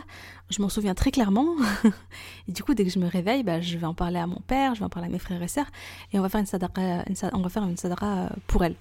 je 0.50 0.60
m'en 0.60 0.68
souviens 0.68 0.94
très 0.94 1.10
clairement. 1.10 1.56
et 2.48 2.52
du 2.52 2.62
coup, 2.62 2.74
dès 2.74 2.84
que 2.84 2.90
je 2.90 2.98
me 2.98 3.08
réveille, 3.08 3.42
bah, 3.42 3.60
je 3.60 3.78
vais 3.78 3.86
en 3.86 3.94
parler 3.94 4.18
à 4.18 4.26
mon 4.26 4.40
père, 4.40 4.74
je 4.74 4.80
vais 4.80 4.84
en 4.84 4.90
parler 4.90 5.08
à 5.08 5.10
mes 5.10 5.18
frères 5.18 5.42
et 5.42 5.48
sœurs, 5.48 5.70
et 6.12 6.18
on 6.18 6.22
va 6.22 6.28
faire 6.28 6.40
une 6.40 6.46
sadaqa, 6.46 7.04
on 7.32 7.40
va 7.40 7.48
faire 7.48 7.64
une 7.64 7.76
sadaqa 7.76 8.06
euh, 8.06 8.28
pour 8.46 8.62
elle. 8.62 8.76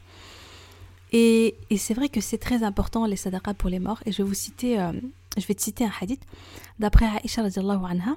Et, 1.11 1.55
c'est 1.77 1.93
vrai 1.93 2.09
que 2.09 2.21
c'est 2.21 2.37
très 2.37 2.63
important 2.63 3.05
les 3.05 3.15
sadaqas 3.15 3.55
pour 3.55 3.69
les 3.69 3.79
morts. 3.79 4.01
Et 4.05 4.11
je 4.11 4.17
vais 4.17 4.27
vous 4.27 4.33
citer, 4.35 4.79
euh, 4.79 4.91
je 5.37 5.45
vais 5.45 5.55
te 5.55 5.61
citer 5.61 5.85
un 5.85 5.91
hadith. 5.99 6.21
D'après 6.77 7.05
Aisha 7.23 7.41
anha, 7.41 8.15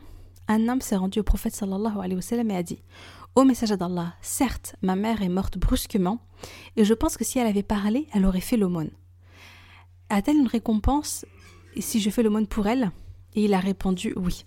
un 0.49 0.69
homme 0.69 0.81
s'est 0.81 0.97
rendu 0.97 1.21
au 1.21 1.23
prophète 1.23 1.55
sallallahu 1.55 1.99
alayhi 1.99 2.17
wa 2.17 2.23
sallam 2.23 2.51
et 2.51 2.57
a 2.57 2.63
dit 2.63 2.79
Ô 3.35 3.45
messager 3.45 3.77
d'Allah, 3.77 4.15
certes, 4.21 4.77
ma 4.83 4.95
mère 4.95 5.23
est 5.23 5.29
morte 5.31 5.57
brusquement, 5.57 6.19
et 6.77 6.85
je 6.85 6.93
pense 6.93 7.17
que 7.17 7.25
si 7.25 7.39
elle 7.39 7.47
avait 7.47 7.63
parlé, 7.63 8.07
elle 8.13 8.27
aurait 8.27 8.41
fait 8.41 8.59
l'aumône. 8.59 8.91
A-t-elle 10.11 10.37
une 10.37 10.49
récompense 10.49 11.25
si 11.79 12.01
je 12.01 12.11
fais 12.11 12.23
l'aumône 12.23 12.47
pour 12.47 12.67
elle? 12.67 12.91
Et 13.35 13.45
il 13.45 13.55
a 13.55 13.61
répondu 13.61 14.13
oui. 14.17 14.45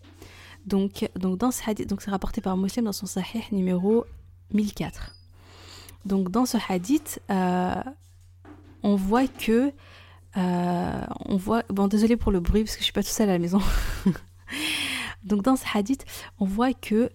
Donc, 0.67 1.09
donc 1.15 1.39
dans 1.39 1.49
ce 1.49 1.67
hadith, 1.67 1.89
donc 1.89 2.03
c'est 2.03 2.11
rapporté 2.11 2.41
par 2.41 2.57
Muslim 2.57 2.85
dans 2.85 2.91
son 2.91 3.07
Sahih 3.07 3.43
numéro 3.51 4.05
1004. 4.53 5.15
Donc 6.05 6.29
dans 6.29 6.45
ce 6.45 6.57
hadith, 6.69 7.19
euh, 7.31 7.73
on 8.83 8.95
voit 8.95 9.27
que 9.27 9.71
euh, 10.37 11.01
on 11.25 11.37
voit 11.37 11.63
bon 11.69 11.87
désolé 11.87 12.17
pour 12.17 12.31
le 12.31 12.39
bruit 12.39 12.63
parce 12.63 12.75
que 12.75 12.81
je 12.81 12.85
suis 12.85 12.93
pas 12.93 13.03
tout 13.03 13.09
seule 13.09 13.29
à 13.29 13.33
la 13.33 13.39
maison. 13.39 13.61
Donc 15.23 15.43
dans 15.43 15.55
ce 15.55 15.65
hadith 15.73 16.05
on 16.39 16.45
voit 16.45 16.73
que 16.73 17.09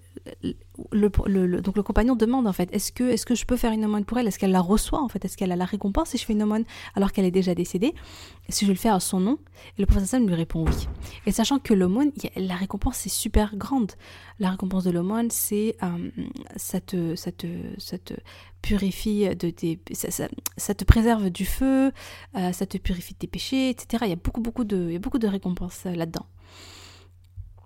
le, 0.93 1.61
donc 1.61 1.77
le 1.77 1.83
compagnon 1.83 2.16
demande 2.16 2.47
en 2.47 2.53
fait 2.53 2.69
est-ce 2.73 2.93
que, 2.93 3.05
est 3.05 3.25
que 3.25 3.35
je 3.35 3.45
peux 3.45 3.57
faire 3.57 3.73
une 3.73 3.85
aumône 3.85 4.05
pour 4.05 4.19
elle? 4.19 4.27
Est-ce 4.27 4.38
qu'elle 4.38 4.51
la 4.51 4.61
reçoit 4.61 5.03
en 5.03 5.09
fait? 5.09 5.25
Est-ce 5.25 5.37
qu'elle 5.37 5.53
a 5.53 5.57
la 5.57 5.64
récompense 5.64 6.11
si 6.11 6.19
je 6.19 6.25
fais 6.25 6.33
une 6.33 6.43
aumône 6.43 6.64
alors 6.95 7.12
qu'elle 7.12 7.25
est 7.25 7.31
déjà 7.31 7.55
décédée? 7.55 7.95
Si 8.49 8.64
je 8.64 8.71
le 8.71 8.77
fais 8.77 8.88
à 8.88 9.01
son 9.01 9.21
nom? 9.21 9.38
Et 9.79 9.81
le 9.83 9.87
professeur 9.87 10.21
lui 10.21 10.35
répond 10.35 10.64
oui. 10.64 10.88
Et 11.27 11.33
sachant 11.33 11.59
que 11.59 11.75
l'aumône, 11.75 12.12
la 12.37 12.55
récompense 12.55 13.07
est 13.07 13.11
super 13.11 13.57
grande. 13.57 13.93
La 14.38 14.51
récompense 14.51 14.85
de 14.85 14.90
l'aumône, 14.90 15.31
c'est 15.31 15.77
euh, 15.83 16.11
ça, 16.57 16.81
te, 16.81 17.14
ça, 17.14 17.31
te, 17.31 17.47
ça 17.79 17.99
te 17.99 18.14
purifie 18.62 19.29
de 19.37 19.51
tes, 19.51 19.81
ça, 19.93 20.75
te 20.75 20.85
préserve 20.85 21.31
du 21.31 21.45
feu, 21.45 21.93
euh, 22.37 22.53
ça 22.53 22.66
te 22.66 22.79
purifie 22.79 23.14
de 23.14 23.19
tes 23.19 23.27
péchés, 23.27 23.71
etc. 23.71 24.05
Il 24.07 24.11
y 24.11 24.12
a 24.12 24.16
beaucoup 24.16 24.40
beaucoup 24.40 24.64
de, 24.64 24.87
il 24.88 24.93
y 24.93 24.97
a 24.97 25.01
beaucoup 25.01 25.19
de 25.19 25.29
récompenses 25.29 25.83
euh, 25.87 25.95
là-dedans. 25.95 26.27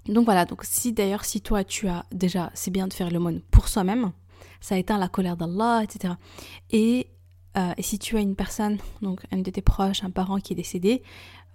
Donc 0.06 0.26
voilà, 0.26 0.44
donc 0.44 0.64
si 0.64 0.92
d'ailleurs 0.92 1.24
si 1.24 1.40
toi 1.40 1.64
tu 1.64 1.88
as 1.88 2.04
déjà, 2.12 2.50
c'est 2.54 2.70
bien 2.70 2.86
de 2.86 2.92
faire 2.92 3.10
l'aumône 3.10 3.40
pour 3.50 3.68
soi-même, 3.68 4.12
ça 4.64 4.78
éteint 4.78 4.96
la 4.96 5.08
colère 5.08 5.36
d'Allah, 5.36 5.82
etc. 5.82 6.14
Euh, 6.72 7.02
et, 7.76 7.82
si 7.82 7.98
tu 7.98 8.16
as 8.16 8.20
une 8.20 8.34
personne, 8.34 8.78
donc 9.02 9.20
un 9.30 9.38
de 9.38 9.50
tes 9.50 9.60
proches, 9.60 10.02
un 10.02 10.10
parent 10.10 10.40
qui 10.40 10.54
est 10.54 10.56
décédé, 10.56 11.02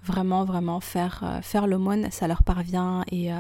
vraiment, 0.04 0.46
vraiment 0.46 0.80
faire, 0.80 1.22
euh, 1.24 1.42
faire 1.42 1.66
l'aumône, 1.66 2.10
ça 2.12 2.28
leur 2.28 2.44
parvient, 2.44 3.04
et 3.12 3.34
euh, 3.34 3.40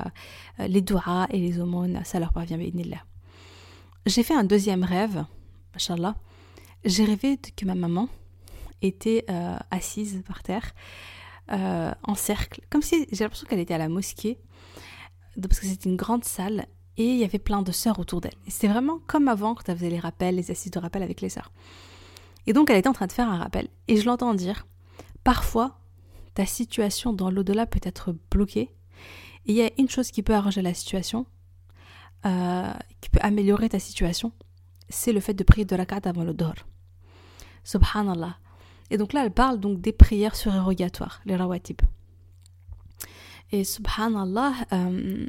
les 0.67 0.81
doigts 0.81 1.27
et 1.29 1.37
les 1.37 1.59
aumônes, 1.59 2.01
ça 2.03 2.19
leur 2.19 2.33
parvient, 2.33 2.57
là. 2.57 2.97
J'ai 4.07 4.23
fait 4.23 4.33
un 4.33 4.43
deuxième 4.43 4.83
rêve, 4.83 5.23
machallah. 5.73 6.15
J'ai 6.83 7.05
rêvé 7.05 7.37
que 7.37 7.65
ma 7.65 7.75
maman 7.75 8.09
était 8.81 9.25
assise 9.69 10.23
par 10.25 10.41
terre, 10.41 10.73
en 11.49 12.15
cercle, 12.15 12.61
comme 12.69 12.81
si 12.81 13.05
j'ai 13.11 13.25
l'impression 13.25 13.45
qu'elle 13.47 13.59
était 13.59 13.73
à 13.73 13.77
la 13.77 13.89
mosquée, 13.89 14.39
parce 15.47 15.59
que 15.59 15.67
c'était 15.67 15.89
une 15.89 15.95
grande 15.95 16.23
salle 16.23 16.65
et 16.97 17.05
il 17.05 17.17
y 17.17 17.23
avait 17.23 17.39
plein 17.39 17.61
de 17.61 17.71
sœurs 17.71 17.99
autour 17.99 18.21
d'elle. 18.21 18.35
C'était 18.47 18.67
vraiment 18.67 18.99
comme 19.07 19.27
avant 19.27 19.55
quand 19.55 19.69
elle 19.69 19.77
faisait 19.77 19.89
les 19.89 19.99
rappels, 19.99 20.35
les 20.35 20.51
assises 20.51 20.71
de 20.71 20.79
rappel 20.79 21.01
avec 21.01 21.21
les 21.21 21.29
sœurs. 21.29 21.51
Et 22.47 22.53
donc 22.53 22.69
elle 22.69 22.77
était 22.77 22.89
en 22.89 22.93
train 22.93 23.07
de 23.07 23.11
faire 23.11 23.29
un 23.29 23.37
rappel. 23.37 23.69
Et 23.87 23.97
je 23.97 24.05
l'entends 24.05 24.33
dire, 24.33 24.65
parfois, 25.23 25.79
ta 26.33 26.45
situation 26.45 27.13
dans 27.13 27.29
l'au-delà 27.29 27.65
peut 27.65 27.79
être 27.83 28.15
bloquée. 28.31 28.69
Et 29.45 29.51
il 29.51 29.55
y 29.55 29.61
a 29.61 29.69
une 29.77 29.89
chose 29.89 30.11
qui 30.11 30.23
peut 30.23 30.33
arranger 30.33 30.61
la 30.61 30.73
situation, 30.73 31.25
euh, 32.25 32.73
qui 33.01 33.09
peut 33.09 33.19
améliorer 33.21 33.69
ta 33.69 33.79
situation, 33.79 34.33
c'est 34.89 35.13
le 35.13 35.19
fait 35.19 35.33
de 35.33 35.43
prier 35.43 35.65
de 35.65 35.75
la 35.75 35.85
carte 35.85 36.07
avant 36.07 36.23
le 36.23 36.33
dor. 36.33 36.53
Subhanallah. 37.63 38.37
Et 38.89 38.97
donc 38.97 39.13
là, 39.13 39.23
elle 39.23 39.31
parle 39.31 39.59
donc 39.59 39.79
des 39.79 39.93
prières 39.93 40.35
surérogatoires, 40.35 41.21
les 41.25 41.35
rawatib. 41.35 41.79
Et 43.51 43.63
subhanallah, 43.63 44.53
euh, 44.73 45.25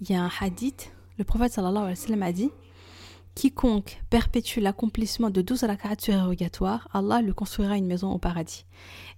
il 0.00 0.10
y 0.10 0.14
a 0.14 0.22
un 0.22 0.30
hadith, 0.40 0.90
le 1.18 1.24
prophète 1.24 1.52
sallallahu 1.52 1.84
alayhi 1.84 1.98
wa 1.98 2.06
sallam 2.06 2.22
a 2.22 2.32
dit 2.32 2.50
Quiconque 3.34 4.00
perpétue 4.10 4.60
l'accomplissement 4.60 5.30
de 5.30 5.42
12 5.42 5.64
rak'at 5.64 5.96
surérogatoires, 6.00 6.88
Allah 6.92 7.20
lui 7.20 7.34
construira 7.34 7.76
une 7.76 7.86
maison 7.86 8.10
au 8.10 8.18
paradis. 8.18 8.64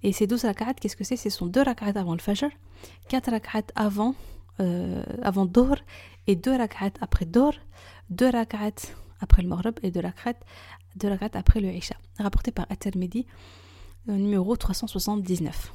Et 0.02 0.12
ces 0.12 0.26
12 0.26 0.44
rak'at, 0.44 0.74
qu'est-ce 0.74 0.96
que 0.96 1.04
c'est? 1.04 1.16
Ce 1.16 1.30
sont 1.30 1.46
2 1.46 1.62
rak'at 1.62 1.92
avant 1.94 2.12
le 2.12 2.18
fajr, 2.18 2.50
4 3.08 3.30
rak'at 3.30 3.62
avant, 3.76 4.14
euh, 4.60 5.02
avant 5.22 5.46
Dohr, 5.46 5.76
et 6.26 6.36
2 6.36 6.56
rak'at 6.56 6.92
après 7.00 7.24
Dohr, 7.24 7.54
2 8.10 8.28
rak'at 8.28 8.72
après 9.20 9.42
le 9.42 9.48
Maghrib 9.48 9.78
et 9.82 9.90
2 9.90 10.00
rak'at, 10.00 10.34
2 10.96 11.08
rak'at 11.08 11.38
après 11.38 11.60
le 11.60 11.68
Isha. 11.72 11.94
Rapporté 12.18 12.50
par 12.50 12.66
At-Tirmidhi, 12.70 13.24
numéro 14.06 14.56
379. 14.56 15.72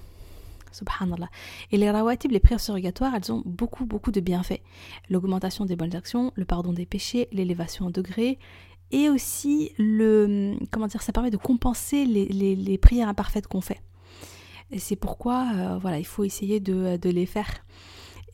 Et 1.71 1.77
les 1.77 1.89
rawatib, 1.89 2.31
les 2.31 2.39
prières 2.39 2.59
surrogatoires, 2.59 3.13
elles 3.15 3.31
ont 3.31 3.43
beaucoup, 3.45 3.85
beaucoup 3.85 4.11
de 4.11 4.19
bienfaits. 4.19 4.61
L'augmentation 5.09 5.65
des 5.65 5.75
bonnes 5.75 5.95
actions, 5.95 6.31
le 6.35 6.45
pardon 6.45 6.73
des 6.73 6.85
péchés, 6.85 7.27
l'élévation 7.31 7.85
en 7.85 7.89
degré, 7.89 8.39
et 8.91 9.09
aussi 9.09 9.71
le, 9.77 10.55
comment 10.71 10.87
dire, 10.87 11.01
ça 11.01 11.11
permet 11.11 11.31
de 11.31 11.37
compenser 11.37 12.05
les, 12.05 12.77
prières 12.77 13.09
imparfaites 13.09 13.47
qu'on 13.47 13.61
fait. 13.61 13.81
Et 14.71 14.79
c'est 14.79 14.95
pourquoi, 14.95 15.47
euh, 15.53 15.77
voilà, 15.77 15.99
il 15.99 16.05
faut 16.05 16.23
essayer 16.23 16.59
de, 16.59 16.97
de 16.97 17.09
les 17.09 17.25
faire. 17.25 17.49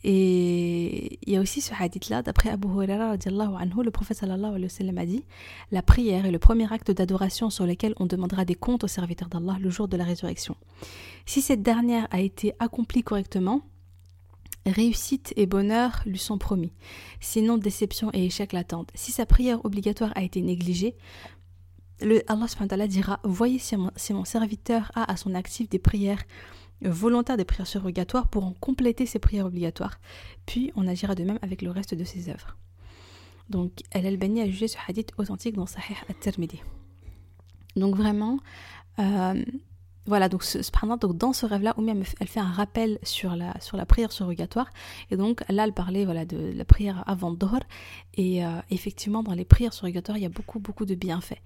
Et 0.04 1.18
il 1.22 1.32
y 1.32 1.36
a 1.36 1.40
aussi 1.40 1.60
ce 1.60 1.72
hadith-là, 1.78 2.22
d'après 2.22 2.50
Abu 2.50 2.66
Huraira, 2.66 3.14
le 3.16 3.90
prophète 3.90 4.16
sallallahu 4.16 4.50
alayhi 4.50 4.64
wa 4.64 4.68
sallam 4.68 4.98
a 4.98 5.06
dit 5.06 5.24
La 5.70 5.82
prière 5.82 6.26
est 6.26 6.32
le 6.32 6.40
premier 6.40 6.72
acte 6.72 6.90
d'adoration 6.90 7.50
sur 7.50 7.66
lequel 7.66 7.94
on 7.98 8.06
demandera 8.06 8.44
des 8.44 8.56
comptes 8.56 8.82
aux 8.82 8.88
serviteurs 8.88 9.28
d'Allah 9.28 9.58
le 9.60 9.70
jour 9.70 9.86
de 9.86 9.96
la 9.96 10.04
résurrection. 10.04 10.56
Si 11.24 11.40
cette 11.40 11.62
dernière 11.62 12.08
a 12.10 12.20
été 12.20 12.52
accomplie 12.58 13.04
correctement, 13.04 13.62
réussite 14.66 15.32
et 15.36 15.46
bonheur 15.46 16.02
lui 16.04 16.18
sont 16.18 16.38
promis. 16.38 16.72
Sinon, 17.20 17.58
déception 17.58 18.10
et 18.12 18.26
échec 18.26 18.52
l'attendent. 18.52 18.90
Si 18.94 19.12
sa 19.12 19.26
prière 19.26 19.64
obligatoire 19.64 20.12
a 20.16 20.22
été 20.22 20.42
négligée, 20.42 20.96
le 22.00 22.22
Allah 22.28 22.88
dira 22.88 23.20
Voyez 23.22 23.58
si 23.58 23.76
mon 23.76 24.24
serviteur 24.24 24.90
a 24.94 25.10
à 25.10 25.16
son 25.16 25.34
actif 25.34 25.68
des 25.68 25.78
prières 25.78 26.22
volontaire 26.84 27.36
des 27.36 27.44
prières 27.44 27.66
surrogatoires 27.66 28.28
pour 28.28 28.44
en 28.44 28.52
compléter 28.52 29.06
ses 29.06 29.18
prières 29.18 29.46
obligatoires. 29.46 29.98
Puis 30.46 30.72
on 30.76 30.86
agira 30.86 31.14
de 31.14 31.24
même 31.24 31.38
avec 31.42 31.62
le 31.62 31.70
reste 31.70 31.94
de 31.94 32.04
ses 32.04 32.28
œuvres. 32.28 32.56
Donc 33.50 33.82
El 33.90 34.06
Albani 34.06 34.40
a 34.40 34.46
jugé 34.46 34.68
ce 34.68 34.76
hadith 34.88 35.12
authentique 35.18 35.54
dans 35.54 35.66
Sahih 35.66 35.96
at-Tirmidhi. 36.08 36.60
Donc 37.76 37.96
vraiment, 37.96 38.38
euh, 38.98 39.42
voilà, 40.06 40.28
donc, 40.28 40.42
ce, 40.42 40.58
donc 40.98 41.16
dans 41.16 41.32
ce 41.32 41.46
rêve-là, 41.46 41.74
elle 42.20 42.28
fait 42.28 42.40
un 42.40 42.50
rappel 42.50 42.98
sur 43.02 43.36
la, 43.36 43.58
sur 43.60 43.76
la 43.76 43.86
prière 43.86 44.10
surrogatoire. 44.10 44.68
Et 45.10 45.16
donc 45.16 45.44
là, 45.48 45.64
elle 45.64 45.72
parlait 45.72 46.04
voilà, 46.04 46.24
de 46.24 46.52
la 46.54 46.64
prière 46.64 47.04
avant 47.06 47.30
Dohr. 47.30 47.60
Et 48.14 48.44
euh, 48.44 48.60
effectivement, 48.70 49.22
dans 49.22 49.34
les 49.34 49.44
prières 49.44 49.72
surrogatoires, 49.72 50.18
il 50.18 50.22
y 50.22 50.26
a 50.26 50.30
beaucoup, 50.30 50.58
beaucoup 50.58 50.86
de 50.86 50.94
bienfaits. 50.94 51.40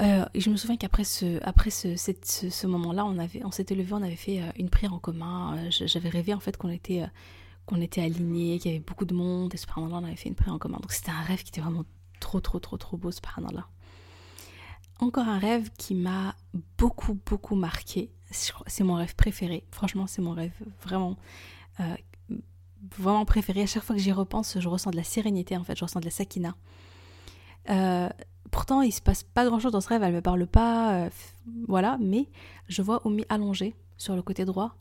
Euh, 0.00 0.24
je 0.34 0.48
me 0.50 0.56
souviens 0.56 0.76
qu'après 0.76 1.04
ce, 1.04 1.42
après 1.42 1.70
ce, 1.70 1.96
ce, 1.96 2.66
moment-là, 2.66 3.04
on 3.04 3.16
on 3.44 3.50
s'était 3.50 3.74
levé, 3.74 3.92
on 3.92 4.02
avait 4.02 4.16
fait 4.16 4.40
euh, 4.40 4.50
une 4.56 4.70
prière 4.70 4.94
en 4.94 4.98
commun. 4.98 5.56
Euh, 5.56 5.70
j'avais 5.70 6.08
rêvé 6.08 6.34
en 6.34 6.40
fait 6.40 6.56
qu'on 6.56 6.68
était, 6.68 7.04
qu'on 7.66 7.80
était 7.80 8.02
alignés, 8.02 8.58
qu'il 8.58 8.70
y 8.70 8.74
avait 8.74 8.84
beaucoup 8.84 9.04
de 9.04 9.14
monde. 9.14 9.52
Et 9.54 9.56
subhanallah, 9.56 9.96
on 9.96 10.04
avait 10.04 10.16
fait 10.16 10.28
une 10.28 10.36
prière 10.36 10.54
en 10.54 10.58
commun. 10.58 10.78
Donc 10.80 10.92
c'était 10.92 11.10
un 11.10 11.22
rêve 11.22 11.42
qui 11.42 11.48
était 11.48 11.60
vraiment 11.60 11.84
trop, 12.20 12.40
trop, 12.40 12.60
trop, 12.60 12.76
trop 12.76 12.96
beau, 12.96 13.10
subhanallah. 13.10 13.66
Encore 15.00 15.28
un 15.28 15.38
rêve 15.38 15.70
qui 15.78 15.94
m'a 15.94 16.36
beaucoup, 16.76 17.18
beaucoup 17.26 17.56
marqué. 17.56 18.10
C'est 18.30 18.84
mon 18.84 18.94
rêve 18.94 19.14
préféré. 19.16 19.64
Franchement, 19.70 20.06
c'est 20.06 20.22
mon 20.22 20.32
rêve 20.32 20.52
vraiment, 20.82 21.16
vraiment 22.96 23.24
préféré. 23.24 23.62
À 23.62 23.66
chaque 23.66 23.84
fois 23.84 23.96
que 23.96 24.02
j'y 24.02 24.12
repense, 24.12 24.58
je 24.60 24.68
ressens 24.68 24.90
de 24.90 24.96
la 24.96 25.04
sérénité 25.04 25.56
en 25.56 25.64
fait, 25.64 25.76
je 25.76 25.84
ressens 25.84 26.00
de 26.00 26.04
la 26.04 26.10
sakina. 26.10 26.56
Pourtant, 28.50 28.82
il 28.82 28.92
se 28.92 29.00
passe 29.00 29.22
pas 29.22 29.44
grand 29.44 29.58
chose 29.58 29.72
dans 29.72 29.80
ce 29.80 29.88
rêve, 29.88 30.02
elle 30.02 30.14
me 30.14 30.22
parle 30.22 30.46
pas, 30.46 30.94
euh, 30.94 31.10
voilà, 31.66 31.98
mais 32.00 32.28
je 32.68 32.82
vois 32.82 33.06
Omi 33.06 33.24
allongée 33.28 33.74
sur 33.96 34.14
le 34.16 34.22
côté 34.22 34.44
droit. 34.44 34.74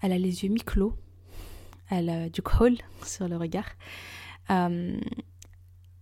Elle 0.00 0.12
a 0.12 0.18
les 0.18 0.44
yeux 0.44 0.48
mi-clos, 0.50 0.96
elle 1.90 2.08
a 2.08 2.28
du 2.28 2.42
col 2.42 2.76
sur 3.04 3.28
le 3.28 3.36
regard, 3.36 3.68
euh, 4.50 4.98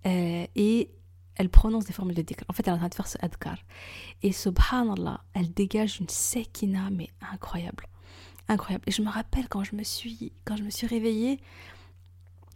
euh, 0.07 0.47
et 0.55 0.91
elle 1.37 1.49
prononce 1.49 1.87
des 1.87 1.93
formules 1.93 2.15
de 2.15 2.23
dhikr. 2.23 2.45
En 2.49 2.53
fait, 2.53 2.67
elle 2.67 2.73
est 2.73 2.77
en 2.77 2.79
train 2.79 2.89
de 2.89 2.95
faire 2.95 3.07
ce 3.07 3.19
adkar. 3.21 3.59
Et 4.23 4.33
subhanallah, 4.33 5.25
elle 5.35 5.53
dégage 5.53 5.99
une 5.99 6.09
sekina, 6.09 6.91
mais 6.91 7.09
incroyable. 7.33 7.87
incroyable. 8.49 8.85
Et 8.87 8.91
je 8.91 9.03
me 9.03 9.09
rappelle 9.09 9.49
quand 9.49 9.65
je 9.65 9.75
me 9.75 9.83
suis, 9.83 10.33
quand 10.45 10.57
je 10.57 10.63
me 10.63 10.71
suis 10.71 10.87
réveillée, 10.87 11.41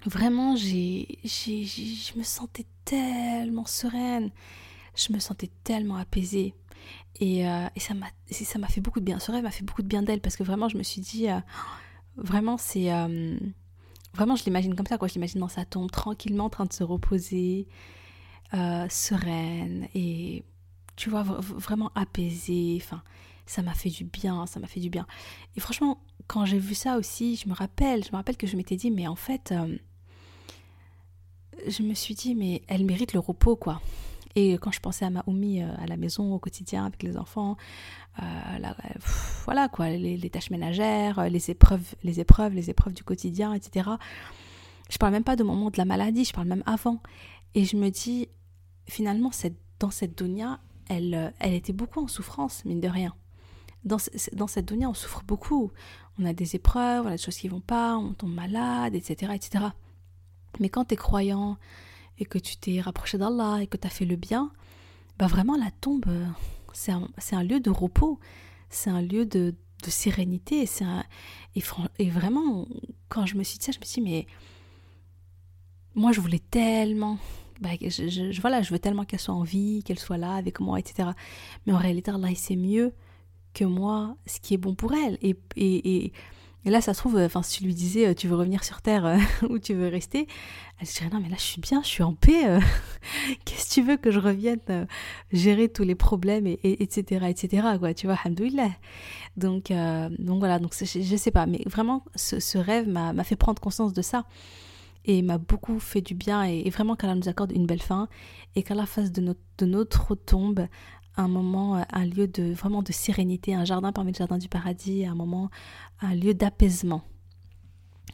vraiment, 0.06 0.56
j'ai, 0.56 1.18
je 1.24 2.18
me 2.18 2.22
sentais 2.22 2.66
tellement 2.84 3.66
sereine, 3.66 4.30
je 4.94 5.12
me 5.12 5.18
sentais 5.18 5.50
tellement 5.64 5.96
apaisée. 5.96 6.54
Et, 7.20 7.48
euh, 7.48 7.66
et 7.74 7.80
ça 7.80 7.94
m'a 7.94 8.06
ça 8.30 8.58
m'a 8.58 8.68
fait 8.68 8.80
beaucoup 8.80 9.00
de 9.00 9.04
bien. 9.04 9.18
Ce 9.18 9.30
rêve 9.30 9.42
m'a 9.42 9.50
fait 9.50 9.64
beaucoup 9.64 9.82
de 9.82 9.88
bien 9.88 10.02
d'elle 10.02 10.20
parce 10.20 10.36
que 10.36 10.42
vraiment, 10.42 10.68
je 10.68 10.76
me 10.76 10.82
suis 10.82 11.00
dit, 11.00 11.28
euh, 11.28 11.40
vraiment, 12.16 12.58
c'est. 12.58 12.92
Euh, 12.92 13.38
vraiment, 14.14 14.36
je 14.36 14.44
l'imagine 14.44 14.74
comme 14.74 14.86
ça, 14.86 14.98
quoi. 14.98 15.08
Je 15.08 15.14
l'imagine 15.14 15.40
dans 15.40 15.48
sa 15.48 15.64
tombe, 15.64 15.90
tranquillement, 15.90 16.46
en 16.46 16.50
train 16.50 16.66
de 16.66 16.72
se 16.72 16.84
reposer, 16.84 17.66
sereine 18.52 19.88
et, 19.94 20.44
tu 20.96 21.10
vois, 21.10 21.22
vraiment 21.22 21.90
apaisée. 21.94 22.78
Enfin, 22.80 23.02
ça 23.46 23.62
m'a 23.62 23.74
fait 23.74 23.90
du 23.90 24.04
bien, 24.04 24.46
ça 24.46 24.60
m'a 24.60 24.66
fait 24.66 24.80
du 24.80 24.90
bien. 24.90 25.06
Et 25.56 25.60
franchement, 25.60 25.98
quand 26.26 26.44
j'ai 26.44 26.58
vu 26.58 26.74
ça 26.74 26.96
aussi, 26.98 27.36
je 27.36 27.48
me 27.48 27.54
rappelle, 27.54 28.04
je 28.04 28.10
me 28.12 28.16
rappelle 28.16 28.36
que 28.36 28.46
je 28.46 28.56
m'étais 28.56 28.76
dit, 28.76 28.90
mais 28.90 29.06
en 29.06 29.16
fait, 29.16 29.54
je 31.68 31.82
me 31.82 31.94
suis 31.94 32.14
dit, 32.14 32.34
mais 32.34 32.62
elle 32.68 32.84
mérite 32.84 33.12
le 33.12 33.20
repos, 33.20 33.56
quoi. 33.56 33.80
Et 34.36 34.52
quand 34.58 34.70
je 34.70 34.80
pensais 34.80 35.06
à 35.06 35.10
ma 35.10 35.24
Oumi 35.26 35.62
euh, 35.62 35.66
à 35.78 35.86
la 35.86 35.96
maison, 35.96 36.34
au 36.34 36.38
quotidien, 36.38 36.84
avec 36.84 37.02
les 37.02 37.16
enfants, 37.16 37.56
euh, 38.22 38.22
voilà 39.44 39.68
quoi, 39.68 39.88
les, 39.88 40.30
tâches 40.30 40.50
ménagères, 40.50 41.18
euh, 41.18 41.28
les 41.28 41.50
épreuves, 41.50 41.94
les 42.04 42.20
épreuves, 42.20 42.52
les 42.52 42.68
épreuves 42.68 42.92
du 42.92 43.02
quotidien, 43.02 43.54
etc. 43.54 43.88
Je 44.90 44.98
parle 44.98 45.12
même 45.12 45.24
pas 45.24 45.36
de 45.36 45.42
moment 45.42 45.70
de 45.70 45.78
la 45.78 45.86
maladie, 45.86 46.26
je 46.26 46.34
parle 46.34 46.48
même 46.48 46.62
avant. 46.66 47.00
Et 47.54 47.64
je 47.64 47.76
me 47.76 47.88
dis, 47.88 48.28
finalement, 48.86 49.32
cette, 49.32 49.56
dans 49.80 49.90
cette 49.90 50.16
donia, 50.18 50.60
elle, 50.90 51.32
elle 51.40 51.54
était 51.54 51.72
beaucoup 51.72 52.04
en 52.04 52.08
souffrance, 52.08 52.66
mine 52.66 52.80
de 52.80 52.88
rien. 52.88 53.14
Dans, 53.84 53.96
dans 54.34 54.46
cette 54.46 54.66
donia, 54.66 54.90
on 54.90 54.94
souffre 54.94 55.22
beaucoup. 55.26 55.72
On 56.18 56.26
a 56.26 56.34
des 56.34 56.56
épreuves, 56.56 57.06
on 57.06 57.08
a 57.08 57.12
des 57.12 57.22
choses 57.22 57.38
qui 57.38 57.48
vont 57.48 57.60
pas, 57.60 57.96
on 57.96 58.12
tombe 58.12 58.34
malade, 58.34 58.94
etc. 58.94 59.32
etc. 59.34 59.64
Mais 60.60 60.68
quand 60.68 60.86
tu 60.86 60.94
es 60.94 60.96
croyant, 60.96 61.58
et 62.18 62.24
que 62.24 62.38
tu 62.38 62.56
t'es 62.56 62.80
rapproché 62.80 63.18
d'Allah 63.18 63.58
et 63.62 63.66
que 63.66 63.76
tu 63.76 63.86
as 63.86 63.90
fait 63.90 64.04
le 64.04 64.16
bien, 64.16 64.50
bah 65.18 65.26
vraiment 65.26 65.56
la 65.56 65.70
tombe, 65.80 66.06
euh, 66.08 66.26
c'est 66.72 66.92
un, 66.92 67.42
lieu 67.42 67.60
de 67.60 67.70
repos, 67.70 68.18
c'est 68.68 68.90
un 68.90 69.02
lieu 69.02 69.24
de, 69.26 69.54
sérénité. 69.86 70.68
Un, 70.80 71.04
et, 71.54 71.62
et, 71.98 72.10
vraiment, 72.10 72.66
quand 73.08 73.24
je 73.24 73.36
me 73.36 73.44
suis 73.44 73.58
dit 73.58 73.64
ça, 73.64 73.72
je 73.72 73.78
me 73.78 73.84
suis 73.84 74.02
dit, 74.02 74.10
mais 74.10 74.26
moi 75.94 76.12
je 76.12 76.20
voulais 76.20 76.40
tellement, 76.50 77.18
bah, 77.60 77.70
je, 77.80 78.40
voilà, 78.40 78.62
je 78.62 78.70
veux 78.72 78.78
tellement 78.78 79.04
qu'elle 79.04 79.20
soit 79.20 79.34
en 79.34 79.44
vie, 79.44 79.82
qu'elle 79.84 79.98
soit 79.98 80.18
là 80.18 80.34
avec 80.34 80.60
moi, 80.60 80.78
etc. 80.78 81.10
Mais 81.66 81.72
en 81.72 81.78
réalité, 81.78 82.10
Allah, 82.10 82.30
il 82.30 82.36
sait 82.36 82.56
mieux 82.56 82.92
que 83.54 83.64
moi 83.64 84.16
ce 84.26 84.40
qui 84.40 84.54
est 84.54 84.58
bon 84.58 84.74
pour 84.74 84.92
elle. 84.92 85.18
Et, 85.22 85.36
et, 85.56 86.04
et 86.04 86.12
là, 86.70 86.80
ça 86.80 86.94
se 86.94 86.98
trouve, 86.98 87.16
enfin, 87.16 87.42
si 87.42 87.58
tu 87.58 87.64
lui 87.64 87.74
disais, 87.74 88.08
euh, 88.08 88.14
tu 88.14 88.28
veux 88.28 88.36
revenir 88.36 88.64
sur 88.64 88.82
Terre 88.82 89.06
euh, 89.06 89.18
ou 89.50 89.58
tu 89.58 89.74
veux 89.74 89.88
rester, 89.88 90.26
elle 90.80 90.86
se 90.86 90.98
dirait, 90.98 91.10
non, 91.10 91.20
mais 91.22 91.28
là, 91.28 91.36
je 91.38 91.42
suis 91.42 91.60
bien, 91.60 91.82
je 91.82 91.88
suis 91.88 92.02
en 92.02 92.14
paix. 92.14 92.46
Euh. 92.46 92.60
Qu'est-ce 93.44 93.68
que 93.68 93.74
tu 93.74 93.82
veux 93.82 93.96
que 93.96 94.10
je 94.10 94.18
revienne 94.18 94.86
gérer 95.32 95.68
tous 95.68 95.84
les 95.84 95.94
problèmes, 95.94 96.46
et, 96.46 96.82
etc., 96.82 97.26
etc., 97.28 97.66
quoi, 97.78 97.94
tu 97.94 98.06
vois, 98.06 98.16
alhamdoulilah. 98.24 98.70
Donc, 99.36 99.72
donc 100.18 100.38
voilà, 100.38 100.58
donc 100.58 100.74
je, 100.74 100.98
ne 100.98 101.16
sais 101.16 101.30
pas, 101.30 101.46
mais 101.46 101.62
vraiment, 101.66 102.04
ce, 102.14 102.58
rêve 102.58 102.88
m'a 102.88 103.24
fait 103.24 103.36
prendre 103.36 103.60
conscience 103.60 103.92
de 103.92 104.02
ça 104.02 104.24
et 105.06 105.22
m'a 105.22 105.38
beaucoup 105.38 105.78
fait 105.78 106.00
du 106.00 106.14
bien 106.14 106.42
et, 106.42 106.68
vraiment 106.70 106.96
qu'Allah 106.96 107.14
nous 107.14 107.28
accorde 107.28 107.52
une 107.52 107.66
belle 107.66 107.82
fin 107.82 108.08
et 108.54 108.62
qu'Allah 108.62 108.86
fasse 108.86 109.12
de 109.12 109.20
notre, 109.20 109.40
de 109.58 109.66
notre 109.66 110.14
tombe 110.14 110.66
un 111.16 111.28
moment, 111.28 111.82
un 111.92 112.04
lieu 112.04 112.26
de 112.26 112.52
vraiment 112.52 112.82
de 112.82 112.92
sérénité, 112.92 113.54
un 113.54 113.64
jardin 113.64 113.92
parmi 113.92 114.12
les 114.12 114.18
jardins 114.18 114.38
du 114.38 114.48
paradis, 114.48 115.06
un 115.06 115.14
moment, 115.14 115.50
un 116.00 116.14
lieu 116.14 116.34
d'apaisement. 116.34 117.02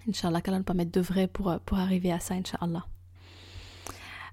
Inch'Allah, 0.08 0.40
qu'Allah 0.40 0.58
nous 0.58 0.64
permette 0.64 0.92
de 0.92 1.00
vrai 1.00 1.28
pour, 1.28 1.58
pour 1.64 1.78
arriver 1.78 2.12
à 2.12 2.20
ça, 2.20 2.34
Inch'Allah. 2.34 2.86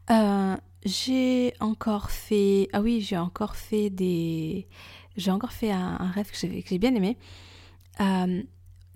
Euh, 0.09 0.57
j'ai 0.83 1.53
encore 1.59 2.09
fait, 2.09 2.69
ah 2.73 2.81
oui, 2.81 3.01
j'ai 3.01 3.17
encore 3.17 3.55
fait 3.55 3.89
des, 3.89 4.67
j'ai 5.17 5.31
encore 5.31 5.51
fait 5.51 5.71
un, 5.71 5.97
rêve 6.11 6.31
que 6.31 6.37
j'ai 6.37 6.79
bien 6.79 6.95
aimé. 6.95 7.17
Euh, 7.99 8.41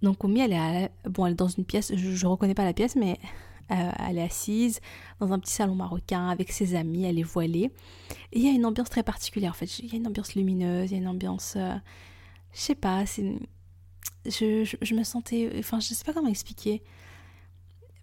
donc 0.01 0.23
Oumi, 0.23 0.41
elle 0.41 0.53
est, 0.53 0.91
bon, 1.05 1.25
elle 1.25 1.33
est 1.33 1.35
dans 1.35 1.47
une 1.47 1.65
pièce, 1.65 1.93
je, 1.95 2.25
ne 2.25 2.29
reconnais 2.29 2.55
pas 2.55 2.65
la 2.65 2.73
pièce, 2.73 2.95
mais 2.95 3.19
euh, 3.71 3.91
elle 4.07 4.17
est 4.17 4.23
assise 4.23 4.79
dans 5.19 5.31
un 5.31 5.39
petit 5.39 5.53
salon 5.53 5.75
marocain 5.75 6.27
avec 6.27 6.51
ses 6.51 6.75
amis, 6.75 7.05
elle 7.05 7.19
est 7.19 7.23
voilée. 7.23 7.71
Et 8.31 8.39
il 8.39 8.45
y 8.45 8.47
a 8.47 8.51
une 8.51 8.65
ambiance 8.65 8.89
très 8.89 9.03
particulière 9.03 9.51
en 9.51 9.55
fait. 9.55 9.79
Il 9.79 9.91
y 9.91 9.93
a 9.93 9.97
une 9.97 10.07
ambiance 10.07 10.35
lumineuse, 10.35 10.91
il 10.91 10.93
y 10.93 10.97
a 10.97 11.01
une 11.01 11.07
ambiance. 11.07 11.53
Euh, 11.55 11.75
je 12.53 12.59
sais 12.59 12.75
pas, 12.75 13.05
c'est. 13.05 13.35
Je, 14.25 14.63
je, 14.81 14.95
me 14.95 15.03
sentais. 15.03 15.51
Enfin, 15.59 15.79
je 15.79 15.93
sais 15.93 16.03
pas 16.03 16.13
comment 16.13 16.29
expliquer. 16.29 16.81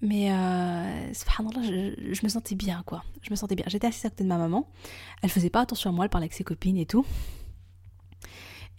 Mais 0.02 0.32
euh, 0.32 1.12
je, 1.12 2.12
je, 2.12 2.20
me 2.22 2.28
sentais 2.28 2.54
bien 2.54 2.82
quoi. 2.86 3.04
Je 3.22 3.30
me 3.30 3.36
sentais 3.36 3.54
bien. 3.54 3.66
J'étais 3.68 3.86
assise 3.86 4.06
à 4.06 4.10
côté 4.10 4.24
de 4.24 4.28
ma 4.28 4.38
maman. 4.38 4.66
Elle 5.22 5.30
faisait 5.30 5.50
pas 5.50 5.60
attention 5.60 5.90
à 5.90 5.92
moi, 5.92 6.06
elle 6.06 6.10
parlait 6.10 6.24
avec 6.24 6.34
ses 6.34 6.44
copines 6.44 6.78
et 6.78 6.86
tout. 6.86 7.04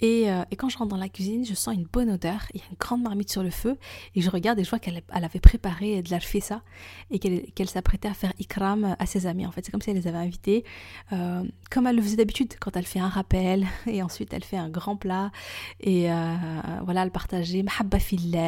Euh, 0.04 0.44
et, 0.50 0.56
quand 0.56 0.70
je 0.70 0.78
rentre 0.78 0.90
dans 0.90 0.98
la 0.98 1.10
cuisine, 1.10 1.46
je 1.46 1.54
sens 1.54 1.76
une 1.76 1.86
bonne 1.86 2.10
odeur. 2.10 2.42
Il 2.54 2.60
y 2.60 2.64
a 2.64 2.68
une 2.72 2.78
grande 2.78 3.04
marmite 3.04 3.32
sur 3.32 3.44
le 3.44 3.50
feu. 3.50 3.78
Et 4.16 4.22
je 4.22 4.30
regarde 4.30 4.60
et 4.60 4.64
je 4.64 4.70
vois 4.70 4.80
qu'elle 4.80 5.04
avait 5.12 5.40
préparé 5.40 6.02
de 6.02 6.10
la 6.10 6.20
ça 6.20 6.62
et 7.10 7.20
qu'elle 7.20 7.70
s'apprêtait 7.70 8.08
à 8.08 8.14
faire 8.14 8.34
ikram 8.40 8.96
à 8.98 9.06
ses 9.06 9.26
amis. 9.28 9.46
En 9.46 9.52
fait, 9.52 9.66
c'est 9.66 9.72
comme 9.72 9.82
si 9.82 9.90
elle 9.90 9.98
les 9.98 10.08
avait 10.08 10.18
invités, 10.18 10.64
euh, 11.12 11.44
comme 11.70 11.88
elle 11.88 11.96
le 11.98 12.02
faisait 12.02 12.16
d'habitude, 12.16 12.54
quand 12.60 12.78
elle 12.78 12.86
fait 12.86 13.00
un 13.00 13.10
rappel 13.10 13.68
et 13.88 14.02
ensuite 14.02 14.34
elle 14.34 14.44
fait 14.44 14.58
un 14.58 14.70
grand 14.70 14.96
plat. 14.96 15.32
Et 15.80 16.12
euh, 16.12 16.36
voilà, 16.84 17.04
elle 17.04 17.12
partageait 17.12 17.64
mahabba. 17.64 17.98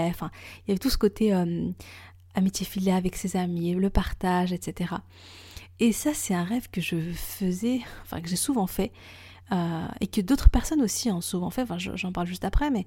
Enfin, 0.09 0.31
il 0.65 0.69
y 0.69 0.71
avait 0.71 0.79
tout 0.79 0.89
ce 0.89 0.97
côté 0.97 1.33
amitié 2.35 2.65
fillah 2.65 2.95
avec 2.95 3.15
ses 3.15 3.37
amis, 3.37 3.73
le 3.73 3.89
partage, 3.89 4.53
etc. 4.53 4.95
Et 5.79 5.91
ça, 5.91 6.13
c'est 6.13 6.33
un 6.33 6.43
rêve 6.43 6.69
que 6.71 6.81
je 6.81 6.95
faisais, 7.13 7.81
enfin 8.03 8.21
que 8.21 8.29
j'ai 8.29 8.35
souvent 8.35 8.67
fait. 8.67 8.91
Euh, 9.53 9.87
et 10.01 10.07
que 10.07 10.21
d'autres 10.21 10.49
personnes 10.49 10.81
aussi 10.81 11.11
ont 11.11 11.21
souvent 11.21 11.49
fait, 11.49 11.61
enfin 11.61 11.77
j'en 11.77 12.11
parle 12.11 12.27
juste 12.27 12.45
après, 12.45 12.71
mais 12.71 12.85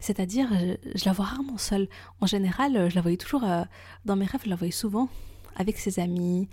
c'est-à-dire 0.00 0.48
je, 0.94 1.04
la 1.04 1.12
vois 1.12 1.26
rarement 1.26 1.58
seule. 1.58 1.88
En 2.20 2.26
général, 2.26 2.88
je 2.88 2.94
la 2.94 3.02
voyais 3.02 3.16
toujours 3.16 3.44
euh, 3.44 3.64
dans 4.04 4.16
mes 4.16 4.24
rêves, 4.24 4.40
je 4.44 4.50
la 4.50 4.56
voyais 4.56 4.72
souvent 4.72 5.08
avec 5.56 5.76
ses 5.76 6.00
amis, 6.00 6.48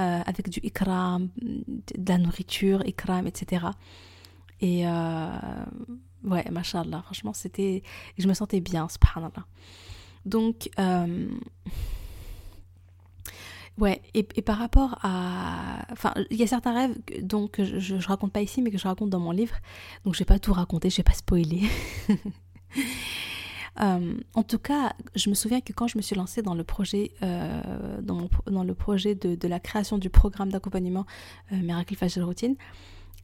euh, 0.00 0.20
avec 0.24 0.48
du 0.48 0.60
ikram, 0.62 1.28
de 1.36 2.08
la 2.08 2.18
nourriture, 2.18 2.82
ikram, 2.86 3.26
etc. 3.26 3.66
Et 4.60 4.86
ouais, 4.86 6.50
machallah, 6.50 7.02
franchement, 7.02 7.34
c'était. 7.34 7.82
Je 8.16 8.26
me 8.26 8.32
sentais 8.32 8.60
bien, 8.60 8.88
subhanallah. 8.88 9.44
Donc, 10.24 10.70
Ouais, 13.76 14.00
et, 14.14 14.22
par 14.22 14.58
rapport 14.58 14.98
à... 15.02 15.84
Enfin, 15.90 16.14
il 16.30 16.36
y 16.36 16.42
a 16.44 16.46
certains 16.46 16.74
rêves 16.74 16.96
donc, 17.22 17.56
je, 17.58 17.78
je 17.78 18.06
raconte 18.06 18.32
pas 18.32 18.42
ici, 18.42 18.62
mais 18.62 18.70
que 18.70 18.78
je 18.78 18.86
raconte 18.86 19.10
dans 19.10 19.18
mon 19.18 19.32
livre. 19.32 19.56
Donc 20.04 20.14
je 20.14 20.20
vais 20.20 20.24
pas 20.24 20.38
tout 20.38 20.52
raconter, 20.52 20.90
je 20.90 20.98
vais 20.98 21.02
pas 21.02 21.12
spoiler. 21.12 21.62
Euh, 23.80 24.14
en 24.34 24.44
tout 24.44 24.58
cas, 24.58 24.94
je 25.16 25.28
me 25.28 25.34
souviens 25.34 25.60
que 25.60 25.72
quand 25.72 25.88
je 25.88 25.98
me 25.98 26.02
suis 26.02 26.14
lancée 26.14 26.42
dans 26.42 26.54
le 26.54 26.62
projet, 26.62 27.10
euh, 27.22 28.00
dans, 28.02 28.28
dans, 28.46 28.62
le 28.62 28.72
projet 28.72 29.16
de, 29.16 29.34
de, 29.34 29.48
la 29.48 29.58
création 29.58 29.98
du 29.98 30.10
programme 30.10 30.52
d'accompagnement 30.52 31.06
euh, 31.52 31.56
Miracle 31.56 31.96
Facial 31.96 32.24
Routine, 32.24 32.54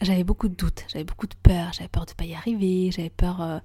j'avais 0.01 0.25
beaucoup 0.25 0.49
de 0.49 0.55
doutes, 0.57 0.85
j'avais 0.89 1.05
beaucoup 1.05 1.29
de 1.29 1.37
peur, 1.41 1.73
j'avais 1.73 1.89
peur 1.89 2.05
de 2.05 2.15
pas 2.15 2.25
y 2.25 2.35
arriver, 2.35 2.91
j'avais 2.91 3.11
peur 3.11 3.61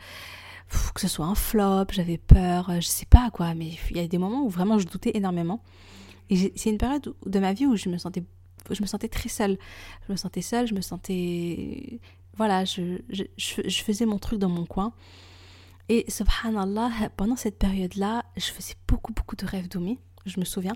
que 0.94 1.02
ce 1.02 1.08
soit 1.08 1.26
un 1.26 1.34
flop, 1.34 1.86
j'avais 1.92 2.20
peur, 2.20 2.70
je 2.76 2.88
sais 2.88 3.08
pas 3.08 3.32
quoi, 3.32 3.56
mais 3.56 3.72
il 3.90 3.98
y 3.98 4.00
a 4.00 4.08
des 4.08 4.20
moments 4.20 4.44
où 4.44 4.50
vraiment 4.50 4.78
je 4.78 4.86
doutais 4.86 5.12
énormément. 5.16 5.64
C'est 6.30 6.70
une 6.70 6.78
période 6.78 7.14
de 7.26 7.40
ma 7.40 7.54
vie 7.54 7.66
où 7.66 7.76
je 7.76 7.90
me 7.90 7.98
sentais, 7.98 8.24
je 8.72 8.82
me 8.82 8.88
sentais 8.88 9.10
très 9.10 9.30
seule. 9.30 9.58
Je 10.08 10.12
me 10.12 10.18
sentais 10.18 10.42
seule, 10.42 10.68
je 10.68 10.74
me 10.74 10.82
sentais. 10.82 12.00
Voilà, 12.36 12.66
je, 12.66 13.00
je, 13.10 13.82
faisais 13.84 14.06
mon 14.06 14.20
truc 14.20 14.40
dans 14.40 14.50
mon 14.50 14.66
coin. 14.66 14.94
Et 15.88 16.06
subhanallah, 16.10 16.92
pendant 17.16 17.36
cette 17.36 17.58
période-là, 17.58 18.26
je 18.36 18.46
faisais 18.46 18.74
beaucoup, 18.88 19.14
beaucoup 19.14 19.36
de 19.36 19.46
rêves 19.46 19.70
d'Oumi, 19.70 20.00
je 20.26 20.40
me 20.40 20.46
souviens. 20.46 20.76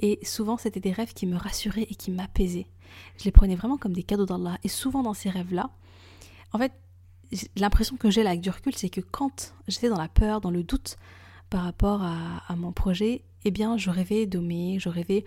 Et 0.00 0.18
souvent, 0.24 0.56
c'était 0.56 0.80
des 0.80 0.92
rêves 0.92 1.12
qui 1.12 1.26
me 1.26 1.36
rassuraient 1.36 1.86
et 1.88 1.94
qui 1.94 2.10
m'apaisaient. 2.10 2.66
Je 3.18 3.24
les 3.24 3.30
prenais 3.30 3.56
vraiment 3.56 3.76
comme 3.76 3.92
des 3.92 4.02
cadeaux 4.02 4.26
d'Allah. 4.26 4.58
Et 4.64 4.68
souvent, 4.68 5.02
dans 5.02 5.14
ces 5.14 5.28
rêves-là, 5.28 5.70
en 6.52 6.58
fait, 6.58 6.72
l'impression 7.56 7.96
que 7.96 8.10
j'ai 8.10 8.22
là 8.22 8.30
avec 8.30 8.40
du 8.40 8.50
recul, 8.50 8.74
c'est 8.74 8.88
que 8.88 9.02
quand 9.02 9.54
j'étais 9.68 9.90
dans 9.90 9.98
la 9.98 10.08
peur, 10.08 10.40
dans 10.40 10.50
le 10.50 10.62
doute 10.62 10.96
par 11.50 11.62
rapport 11.62 12.02
à 12.02 12.56
mon 12.56 12.72
projet, 12.72 13.22
eh 13.44 13.50
bien, 13.50 13.76
je 13.76 13.90
rêvais 13.90 14.26
d'hommes, 14.26 14.78
je 14.78 14.88
rêvais 14.88 15.24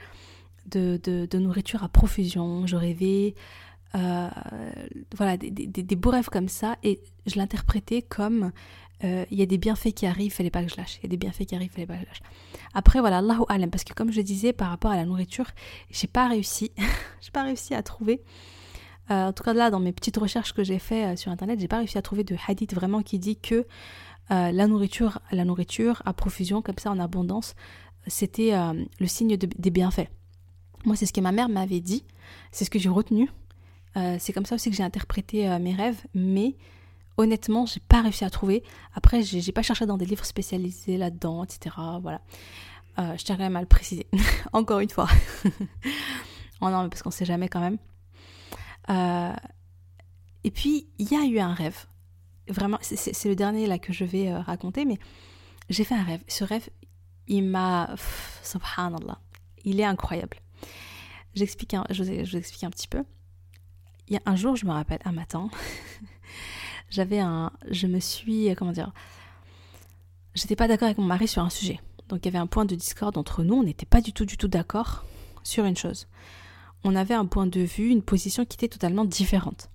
de, 0.67 0.99
de, 1.03 1.37
nourriture 1.37 1.83
à 1.83 1.89
profusion, 1.89 2.67
je 2.67 2.75
rêvais 2.75 3.35
euh, 3.95 4.29
voilà, 5.15 5.37
des, 5.37 5.49
des, 5.49 5.95
beaux 5.95 6.11
rêves 6.11 6.29
comme 6.29 6.47
ça, 6.47 6.77
et 6.83 7.01
je 7.25 7.37
l'interprétais 7.37 8.01
comme 8.01 8.51
euh, 9.03 9.25
il 9.31 9.39
y 9.39 9.41
a 9.41 9.45
des 9.45 9.57
bienfaits 9.57 9.93
qui 9.93 10.05
arrivent, 10.05 10.31
fallait 10.31 10.51
pas 10.51 10.63
que 10.63 10.69
je 10.69 10.77
lâche. 10.77 10.97
Il 10.99 11.03
y 11.03 11.05
a 11.07 11.09
des 11.09 11.17
bienfaits 11.17 11.45
qui 11.45 11.55
arrivent, 11.55 11.71
fallait 11.71 11.87
pas 11.87 11.95
que 11.95 12.01
je 12.01 12.07
lâche. 12.07 12.21
Après, 12.73 12.99
voilà, 12.99 13.17
Allahu 13.17 13.43
alam, 13.49 13.69
parce 13.69 13.83
que 13.83 13.93
comme 13.93 14.11
je 14.11 14.21
disais 14.21 14.53
par 14.53 14.69
rapport 14.69 14.91
à 14.91 14.95
la 14.95 15.05
nourriture, 15.05 15.47
j'ai 15.89 16.07
pas 16.07 16.27
réussi, 16.27 16.71
j'ai 17.21 17.31
pas 17.31 17.43
réussi 17.43 17.73
à 17.73 17.83
trouver. 17.83 18.21
Euh, 19.09 19.27
en 19.27 19.33
tout 19.33 19.43
cas, 19.43 19.53
là, 19.53 19.71
dans 19.71 19.79
mes 19.79 19.91
petites 19.91 20.17
recherches 20.17 20.53
que 20.53 20.63
j'ai 20.63 20.79
fait 20.79 21.17
sur 21.17 21.31
internet, 21.31 21.59
j'ai 21.59 21.67
pas 21.67 21.79
réussi 21.79 21.97
à 21.97 22.01
trouver 22.01 22.23
de 22.23 22.35
hadith 22.47 22.73
vraiment 22.73 23.01
qui 23.01 23.19
dit 23.19 23.37
que 23.37 23.65
la 24.29 24.65
nourriture, 24.65 25.19
la 25.33 25.43
nourriture 25.43 26.01
à 26.05 26.13
profusion, 26.13 26.61
comme 26.61 26.77
ça 26.77 26.89
en 26.89 26.99
abondance, 26.99 27.53
c'était 28.07 28.51
le 28.99 29.07
signe 29.07 29.37
des 29.37 29.69
bienfaits. 29.69 30.09
Moi, 30.85 30.95
c'est 30.95 31.05
ce 31.05 31.13
que 31.13 31.21
ma 31.21 31.31
mère 31.31 31.49
m'avait 31.49 31.81
dit, 31.81 32.03
c'est 32.51 32.65
ce 32.65 32.69
que 32.69 32.79
j'ai 32.79 32.89
retenu. 32.89 33.29
c'est 34.19 34.33
comme 34.33 34.45
ça 34.45 34.55
aussi 34.55 34.69
que 34.69 34.75
j'ai 34.75 34.83
interprété 34.83 35.47
mes 35.59 35.73
rêves, 35.73 36.01
mais 36.13 36.55
honnêtement, 37.17 37.65
j'ai 37.65 37.79
pas 37.79 38.01
réussi 38.01 38.25
à 38.25 38.29
trouver. 38.29 38.63
Après, 38.93 39.21
j'ai 39.21 39.51
pas 39.51 39.61
cherché 39.61 39.85
dans 39.85 39.97
des 39.97 40.05
livres 40.05 40.25
spécialisés 40.25 40.97
là-dedans, 40.97 41.43
etc. 41.43 41.75
Voilà. 42.01 42.21
Euh, 42.99 43.17
je 43.17 43.23
tiens 43.23 43.37
quand 43.37 43.43
même 43.43 43.55
à 43.55 43.61
le 43.61 43.67
préciser. 43.67 44.07
Encore 44.53 44.79
une 44.79 44.89
fois. 44.89 45.07
oh 46.61 46.69
non, 46.69 46.89
parce 46.89 47.01
qu'on 47.01 47.11
sait 47.11 47.25
jamais 47.25 47.47
quand 47.47 47.59
même. 47.59 47.77
Euh, 48.89 49.33
et 50.43 50.51
puis, 50.51 50.87
il 50.97 51.11
y 51.11 51.15
a 51.15 51.25
eu 51.25 51.39
un 51.39 51.53
rêve. 51.53 51.85
Vraiment, 52.47 52.77
c'est 52.81 53.29
le 53.29 53.35
dernier 53.35 53.67
là 53.67 53.79
que 53.79 53.93
je 53.93 54.03
vais 54.03 54.29
euh, 54.29 54.39
raconter, 54.41 54.83
mais 54.83 54.97
j'ai 55.69 55.83
fait 55.83 55.95
un 55.95 56.03
rêve. 56.03 56.21
Ce 56.27 56.43
rêve, 56.43 56.69
il 57.27 57.43
m'a. 57.43 57.95
Subhanallah. 58.43 59.19
Il 59.63 59.79
est 59.79 59.85
incroyable. 59.85 60.37
J'explique 61.35 61.75
je, 61.91 62.03
je 62.03 62.31
vous 62.31 62.37
explique 62.37 62.63
un 62.63 62.69
petit 62.69 62.87
peu. 62.87 63.03
Il 64.07 64.13
y 64.13 64.17
a 64.17 64.21
un 64.25 64.35
jour, 64.35 64.55
je 64.55 64.65
me 64.65 64.71
rappelle, 64.71 64.99
un 65.05 65.11
matin, 65.11 65.49
j'avais 66.89 67.19
un. 67.19 67.51
Je 67.69 67.87
me 67.87 67.99
suis. 67.99 68.53
Comment 68.55 68.71
dire 68.71 68.91
J'étais 70.33 70.55
pas 70.55 70.67
d'accord 70.67 70.85
avec 70.85 70.97
mon 70.97 71.05
mari 71.05 71.27
sur 71.27 71.43
un 71.43 71.49
sujet. 71.49 71.79
Donc 72.09 72.19
il 72.23 72.25
y 72.25 72.29
avait 72.29 72.37
un 72.37 72.47
point 72.47 72.65
de 72.65 72.75
discorde 72.75 73.17
entre 73.17 73.43
nous. 73.43 73.55
On 73.55 73.63
n'était 73.63 73.85
pas 73.85 74.01
du 74.01 74.13
tout, 74.13 74.25
du 74.25 74.37
tout 74.37 74.47
d'accord 74.47 75.05
sur 75.43 75.65
une 75.65 75.77
chose. 75.77 76.07
On 76.83 76.95
avait 76.95 77.13
un 77.13 77.25
point 77.25 77.47
de 77.47 77.61
vue, 77.61 77.89
une 77.89 78.01
position 78.01 78.45
qui 78.45 78.55
était 78.55 78.67
totalement 78.67 79.05
différente. 79.05 79.69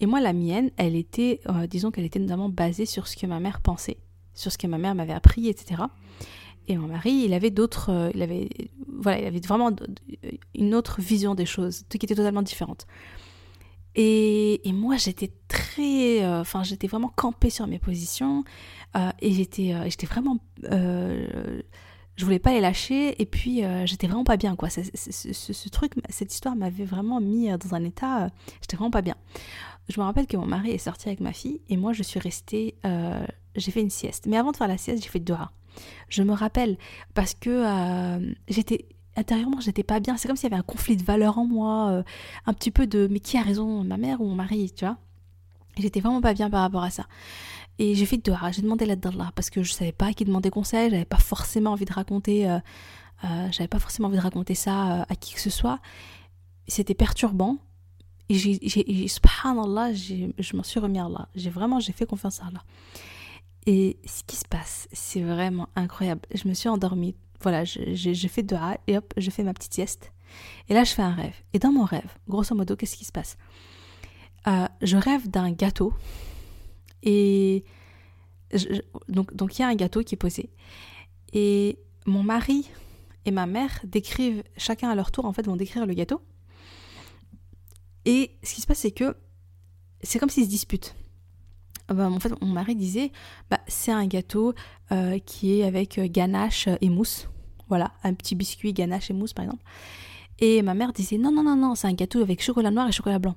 Et 0.00 0.06
moi, 0.06 0.20
la 0.20 0.32
mienne, 0.32 0.70
elle 0.76 0.94
était, 0.94 1.40
euh, 1.48 1.66
disons 1.66 1.90
qu'elle 1.90 2.04
était 2.04 2.18
notamment 2.18 2.48
basée 2.48 2.84
sur 2.84 3.08
ce 3.08 3.16
que 3.16 3.26
ma 3.26 3.40
mère 3.40 3.60
pensait, 3.60 3.96
sur 4.34 4.52
ce 4.52 4.58
que 4.58 4.66
ma 4.66 4.76
mère 4.76 4.94
m'avait 4.94 5.14
appris, 5.14 5.48
etc. 5.48 5.84
Et 6.68 6.76
mon 6.76 6.88
mari, 6.88 7.22
il 7.24 7.32
avait 7.32 7.50
d'autres, 7.50 7.90
euh, 7.90 8.10
il 8.14 8.22
avait, 8.22 8.48
voilà, 8.88 9.20
il 9.20 9.26
avait 9.26 9.40
vraiment 9.40 9.70
une 10.54 10.74
autre 10.74 11.00
vision 11.00 11.34
des 11.34 11.46
choses, 11.46 11.84
qui 11.88 11.98
était 12.04 12.14
totalement 12.14 12.42
différente. 12.42 12.86
Et, 13.94 14.60
moi, 14.72 14.96
j'étais 14.96 15.30
très. 15.48 16.22
Euh, 16.22 16.40
enfin, 16.40 16.62
j'étais 16.62 16.86
vraiment 16.86 17.10
campée 17.14 17.48
sur 17.48 17.66
mes 17.66 17.78
positions. 17.78 18.44
Euh, 18.94 19.10
et 19.20 19.32
j'étais 19.32 19.74
j'étais 19.88 20.06
vraiment. 20.06 20.38
je 20.62 22.24
voulais 22.24 22.38
pas 22.38 22.52
les 22.52 22.60
lâcher. 22.60 23.20
Et 23.22 23.26
puis, 23.26 23.62
j'étais 23.84 24.06
vraiment 24.06 24.24
pas 24.24 24.36
bien, 24.36 24.54
quoi. 24.54 24.68
Ce, 24.68 25.68
truc, 25.70 25.94
cette 26.10 26.34
histoire 26.34 26.56
m'avait 26.56 26.84
vraiment 26.84 27.20
mis 27.20 27.48
dans 27.48 27.74
un 27.74 27.84
état. 27.84 28.28
j'étais 28.60 28.76
vraiment 28.76 28.90
pas 28.90 29.02
bien. 29.02 29.16
Je 29.88 29.98
me 29.98 30.04
rappelle 30.04 30.26
que 30.26 30.36
mon 30.36 30.46
mari 30.46 30.72
est 30.72 30.78
sorti 30.78 31.08
avec 31.08 31.20
ma 31.20 31.32
fille. 31.32 31.60
Et 31.70 31.78
moi, 31.78 31.94
je 31.94 32.02
suis 32.02 32.20
restée. 32.20 32.74
j'ai 33.54 33.70
fait 33.70 33.80
une 33.80 33.88
sieste. 33.88 34.26
Mais 34.26 34.36
avant 34.36 34.52
de 34.52 34.58
faire 34.58 34.68
la 34.68 34.76
sieste, 34.76 35.02
j'ai 35.02 35.08
fait 35.08 35.20
dehors. 35.20 35.52
Je 36.08 36.22
me 36.22 36.32
rappelle 36.32 36.76
parce 37.14 37.34
que 37.34 37.64
j'étais 38.48 38.86
intérieurement, 39.16 39.60
j'étais 39.60 39.82
pas 39.82 40.00
bien. 40.00 40.16
C'est 40.16 40.28
comme 40.28 40.36
s'il 40.36 40.50
y 40.50 40.52
avait 40.52 40.60
un 40.60 40.64
conflit 40.64 40.96
de 40.96 41.02
valeurs 41.02 41.38
en 41.38 41.46
moi, 41.46 41.90
euh, 41.90 42.02
un 42.46 42.52
petit 42.52 42.70
peu 42.70 42.86
de 42.86 43.08
mais 43.10 43.20
qui 43.20 43.36
a 43.36 43.42
raison, 43.42 43.82
ma 43.82 43.96
mère 43.96 44.20
ou 44.20 44.26
mon 44.26 44.34
mari, 44.34 44.70
tu 44.74 44.84
vois. 44.84 44.98
J'étais 45.78 46.00
vraiment 46.00 46.20
pas 46.20 46.34
bien 46.34 46.48
par 46.48 46.62
rapport 46.62 46.82
à 46.82 46.90
ça. 46.90 47.06
Et 47.78 47.94
j'ai 47.94 48.06
fait 48.06 48.16
dehors, 48.16 48.50
j'ai 48.52 48.62
demandé 48.62 48.86
l'aide 48.86 49.00
d'Allah 49.00 49.32
parce 49.34 49.50
que 49.50 49.62
je 49.62 49.72
savais 49.72 49.92
pas 49.92 50.06
à 50.06 50.12
qui 50.14 50.24
demander 50.24 50.48
conseil, 50.48 50.90
j'avais 50.90 51.04
pas 51.04 51.18
forcément 51.18 51.72
envie 51.72 51.84
de 51.84 51.92
raconter, 51.92 52.48
euh, 52.48 52.58
euh, 53.24 53.48
j'avais 53.50 53.68
pas 53.68 53.78
forcément 53.78 54.08
envie 54.08 54.16
de 54.16 54.22
raconter 54.22 54.54
ça 54.54 55.02
à 55.08 55.14
qui 55.16 55.34
que 55.34 55.40
ce 55.40 55.50
soit. 55.50 55.80
C'était 56.68 56.94
perturbant. 56.94 57.58
Et 58.28 58.34
j'ai, 58.34 59.06
subhanallah, 59.06 59.92
je 59.94 60.56
m'en 60.56 60.64
suis 60.64 60.80
remis 60.80 60.98
à 60.98 61.04
Allah. 61.04 61.28
J'ai 61.36 61.50
vraiment, 61.50 61.78
j'ai 61.78 61.92
fait 61.92 62.06
confiance 62.06 62.40
à 62.40 62.46
Allah. 62.46 62.64
Et 63.66 63.98
ce 64.06 64.22
qui 64.24 64.36
se 64.36 64.46
passe, 64.48 64.88
c'est 64.92 65.22
vraiment 65.22 65.68
incroyable. 65.74 66.22
Je 66.32 66.48
me 66.48 66.54
suis 66.54 66.68
endormie 66.68 67.16
voilà, 67.42 67.64
j'ai 67.64 68.28
fait 68.28 68.42
deux 68.42 68.56
A 68.56 68.78
et 68.86 68.96
hop, 68.96 69.12
je 69.16 69.30
fais 69.30 69.42
ma 69.42 69.54
petite 69.54 69.74
sieste. 69.74 70.12
Et 70.68 70.74
là, 70.74 70.84
je 70.84 70.92
fais 70.92 71.02
un 71.02 71.14
rêve. 71.14 71.34
Et 71.52 71.58
dans 71.58 71.72
mon 71.72 71.84
rêve, 71.84 72.10
grosso 72.28 72.54
modo, 72.54 72.76
qu'est-ce 72.76 72.96
qui 72.96 73.04
se 73.04 73.12
passe? 73.12 73.36
Euh, 74.46 74.66
Je 74.82 74.96
rêve 74.96 75.28
d'un 75.28 75.52
gâteau. 75.52 75.92
Et 77.02 77.64
donc, 79.08 79.34
donc 79.34 79.58
il 79.58 79.62
y 79.62 79.64
a 79.64 79.68
un 79.68 79.74
gâteau 79.74 80.02
qui 80.02 80.14
est 80.14 80.18
posé. 80.18 80.50
Et 81.32 81.78
mon 82.06 82.22
mari 82.22 82.68
et 83.24 83.30
ma 83.30 83.46
mère 83.46 83.80
décrivent, 83.84 84.42
chacun 84.56 84.88
à 84.88 84.94
leur 84.94 85.10
tour, 85.10 85.24
en 85.24 85.32
fait, 85.32 85.46
vont 85.46 85.56
décrire 85.56 85.86
le 85.86 85.94
gâteau. 85.94 86.22
Et 88.04 88.36
ce 88.42 88.54
qui 88.54 88.60
se 88.60 88.66
passe, 88.66 88.78
c'est 88.78 88.92
que 88.92 89.16
c'est 90.02 90.18
comme 90.18 90.30
s'ils 90.30 90.44
se 90.44 90.50
disputent. 90.50 90.94
Ah 91.88 91.94
bah, 91.94 92.10
en 92.10 92.18
fait, 92.18 92.32
mon 92.40 92.48
mari 92.48 92.74
disait, 92.74 93.12
bah, 93.50 93.60
c'est 93.68 93.92
un 93.92 94.06
gâteau 94.06 94.54
euh, 94.92 95.18
qui 95.20 95.60
est 95.60 95.64
avec 95.64 95.98
euh, 95.98 96.08
ganache 96.08 96.68
et 96.80 96.88
mousse. 96.88 97.28
Voilà, 97.68 97.92
un 98.02 98.14
petit 98.14 98.34
biscuit 98.34 98.72
ganache 98.72 99.10
et 99.10 99.14
mousse 99.14 99.32
par 99.32 99.44
exemple. 99.44 99.62
Et 100.38 100.62
ma 100.62 100.74
mère 100.74 100.92
disait, 100.92 101.18
non, 101.18 101.32
non, 101.32 101.42
non, 101.42 101.56
non, 101.56 101.74
c'est 101.74 101.86
un 101.86 101.92
gâteau 101.92 102.20
avec 102.20 102.42
chocolat 102.42 102.70
noir 102.70 102.88
et 102.88 102.92
chocolat 102.92 103.18
blanc. 103.18 103.36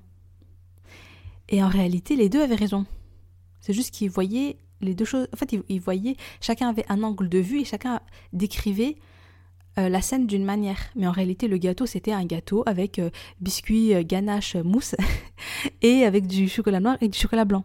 Et 1.47 1.63
en 1.63 1.69
réalité, 1.69 2.15
les 2.15 2.29
deux 2.29 2.41
avaient 2.41 2.55
raison. 2.55 2.85
C'est 3.59 3.73
juste 3.73 3.91
qu'ils 3.91 4.09
voyaient 4.09 4.57
les 4.81 4.95
deux 4.95 5.05
choses. 5.05 5.27
En 5.33 5.38
fait, 5.38 5.55
ils, 5.67 5.79
voyaient, 5.79 6.15
chacun 6.41 6.69
avait 6.69 6.85
un 6.89 7.03
angle 7.03 7.29
de 7.29 7.39
vue 7.39 7.62
et 7.62 7.65
chacun 7.65 8.01
décrivait 8.33 8.97
euh, 9.77 9.89
la 9.89 10.01
scène 10.01 10.27
d'une 10.27 10.45
manière. 10.45 10.79
Mais 10.95 11.07
en 11.07 11.12
réalité, 11.12 11.47
le 11.47 11.57
gâteau, 11.57 11.85
c'était 11.85 12.13
un 12.13 12.25
gâteau 12.25 12.63
avec 12.65 13.01
biscuit, 13.41 13.93
ganache, 14.05 14.55
mousse 14.55 14.95
et 15.81 16.03
avec 16.03 16.27
du 16.27 16.49
chocolat 16.49 16.79
noir 16.79 16.97
et 17.01 17.07
du 17.07 17.17
chocolat 17.17 17.45
blanc. 17.45 17.63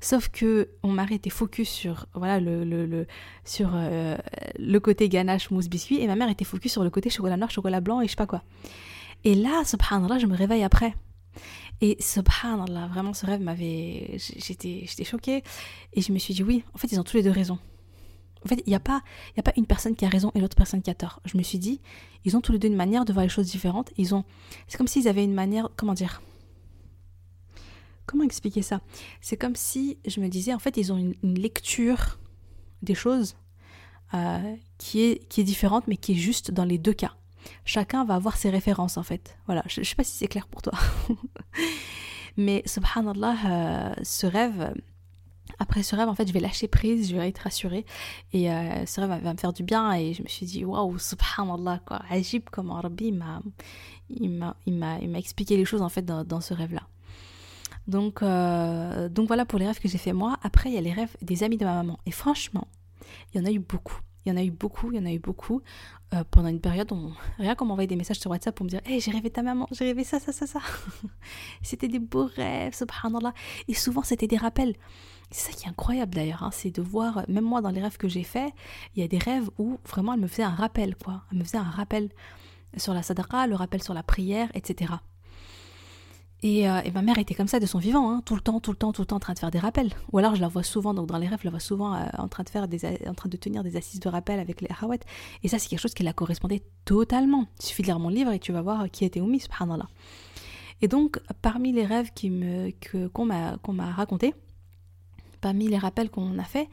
Sauf 0.00 0.28
que 0.28 0.70
mon 0.82 0.92
mari 0.92 1.16
était 1.16 1.30
focus 1.30 1.68
sur 1.68 2.06
voilà 2.14 2.40
le, 2.40 2.64
le, 2.64 3.06
sur 3.44 3.70
euh, 3.74 4.16
le 4.58 4.80
côté 4.80 5.08
ganache 5.10 5.50
mousse 5.50 5.68
biscuit 5.68 6.00
et 6.00 6.06
ma 6.06 6.16
mère 6.16 6.30
était 6.30 6.46
focus 6.46 6.72
sur 6.72 6.82
le 6.82 6.90
côté 6.90 7.10
chocolat 7.10 7.36
noir 7.36 7.50
chocolat 7.50 7.80
blanc 7.80 8.00
et 8.00 8.06
je 8.06 8.10
sais 8.10 8.16
pas 8.16 8.26
quoi. 8.26 8.42
Et 9.24 9.34
là 9.34 9.62
subhanallah 9.64 10.18
je 10.18 10.26
me 10.26 10.34
réveille 10.34 10.62
après. 10.62 10.94
Et 11.82 11.98
subhanallah 12.00 12.86
vraiment 12.86 13.12
ce 13.12 13.26
rêve 13.26 13.42
m'avait 13.42 14.16
j'étais 14.16 14.84
j'étais 14.86 15.04
choquée 15.04 15.42
et 15.92 16.00
je 16.00 16.12
me 16.12 16.18
suis 16.18 16.32
dit 16.32 16.42
oui 16.42 16.64
en 16.74 16.78
fait 16.78 16.90
ils 16.92 16.98
ont 16.98 17.04
tous 17.04 17.18
les 17.18 17.22
deux 17.22 17.30
raison. 17.30 17.58
En 18.42 18.48
fait, 18.48 18.62
il 18.66 18.70
n'y 18.70 18.74
a, 18.74 18.80
pas, 18.80 19.02
y 19.36 19.40
a 19.40 19.42
pas 19.42 19.52
une 19.58 19.66
personne 19.66 19.94
qui 19.94 20.06
a 20.06 20.08
raison 20.08 20.32
et 20.34 20.40
l'autre 20.40 20.56
personne 20.56 20.80
qui 20.80 20.88
a 20.88 20.94
tort. 20.94 21.20
Je 21.26 21.36
me 21.36 21.42
suis 21.42 21.58
dit, 21.58 21.78
ils 22.24 22.38
ont 22.38 22.40
tous 22.40 22.52
les 22.52 22.58
deux 22.58 22.68
une 22.68 22.76
manière 22.76 23.04
de 23.04 23.12
voir 23.12 23.22
les 23.22 23.28
choses 23.28 23.50
différentes. 23.50 23.92
Ils 23.98 24.14
ont, 24.14 24.24
c'est 24.66 24.78
comme 24.78 24.86
s'ils 24.86 25.08
avaient 25.08 25.24
une 25.24 25.34
manière, 25.34 25.68
comment 25.76 25.92
dire, 25.92 26.22
Comment 28.10 28.24
expliquer 28.24 28.62
ça? 28.62 28.80
C'est 29.20 29.36
comme 29.36 29.54
si 29.54 29.98
je 30.04 30.20
me 30.20 30.26
disais, 30.26 30.52
en 30.52 30.58
fait, 30.58 30.76
ils 30.76 30.92
ont 30.92 30.96
une, 30.96 31.38
lecture 31.38 32.18
des 32.82 32.96
choses 32.96 33.36
euh, 34.14 34.56
qui, 34.78 35.02
est, 35.02 35.28
qui 35.28 35.40
est 35.40 35.44
différente, 35.44 35.86
mais 35.86 35.96
qui 35.96 36.10
est 36.10 36.16
juste 36.16 36.50
dans 36.50 36.64
les 36.64 36.76
deux 36.76 36.92
cas. 36.92 37.14
Chacun 37.64 38.04
va 38.04 38.16
avoir 38.16 38.36
ses 38.36 38.50
références, 38.50 38.96
en 38.96 39.04
fait. 39.04 39.38
Voilà, 39.46 39.62
je 39.68 39.78
ne 39.78 39.84
sais 39.84 39.94
pas 39.94 40.02
si 40.02 40.16
c'est 40.16 40.26
clair 40.26 40.48
pour 40.48 40.60
toi. 40.60 40.72
mais 42.36 42.64
subhanallah, 42.66 43.36
euh, 43.46 43.94
ce 44.02 44.26
rêve, 44.26 44.74
après 45.60 45.84
ce 45.84 45.94
rêve, 45.94 46.08
en 46.08 46.16
fait, 46.16 46.26
je 46.26 46.32
vais 46.32 46.40
lâcher 46.40 46.66
prise, 46.66 47.10
je 47.10 47.14
vais 47.14 47.28
être 47.28 47.38
rassurée. 47.38 47.86
Et 48.32 48.50
euh, 48.50 48.84
ce 48.86 49.00
rêve 49.00 49.22
va 49.22 49.32
me 49.32 49.38
faire 49.38 49.52
du 49.52 49.62
bien. 49.62 49.92
Et 49.92 50.14
je 50.14 50.24
me 50.24 50.28
suis 50.28 50.46
dit, 50.46 50.64
waouh, 50.64 50.98
subhanallah, 50.98 51.78
quoi. 51.86 52.02
Ajib, 52.10 52.50
comme 52.50 52.72
Rabbi 52.72 53.14
il 54.08 54.30
m'a, 54.30 54.98
expliqué 55.14 55.56
les 55.56 55.64
choses, 55.64 55.82
en 55.82 55.88
fait, 55.88 56.04
dans 56.04 56.40
ce 56.40 56.54
rêve-là. 56.54 56.82
Donc, 57.86 58.22
euh, 58.22 59.08
donc 59.08 59.28
voilà 59.28 59.44
pour 59.44 59.58
les 59.58 59.66
rêves 59.66 59.80
que 59.80 59.88
j'ai 59.88 59.98
fait 59.98 60.12
moi. 60.12 60.38
Après, 60.42 60.70
il 60.70 60.74
y 60.74 60.78
a 60.78 60.80
les 60.80 60.92
rêves 60.92 61.16
des 61.22 61.42
amis 61.42 61.56
de 61.56 61.64
ma 61.64 61.74
maman. 61.74 61.98
Et 62.06 62.10
franchement, 62.10 62.68
il 63.32 63.40
y 63.40 63.42
en 63.42 63.46
a 63.46 63.50
eu 63.50 63.58
beaucoup. 63.58 63.98
Il 64.26 64.28
y 64.28 64.32
en 64.32 64.36
a 64.36 64.44
eu 64.44 64.50
beaucoup, 64.50 64.92
il 64.92 64.98
y 64.98 65.00
en 65.00 65.06
a 65.06 65.12
eu 65.12 65.18
beaucoup. 65.18 65.62
Euh, 66.12 66.24
pendant 66.30 66.48
une 66.48 66.60
période, 66.60 66.92
on, 66.92 67.12
rien 67.38 67.54
qu'on 67.54 67.64
m'envoyait 67.64 67.86
des 67.86 67.96
messages 67.96 68.18
sur 68.18 68.30
WhatsApp 68.30 68.54
pour 68.54 68.64
me 68.64 68.70
dire 68.70 68.80
Hey, 68.84 69.00
j'ai 69.00 69.10
rêvé 69.10 69.30
ta 69.30 69.42
maman, 69.42 69.66
j'ai 69.70 69.86
rêvé 69.86 70.04
ça, 70.04 70.20
ça, 70.20 70.32
ça, 70.32 70.46
ça. 70.46 70.60
c'était 71.62 71.88
des 71.88 71.98
beaux 71.98 72.28
rêves, 72.36 72.74
subhanallah. 72.74 73.32
Et 73.66 73.74
souvent, 73.74 74.02
c'était 74.02 74.26
des 74.26 74.36
rappels. 74.36 74.74
C'est 75.30 75.52
ça 75.52 75.56
qui 75.56 75.66
est 75.66 75.70
incroyable 75.70 76.14
d'ailleurs, 76.14 76.42
hein, 76.42 76.50
c'est 76.52 76.72
de 76.72 76.82
voir, 76.82 77.24
même 77.28 77.44
moi 77.44 77.60
dans 77.60 77.70
les 77.70 77.80
rêves 77.80 77.96
que 77.96 78.08
j'ai 78.08 78.24
faits, 78.24 78.52
il 78.96 79.00
y 79.00 79.04
a 79.04 79.08
des 79.08 79.18
rêves 79.18 79.48
où 79.58 79.78
vraiment 79.88 80.14
elle 80.14 80.20
me 80.20 80.26
faisait 80.26 80.42
un 80.42 80.50
rappel, 80.50 80.96
quoi. 80.96 81.22
Elle 81.30 81.38
me 81.38 81.44
faisait 81.44 81.58
un 81.58 81.62
rappel 81.62 82.10
sur 82.76 82.94
la 82.94 83.02
sadaqa, 83.02 83.46
le 83.46 83.54
rappel 83.54 83.82
sur 83.82 83.94
la 83.94 84.02
prière, 84.02 84.50
etc. 84.54 84.94
Euh, 86.42 86.80
et, 86.84 86.90
ma 86.90 87.02
mère 87.02 87.18
était 87.18 87.34
comme 87.34 87.48
ça 87.48 87.60
de 87.60 87.66
son 87.66 87.78
vivant, 87.78 88.10
hein, 88.10 88.22
tout 88.24 88.34
le 88.34 88.40
temps, 88.40 88.60
tout 88.60 88.70
le 88.70 88.76
temps, 88.76 88.92
tout 88.92 89.02
le 89.02 89.06
temps 89.06 89.16
en 89.16 89.20
train 89.20 89.34
de 89.34 89.38
faire 89.38 89.50
des 89.50 89.58
rappels. 89.58 89.90
Ou 90.12 90.18
alors 90.18 90.34
je 90.34 90.40
la 90.40 90.48
vois 90.48 90.62
souvent, 90.62 90.94
donc 90.94 91.06
dans 91.06 91.18
les 91.18 91.28
rêves, 91.28 91.40
je 91.40 91.44
la 91.44 91.50
vois 91.50 91.60
souvent 91.60 91.94
euh, 91.94 92.04
en 92.16 92.28
train 92.28 92.44
de 92.44 92.48
faire 92.48 92.66
des, 92.66 92.86
en 93.06 93.14
train 93.14 93.28
de 93.28 93.36
tenir 93.36 93.62
des 93.62 93.76
assises 93.76 94.00
de 94.00 94.08
rappel 94.08 94.40
avec 94.40 94.60
les 94.62 94.68
hawat. 94.80 94.98
Et 95.42 95.48
ça, 95.48 95.58
c'est 95.58 95.68
quelque 95.68 95.80
chose 95.80 95.94
qui 95.94 96.02
la 96.02 96.14
correspondait 96.14 96.62
totalement. 96.84 97.46
Il 97.60 97.66
suffit 97.66 97.82
de 97.82 97.88
lire 97.88 97.98
mon 97.98 98.08
livre 98.08 98.32
et 98.32 98.38
tu 98.38 98.52
vas 98.52 98.62
voir 98.62 98.90
qui 98.90 99.04
était 99.04 99.20
Oumi, 99.20 99.40
subhanallah. 99.40 99.88
Et 100.82 100.88
donc, 100.88 101.20
parmi 101.42 101.72
les 101.72 101.84
rêves 101.84 102.10
qu'on 103.12 103.24
m'a, 103.26 103.58
qu'on 103.58 103.76
raconté, 103.76 104.34
parmi 105.42 105.68
les 105.68 105.76
rappels 105.76 106.08
qu'on 106.08 106.38
a 106.38 106.44
fait, 106.44 106.70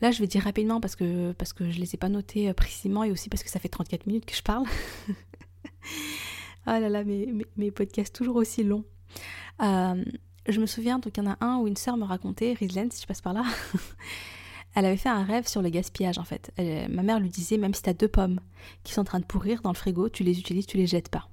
là 0.00 0.10
je 0.10 0.18
vais 0.18 0.26
dire 0.26 0.42
rapidement 0.42 0.80
parce 0.80 0.96
que, 0.96 1.30
parce 1.32 1.52
que 1.52 1.70
je 1.70 1.78
les 1.78 1.94
ai 1.94 1.98
pas 1.98 2.08
notés 2.08 2.48
euh, 2.48 2.52
précisément 2.52 3.04
et 3.04 3.12
aussi 3.12 3.28
parce 3.28 3.44
que 3.44 3.50
ça 3.50 3.60
fait 3.60 3.68
34 3.68 4.06
minutes 4.06 4.26
que 4.26 4.34
je 4.34 4.42
parle. 4.42 4.64
ah 6.66 6.80
là 6.80 6.88
là, 6.88 7.04
mes 7.04 7.70
podcasts 7.70 8.12
toujours 8.12 8.36
aussi 8.36 8.64
longs. 8.64 8.84
Euh, 9.62 10.04
je 10.48 10.60
me 10.60 10.66
souviens, 10.66 10.98
donc 10.98 11.16
il 11.16 11.24
y 11.24 11.26
en 11.26 11.30
a 11.30 11.36
un 11.40 11.58
où 11.58 11.66
une 11.66 11.76
sœur 11.76 11.96
me 11.96 12.04
racontait, 12.04 12.52
Rizlen, 12.52 12.90
si 12.90 13.02
je 13.02 13.06
passe 13.06 13.20
par 13.20 13.32
là, 13.32 13.44
elle 14.74 14.84
avait 14.84 14.96
fait 14.96 15.08
un 15.08 15.24
rêve 15.24 15.46
sur 15.46 15.62
le 15.62 15.70
gaspillage 15.70 16.18
en 16.18 16.24
fait. 16.24 16.52
ma 16.90 17.02
mère 17.02 17.20
lui 17.20 17.30
disait 17.30 17.56
même 17.56 17.74
si 17.74 17.82
tu 17.82 17.90
as 17.90 17.94
deux 17.94 18.08
pommes 18.08 18.40
qui 18.82 18.92
sont 18.92 19.02
en 19.02 19.04
train 19.04 19.20
de 19.20 19.24
pourrir 19.24 19.62
dans 19.62 19.70
le 19.70 19.76
frigo, 19.76 20.08
tu 20.08 20.22
les 20.22 20.38
utilises, 20.38 20.66
tu 20.66 20.76
les 20.76 20.86
jettes 20.86 21.08
pas. 21.08 21.28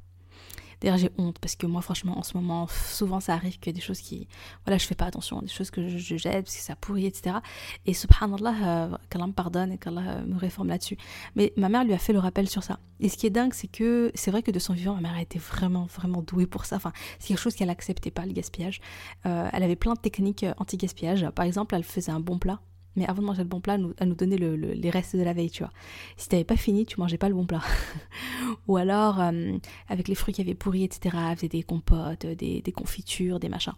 D'ailleurs, 0.81 0.97
j'ai 0.97 1.11
honte 1.17 1.37
parce 1.39 1.55
que 1.55 1.67
moi, 1.67 1.81
franchement, 1.81 2.17
en 2.17 2.23
ce 2.23 2.35
moment, 2.35 2.67
souvent, 2.67 3.19
ça 3.19 3.33
arrive 3.33 3.57
a 3.65 3.71
des 3.71 3.81
choses 3.81 4.01
qui. 4.01 4.27
Voilà, 4.65 4.77
je 4.77 4.85
fais 4.85 4.95
pas 4.95 5.05
attention, 5.05 5.41
des 5.41 5.47
choses 5.47 5.69
que 5.69 5.87
je, 5.87 6.17
jette 6.17 6.45
parce 6.45 6.55
que 6.55 6.61
ça 6.61 6.75
pourrit, 6.75 7.05
etc. 7.05 7.37
Et 7.85 7.93
subhanallah, 7.93 8.55
euh, 8.63 8.97
qu'Allah 9.09 9.27
me 9.27 9.33
pardonne 9.33 9.71
et 9.71 9.77
qu'Allah 9.77 10.01
euh, 10.07 10.25
me 10.25 10.37
réforme 10.37 10.69
là-dessus. 10.69 10.97
Mais 11.35 11.53
ma 11.55 11.69
mère 11.69 11.83
lui 11.83 11.93
a 11.93 11.99
fait 11.99 12.13
le 12.13 12.19
rappel 12.19 12.49
sur 12.49 12.63
ça. 12.63 12.79
Et 12.99 13.09
ce 13.09 13.17
qui 13.17 13.27
est 13.27 13.31
dingue, 13.31 13.53
c'est 13.53 13.67
que 13.67 14.11
c'est 14.15 14.31
vrai 14.31 14.41
que 14.41 14.51
de 14.51 14.59
son 14.59 14.73
vivant, 14.73 14.95
ma 14.95 15.01
mère 15.01 15.13
a 15.13 15.21
été 15.21 15.37
vraiment, 15.37 15.85
vraiment 15.85 16.21
douée 16.21 16.47
pour 16.47 16.65
ça. 16.65 16.77
Enfin, 16.77 16.93
c'est 17.19 17.27
quelque 17.27 17.39
chose 17.39 17.55
qu'elle 17.55 17.69
acceptait 17.69 18.11
pas, 18.11 18.25
le 18.25 18.33
gaspillage. 18.33 18.81
Euh, 19.25 19.49
elle 19.53 19.63
avait 19.63 19.75
plein 19.75 19.93
de 19.93 19.99
techniques 19.99 20.45
anti-gaspillage. 20.57 21.29
Par 21.35 21.45
exemple, 21.45 21.75
elle 21.75 21.83
faisait 21.83 22.11
un 22.11 22.19
bon 22.19 22.39
plat 22.39 22.59
mais 22.95 23.07
avant 23.07 23.21
de 23.21 23.27
manger 23.27 23.43
le 23.43 23.47
bon 23.47 23.61
plat, 23.61 23.77
elle 23.97 24.07
nous 24.07 24.15
donnait 24.15 24.37
les 24.37 24.89
restes 24.89 25.15
de 25.15 25.23
la 25.23 25.33
veille, 25.33 25.49
tu 25.49 25.63
vois. 25.63 25.71
Si 26.17 26.27
t'avais 26.27 26.43
pas 26.43 26.57
fini, 26.57 26.85
tu 26.85 26.99
mangeais 26.99 27.17
pas 27.17 27.29
le 27.29 27.35
bon 27.35 27.45
plat. 27.45 27.61
Ou 28.67 28.77
alors, 28.77 29.21
euh, 29.21 29.57
avec 29.87 30.07
les 30.07 30.15
fruits 30.15 30.33
qui 30.33 30.41
avaient 30.41 30.55
pourri, 30.55 30.83
etc., 30.83 31.15
elle 31.29 31.35
faisait 31.37 31.47
des 31.47 31.63
compotes, 31.63 32.25
des, 32.25 32.73
confitures, 32.75 33.39
des 33.39 33.49
machins. 33.49 33.73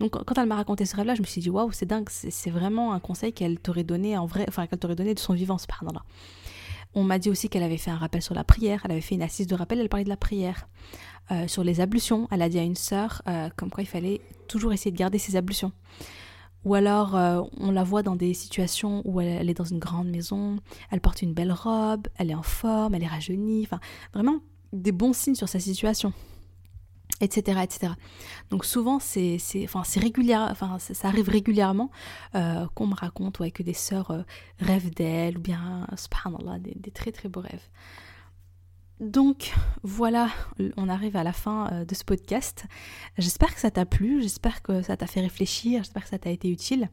Donc, 0.00 0.12
quand 0.24 0.38
elle 0.38 0.48
m'a 0.48 0.56
raconté 0.56 0.86
ce 0.86 0.96
rêve-là, 0.96 1.14
je 1.14 1.20
me 1.20 1.26
suis 1.26 1.40
dit, 1.40 1.50
waouh, 1.50 1.72
c'est 1.72 1.86
dingue, 1.86 2.08
c'est 2.08 2.50
vraiment 2.50 2.92
un 2.92 3.00
conseil 3.00 3.32
qu'elle 3.32 3.58
t'aurait 3.58 3.84
donné 3.84 4.16
en 4.16 4.26
vrai, 4.26 4.46
qu'elle 4.46 4.78
t'aurait 4.78 4.96
donné 4.96 5.14
de 5.14 5.20
son 5.20 5.34
vivant, 5.34 5.56
pardon-là. 5.68 6.02
On 6.94 7.04
m'a 7.04 7.18
dit 7.18 7.30
aussi 7.30 7.48
qu'elle 7.48 7.62
avait 7.62 7.76
fait 7.76 7.90
un 7.90 7.96
rappel 7.96 8.22
sur 8.22 8.34
la 8.34 8.44
prière, 8.44 8.82
elle 8.84 8.92
avait 8.92 9.00
fait 9.00 9.14
une 9.14 9.22
assise 9.22 9.46
de 9.46 9.54
rappel, 9.54 9.78
elle 9.78 9.88
parlait 9.88 10.04
de 10.04 10.08
la 10.08 10.16
prière. 10.16 10.68
Euh, 11.30 11.46
sur 11.46 11.62
les 11.62 11.80
ablutions, 11.80 12.26
elle 12.30 12.40
a 12.40 12.48
dit 12.48 12.58
à 12.58 12.62
une 12.62 12.74
sœur 12.74 13.22
euh, 13.28 13.50
comme 13.56 13.70
quoi 13.70 13.82
il 13.82 13.86
fallait 13.86 14.20
toujours 14.48 14.72
essayer 14.72 14.90
de 14.90 14.96
garder 14.96 15.18
ses 15.18 15.36
ablutions. 15.36 15.72
Ou 16.64 16.74
alors 16.74 17.16
euh, 17.16 17.42
on 17.58 17.70
la 17.70 17.84
voit 17.84 18.02
dans 18.02 18.16
des 18.16 18.34
situations 18.34 19.02
où 19.04 19.20
elle, 19.20 19.48
est 19.48 19.54
dans 19.54 19.64
une 19.64 19.78
grande 19.78 20.08
maison, 20.08 20.58
elle 20.90 21.00
porte 21.00 21.22
une 21.22 21.32
belle 21.32 21.52
robe, 21.52 22.08
elle 22.16 22.30
est 22.30 22.34
en 22.34 22.42
forme, 22.42 22.94
elle 22.94 23.02
est 23.02 23.08
rajeunie, 23.08 23.62
enfin 23.64 23.80
vraiment 24.12 24.40
des 24.72 24.92
bons 24.92 25.12
signes 25.12 25.36
sur 25.36 25.48
sa 25.48 25.60
situation, 25.60 26.12
etc. 27.20 27.60
etc. 27.62 27.92
Donc 28.50 28.64
souvent 28.64 28.98
c'est 28.98 29.38
enfin, 29.64 29.82
régulier, 30.00 30.36
enfin, 30.36 30.78
ça, 30.78 31.08
arrive 31.08 31.28
régulièrement 31.28 31.90
euh, 32.34 32.66
qu'on 32.74 32.88
me 32.88 32.94
raconte 32.94 33.38
ouais, 33.38 33.52
que 33.52 33.62
des 33.62 33.72
sœurs 33.72 34.10
euh, 34.10 34.22
rêvent 34.58 34.90
d'elle 34.90 35.38
ou 35.38 35.40
bien, 35.40 35.86
subhanallah, 35.96 36.58
des, 36.58 36.74
des 36.74 36.90
très 36.90 37.12
très 37.12 37.28
beaux 37.28 37.40
rêves. 37.40 37.68
Donc 39.00 39.54
voilà, 39.84 40.28
on 40.76 40.88
arrive 40.88 41.16
à 41.16 41.22
la 41.22 41.32
fin 41.32 41.70
euh, 41.72 41.84
de 41.84 41.94
ce 41.94 42.04
podcast. 42.04 42.64
J'espère 43.16 43.54
que 43.54 43.60
ça 43.60 43.70
t'a 43.70 43.86
plu, 43.86 44.20
j'espère 44.20 44.60
que 44.60 44.82
ça 44.82 44.96
t'a 44.96 45.06
fait 45.06 45.20
réfléchir, 45.20 45.84
j'espère 45.84 46.02
que 46.02 46.08
ça 46.08 46.18
t'a 46.18 46.30
été 46.30 46.50
utile. 46.50 46.90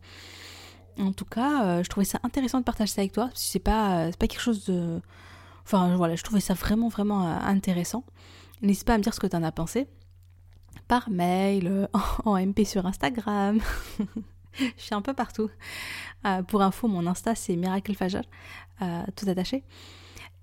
En 0.99 1.13
tout 1.13 1.25
cas, 1.25 1.65
euh, 1.65 1.83
je 1.83 1.89
trouvais 1.89 2.05
ça 2.05 2.19
intéressant 2.21 2.59
de 2.59 2.63
partager 2.63 2.91
ça 2.91 3.01
avec 3.01 3.11
toi, 3.11 3.25
parce 3.25 3.41
que 3.41 3.49
c'est 3.49 3.59
pas, 3.59 4.05
euh, 4.05 4.11
pas 4.11 4.27
quelque 4.27 4.41
chose 4.41 4.65
de... 4.65 5.01
Enfin 5.63 5.95
voilà, 5.97 6.15
je 6.15 6.23
trouvais 6.23 6.41
ça 6.41 6.53
vraiment 6.53 6.89
vraiment 6.89 7.27
intéressant. 7.27 8.03
N'hésite 8.61 8.85
pas 8.85 8.93
à 8.93 8.97
me 8.99 9.03
dire 9.03 9.13
ce 9.13 9.19
que 9.19 9.25
tu 9.25 9.35
en 9.35 9.41
as 9.41 9.51
pensé. 9.51 9.87
Par 10.87 11.09
mail, 11.09 11.89
en 12.23 12.37
MP 12.37 12.65
sur 12.65 12.85
Instagram. 12.85 13.59
je 14.53 14.71
suis 14.77 14.93
un 14.93 15.01
peu 15.01 15.15
partout. 15.15 15.49
pour 16.47 16.61
info, 16.61 16.87
mon 16.87 17.07
Insta 17.07 17.33
c'est 17.33 17.55
Miracle 17.55 17.95
Fajr, 17.95 18.21
tout 19.15 19.27
attaché. 19.27 19.63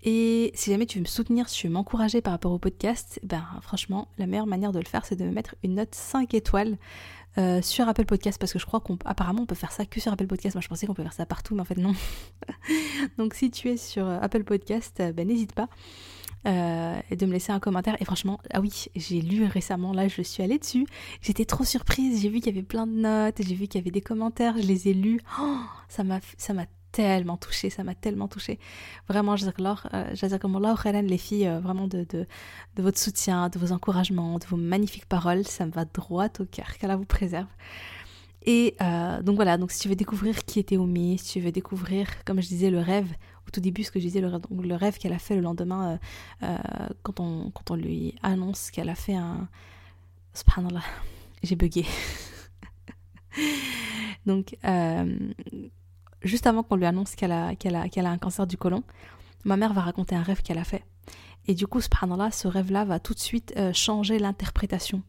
Et 0.02 0.50
si 0.54 0.70
jamais 0.70 0.86
tu 0.86 0.98
veux 0.98 1.02
me 1.02 1.08
soutenir, 1.08 1.48
si 1.48 1.60
tu 1.60 1.66
veux 1.68 1.72
m'encourager 1.72 2.20
par 2.20 2.32
rapport 2.32 2.52
au 2.52 2.58
podcast, 2.58 3.20
ben 3.22 3.44
franchement, 3.60 4.08
la 4.18 4.26
meilleure 4.26 4.46
manière 4.46 4.72
de 4.72 4.80
le 4.80 4.84
faire, 4.84 5.06
c'est 5.06 5.16
de 5.16 5.24
me 5.24 5.30
mettre 5.30 5.54
une 5.62 5.76
note 5.76 5.94
5 5.94 6.34
étoiles 6.34 6.76
euh, 7.38 7.62
sur 7.62 7.88
Apple 7.88 8.04
Podcast 8.04 8.38
parce 8.38 8.52
que 8.52 8.58
je 8.58 8.66
crois 8.66 8.80
qu'apparemment 8.80 9.42
on, 9.42 9.46
peut 9.46 9.54
faire 9.54 9.72
ça 9.72 9.86
que 9.86 10.00
sur 10.00 10.12
Apple 10.12 10.26
Podcast. 10.26 10.56
Moi 10.56 10.60
je 10.60 10.68
pensais 10.68 10.86
qu'on 10.86 10.94
peut 10.94 11.04
faire 11.04 11.12
ça 11.12 11.24
partout, 11.24 11.54
mais 11.54 11.62
en 11.62 11.64
fait 11.64 11.78
non. 11.78 11.94
Donc 13.18 13.34
si 13.34 13.50
tu 13.50 13.68
es 13.68 13.76
sur 13.76 14.06
euh, 14.06 14.18
Apple 14.20 14.42
Podcast, 14.42 14.98
euh, 15.00 15.12
ben 15.12 15.26
n'hésite 15.28 15.52
pas. 15.52 15.68
de 16.44 17.26
me 17.26 17.32
laisser 17.32 17.52
un 17.52 17.60
commentaire. 17.60 17.96
Et 18.00 18.04
franchement, 18.04 18.40
ah 18.52 18.60
oui, 18.60 18.86
j'ai 18.96 19.20
lu 19.20 19.44
récemment, 19.44 19.92
là 19.92 20.08
je 20.08 20.20
suis 20.22 20.42
allée 20.42 20.58
dessus. 20.58 20.84
J'étais 21.20 21.44
trop 21.44 21.64
surprise, 21.64 22.20
j'ai 22.20 22.28
vu 22.28 22.40
qu'il 22.40 22.52
y 22.52 22.58
avait 22.58 22.66
plein 22.66 22.88
de 22.88 22.92
notes, 22.92 23.36
j'ai 23.38 23.54
vu 23.54 23.68
qu'il 23.68 23.80
y 23.80 23.82
avait 23.84 23.92
des 23.92 24.00
commentaires, 24.00 24.56
je 24.60 24.66
les 24.66 24.88
ai 24.88 24.94
lus. 24.94 25.20
Oh, 25.40 25.58
ça 25.88 26.02
m'a 26.02 26.18
tellement 26.92 27.36
touchée, 27.36 27.70
ça 27.70 27.82
m'a 27.82 27.94
tellement 27.94 28.28
touchée. 28.28 28.58
Vraiment, 29.08 29.34
jazakallah 29.36 29.76
khairan 30.80 31.02
les 31.02 31.18
filles, 31.18 31.48
euh, 31.48 31.58
vraiment 31.58 31.88
de, 31.88 32.04
de, 32.04 32.26
de, 32.76 32.82
votre 32.82 32.98
soutien, 32.98 33.48
de 33.48 33.58
vos 33.58 33.72
encouragements, 33.72 34.38
de 34.38 34.46
vos 34.46 34.56
magnifiques 34.56 35.06
paroles, 35.06 35.44
ça 35.46 35.66
me 35.66 35.72
va 35.72 35.84
droit 35.84 36.28
au 36.38 36.44
cœur, 36.44 36.78
qu'Allah 36.78 36.96
vous 36.96 37.06
préserve. 37.06 37.48
Et 38.44 38.76
euh, 38.80 39.22
donc 39.22 39.36
voilà, 39.36 39.56
donc 39.56 39.70
si 39.70 39.80
tu 39.80 39.88
veux 39.88 39.94
découvrir 39.96 40.44
qui 40.44 40.58
était 40.58 40.76
Omi, 40.76 41.18
si 41.18 41.32
tu 41.32 41.40
veux 41.40 41.52
découvrir, 41.52 42.08
comme 42.24 42.40
je 42.40 42.48
disais, 42.48 42.70
le 42.70 42.80
rêve, 42.80 43.08
au 43.46 43.50
tout 43.50 43.60
début, 43.60 43.84
ce 43.84 43.90
que 43.90 43.98
je 43.98 44.04
disais, 44.04 44.20
le, 44.20 44.74
rêve 44.74 44.98
qu'elle 44.98 45.12
a 45.12 45.18
fait 45.18 45.34
le 45.34 45.42
lendemain, 45.42 45.98
euh, 46.42 46.58
quand, 47.02 47.20
on, 47.20 47.50
quand 47.50 47.70
on 47.70 47.76
lui 47.76 48.14
annonce 48.22 48.70
qu'elle 48.70 48.88
a 48.88 48.94
fait 48.94 49.14
un... 49.14 49.48
J'ai 51.42 51.56
bugué. 51.56 51.84
donc, 54.26 54.56
juste 56.24 56.46
avant 56.46 56.62
qu'on 56.62 56.76
lui 56.76 56.86
annonce 56.86 57.14
qu'elle 57.14 57.32
a, 57.32 57.48
a, 57.48 57.52
a 57.52 58.08
un 58.08 58.18
cancer 58.18 58.46
du 58.46 58.56
côlon, 58.56 58.82
ma 59.44 59.56
mère 59.56 59.72
va 59.72 59.82
raconter 59.82 60.14
un 60.14 60.22
rêve 60.22 60.42
qu'elle 60.42 60.58
a 60.58 60.64
fait. 60.64 60.84
Et 61.46 61.54
du 61.54 61.66
coup, 61.66 61.80
subhanallah, 61.80 62.30
ce 62.30 62.48
rêve-là 62.48 62.84
va 62.84 63.00
tout 63.00 63.14
de 63.14 63.18
suite 63.18 63.52
euh, 63.56 63.72
changer 63.72 64.18
l'interprétation 64.18 65.02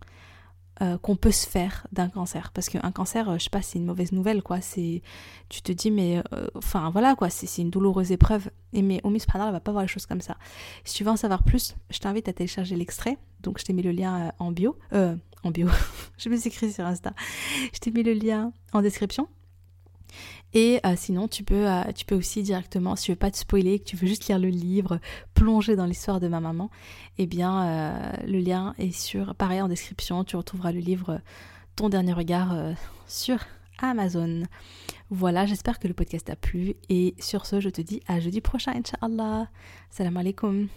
euh, 0.81 0.97
qu'on 0.97 1.15
peut 1.15 1.31
se 1.31 1.47
faire 1.47 1.85
d'un 1.91 2.09
cancer. 2.09 2.51
Parce 2.53 2.69
qu'un 2.69 2.91
cancer, 2.91 3.29
euh, 3.29 3.37
je 3.37 3.43
sais 3.43 3.49
pas, 3.51 3.61
c'est 3.61 3.77
une 3.77 3.85
mauvaise 3.85 4.11
nouvelle, 4.11 4.41
quoi. 4.41 4.59
C'est, 4.59 5.03
tu 5.49 5.61
te 5.61 5.71
dis, 5.71 5.91
mais, 5.91 6.23
enfin, 6.55 6.89
voilà, 6.89 7.15
quoi, 7.15 7.29
c'est, 7.29 7.61
une 7.61 7.69
douloureuse 7.69 8.11
épreuve. 8.11 8.49
Et 8.73 8.81
mais 8.81 8.99
Omi, 9.03 9.19
subhanallah, 9.19 9.51
va 9.51 9.59
pas 9.59 9.71
voir 9.71 9.83
les 9.83 9.87
choses 9.87 10.07
comme 10.07 10.21
ça. 10.21 10.37
Si 10.83 10.95
tu 10.95 11.03
veux 11.03 11.11
en 11.11 11.17
savoir 11.17 11.43
plus, 11.43 11.75
je 11.91 11.99
t'invite 11.99 12.27
à 12.27 12.33
télécharger 12.33 12.75
l'extrait. 12.75 13.17
Donc, 13.41 13.59
je 13.59 13.65
t'ai 13.65 13.73
mis 13.73 13.83
le 13.83 13.91
lien 13.91 14.31
en 14.39 14.51
bio. 14.51 14.75
en 14.91 15.51
bio. 15.51 15.67
je 16.17 16.29
me 16.29 16.37
suis 16.37 16.47
écrit 16.47 16.71
sur 16.71 16.85
Insta. 16.85 17.13
Je 17.73 17.79
t'ai 17.79 17.91
mis 17.91 18.01
le 18.01 18.13
lien 18.13 18.51
en 18.71 18.81
description. 18.81 19.27
Et 20.53 20.79
euh, 20.85 20.93
sinon, 20.95 21.27
tu 21.27 21.43
peux, 21.43 21.67
euh, 21.67 21.83
tu 21.95 22.05
peux 22.05 22.15
aussi 22.15 22.43
directement, 22.43 22.95
si 22.95 23.05
tu 23.05 23.11
veux 23.11 23.17
pas 23.17 23.31
te 23.31 23.37
spoiler, 23.37 23.79
que 23.79 23.85
tu 23.85 23.95
veux 23.95 24.07
juste 24.07 24.27
lire 24.27 24.39
le 24.39 24.49
livre, 24.49 24.99
plonger 25.33 25.75
dans 25.75 25.85
l'histoire 25.85 26.19
de 26.19 26.27
ma 26.27 26.39
maman, 26.39 26.69
eh 27.17 27.25
bien, 27.25 27.63
euh, 27.65 28.11
le 28.27 28.39
lien 28.39 28.73
est 28.77 28.91
sur, 28.91 29.35
pareil 29.35 29.61
en 29.61 29.67
description, 29.67 30.23
tu 30.23 30.35
retrouveras 30.35 30.71
le 30.71 30.79
livre 30.79 31.21
Ton 31.75 31.89
dernier 31.89 32.13
regard 32.13 32.55
sur 33.07 33.39
Amazon. 33.79 34.43
Voilà, 35.09 35.45
j'espère 35.45 35.79
que 35.79 35.87
le 35.87 35.93
podcast 35.93 36.27
t'a 36.27 36.35
plu 36.35 36.75
et 36.89 37.15
sur 37.19 37.45
ce, 37.45 37.59
je 37.59 37.69
te 37.69 37.81
dis 37.81 38.01
à 38.07 38.19
jeudi 38.19 38.41
prochain, 38.41 38.73
Inch'Allah. 38.73 39.47
Salam 39.89 40.17
alaikum. 40.17 40.69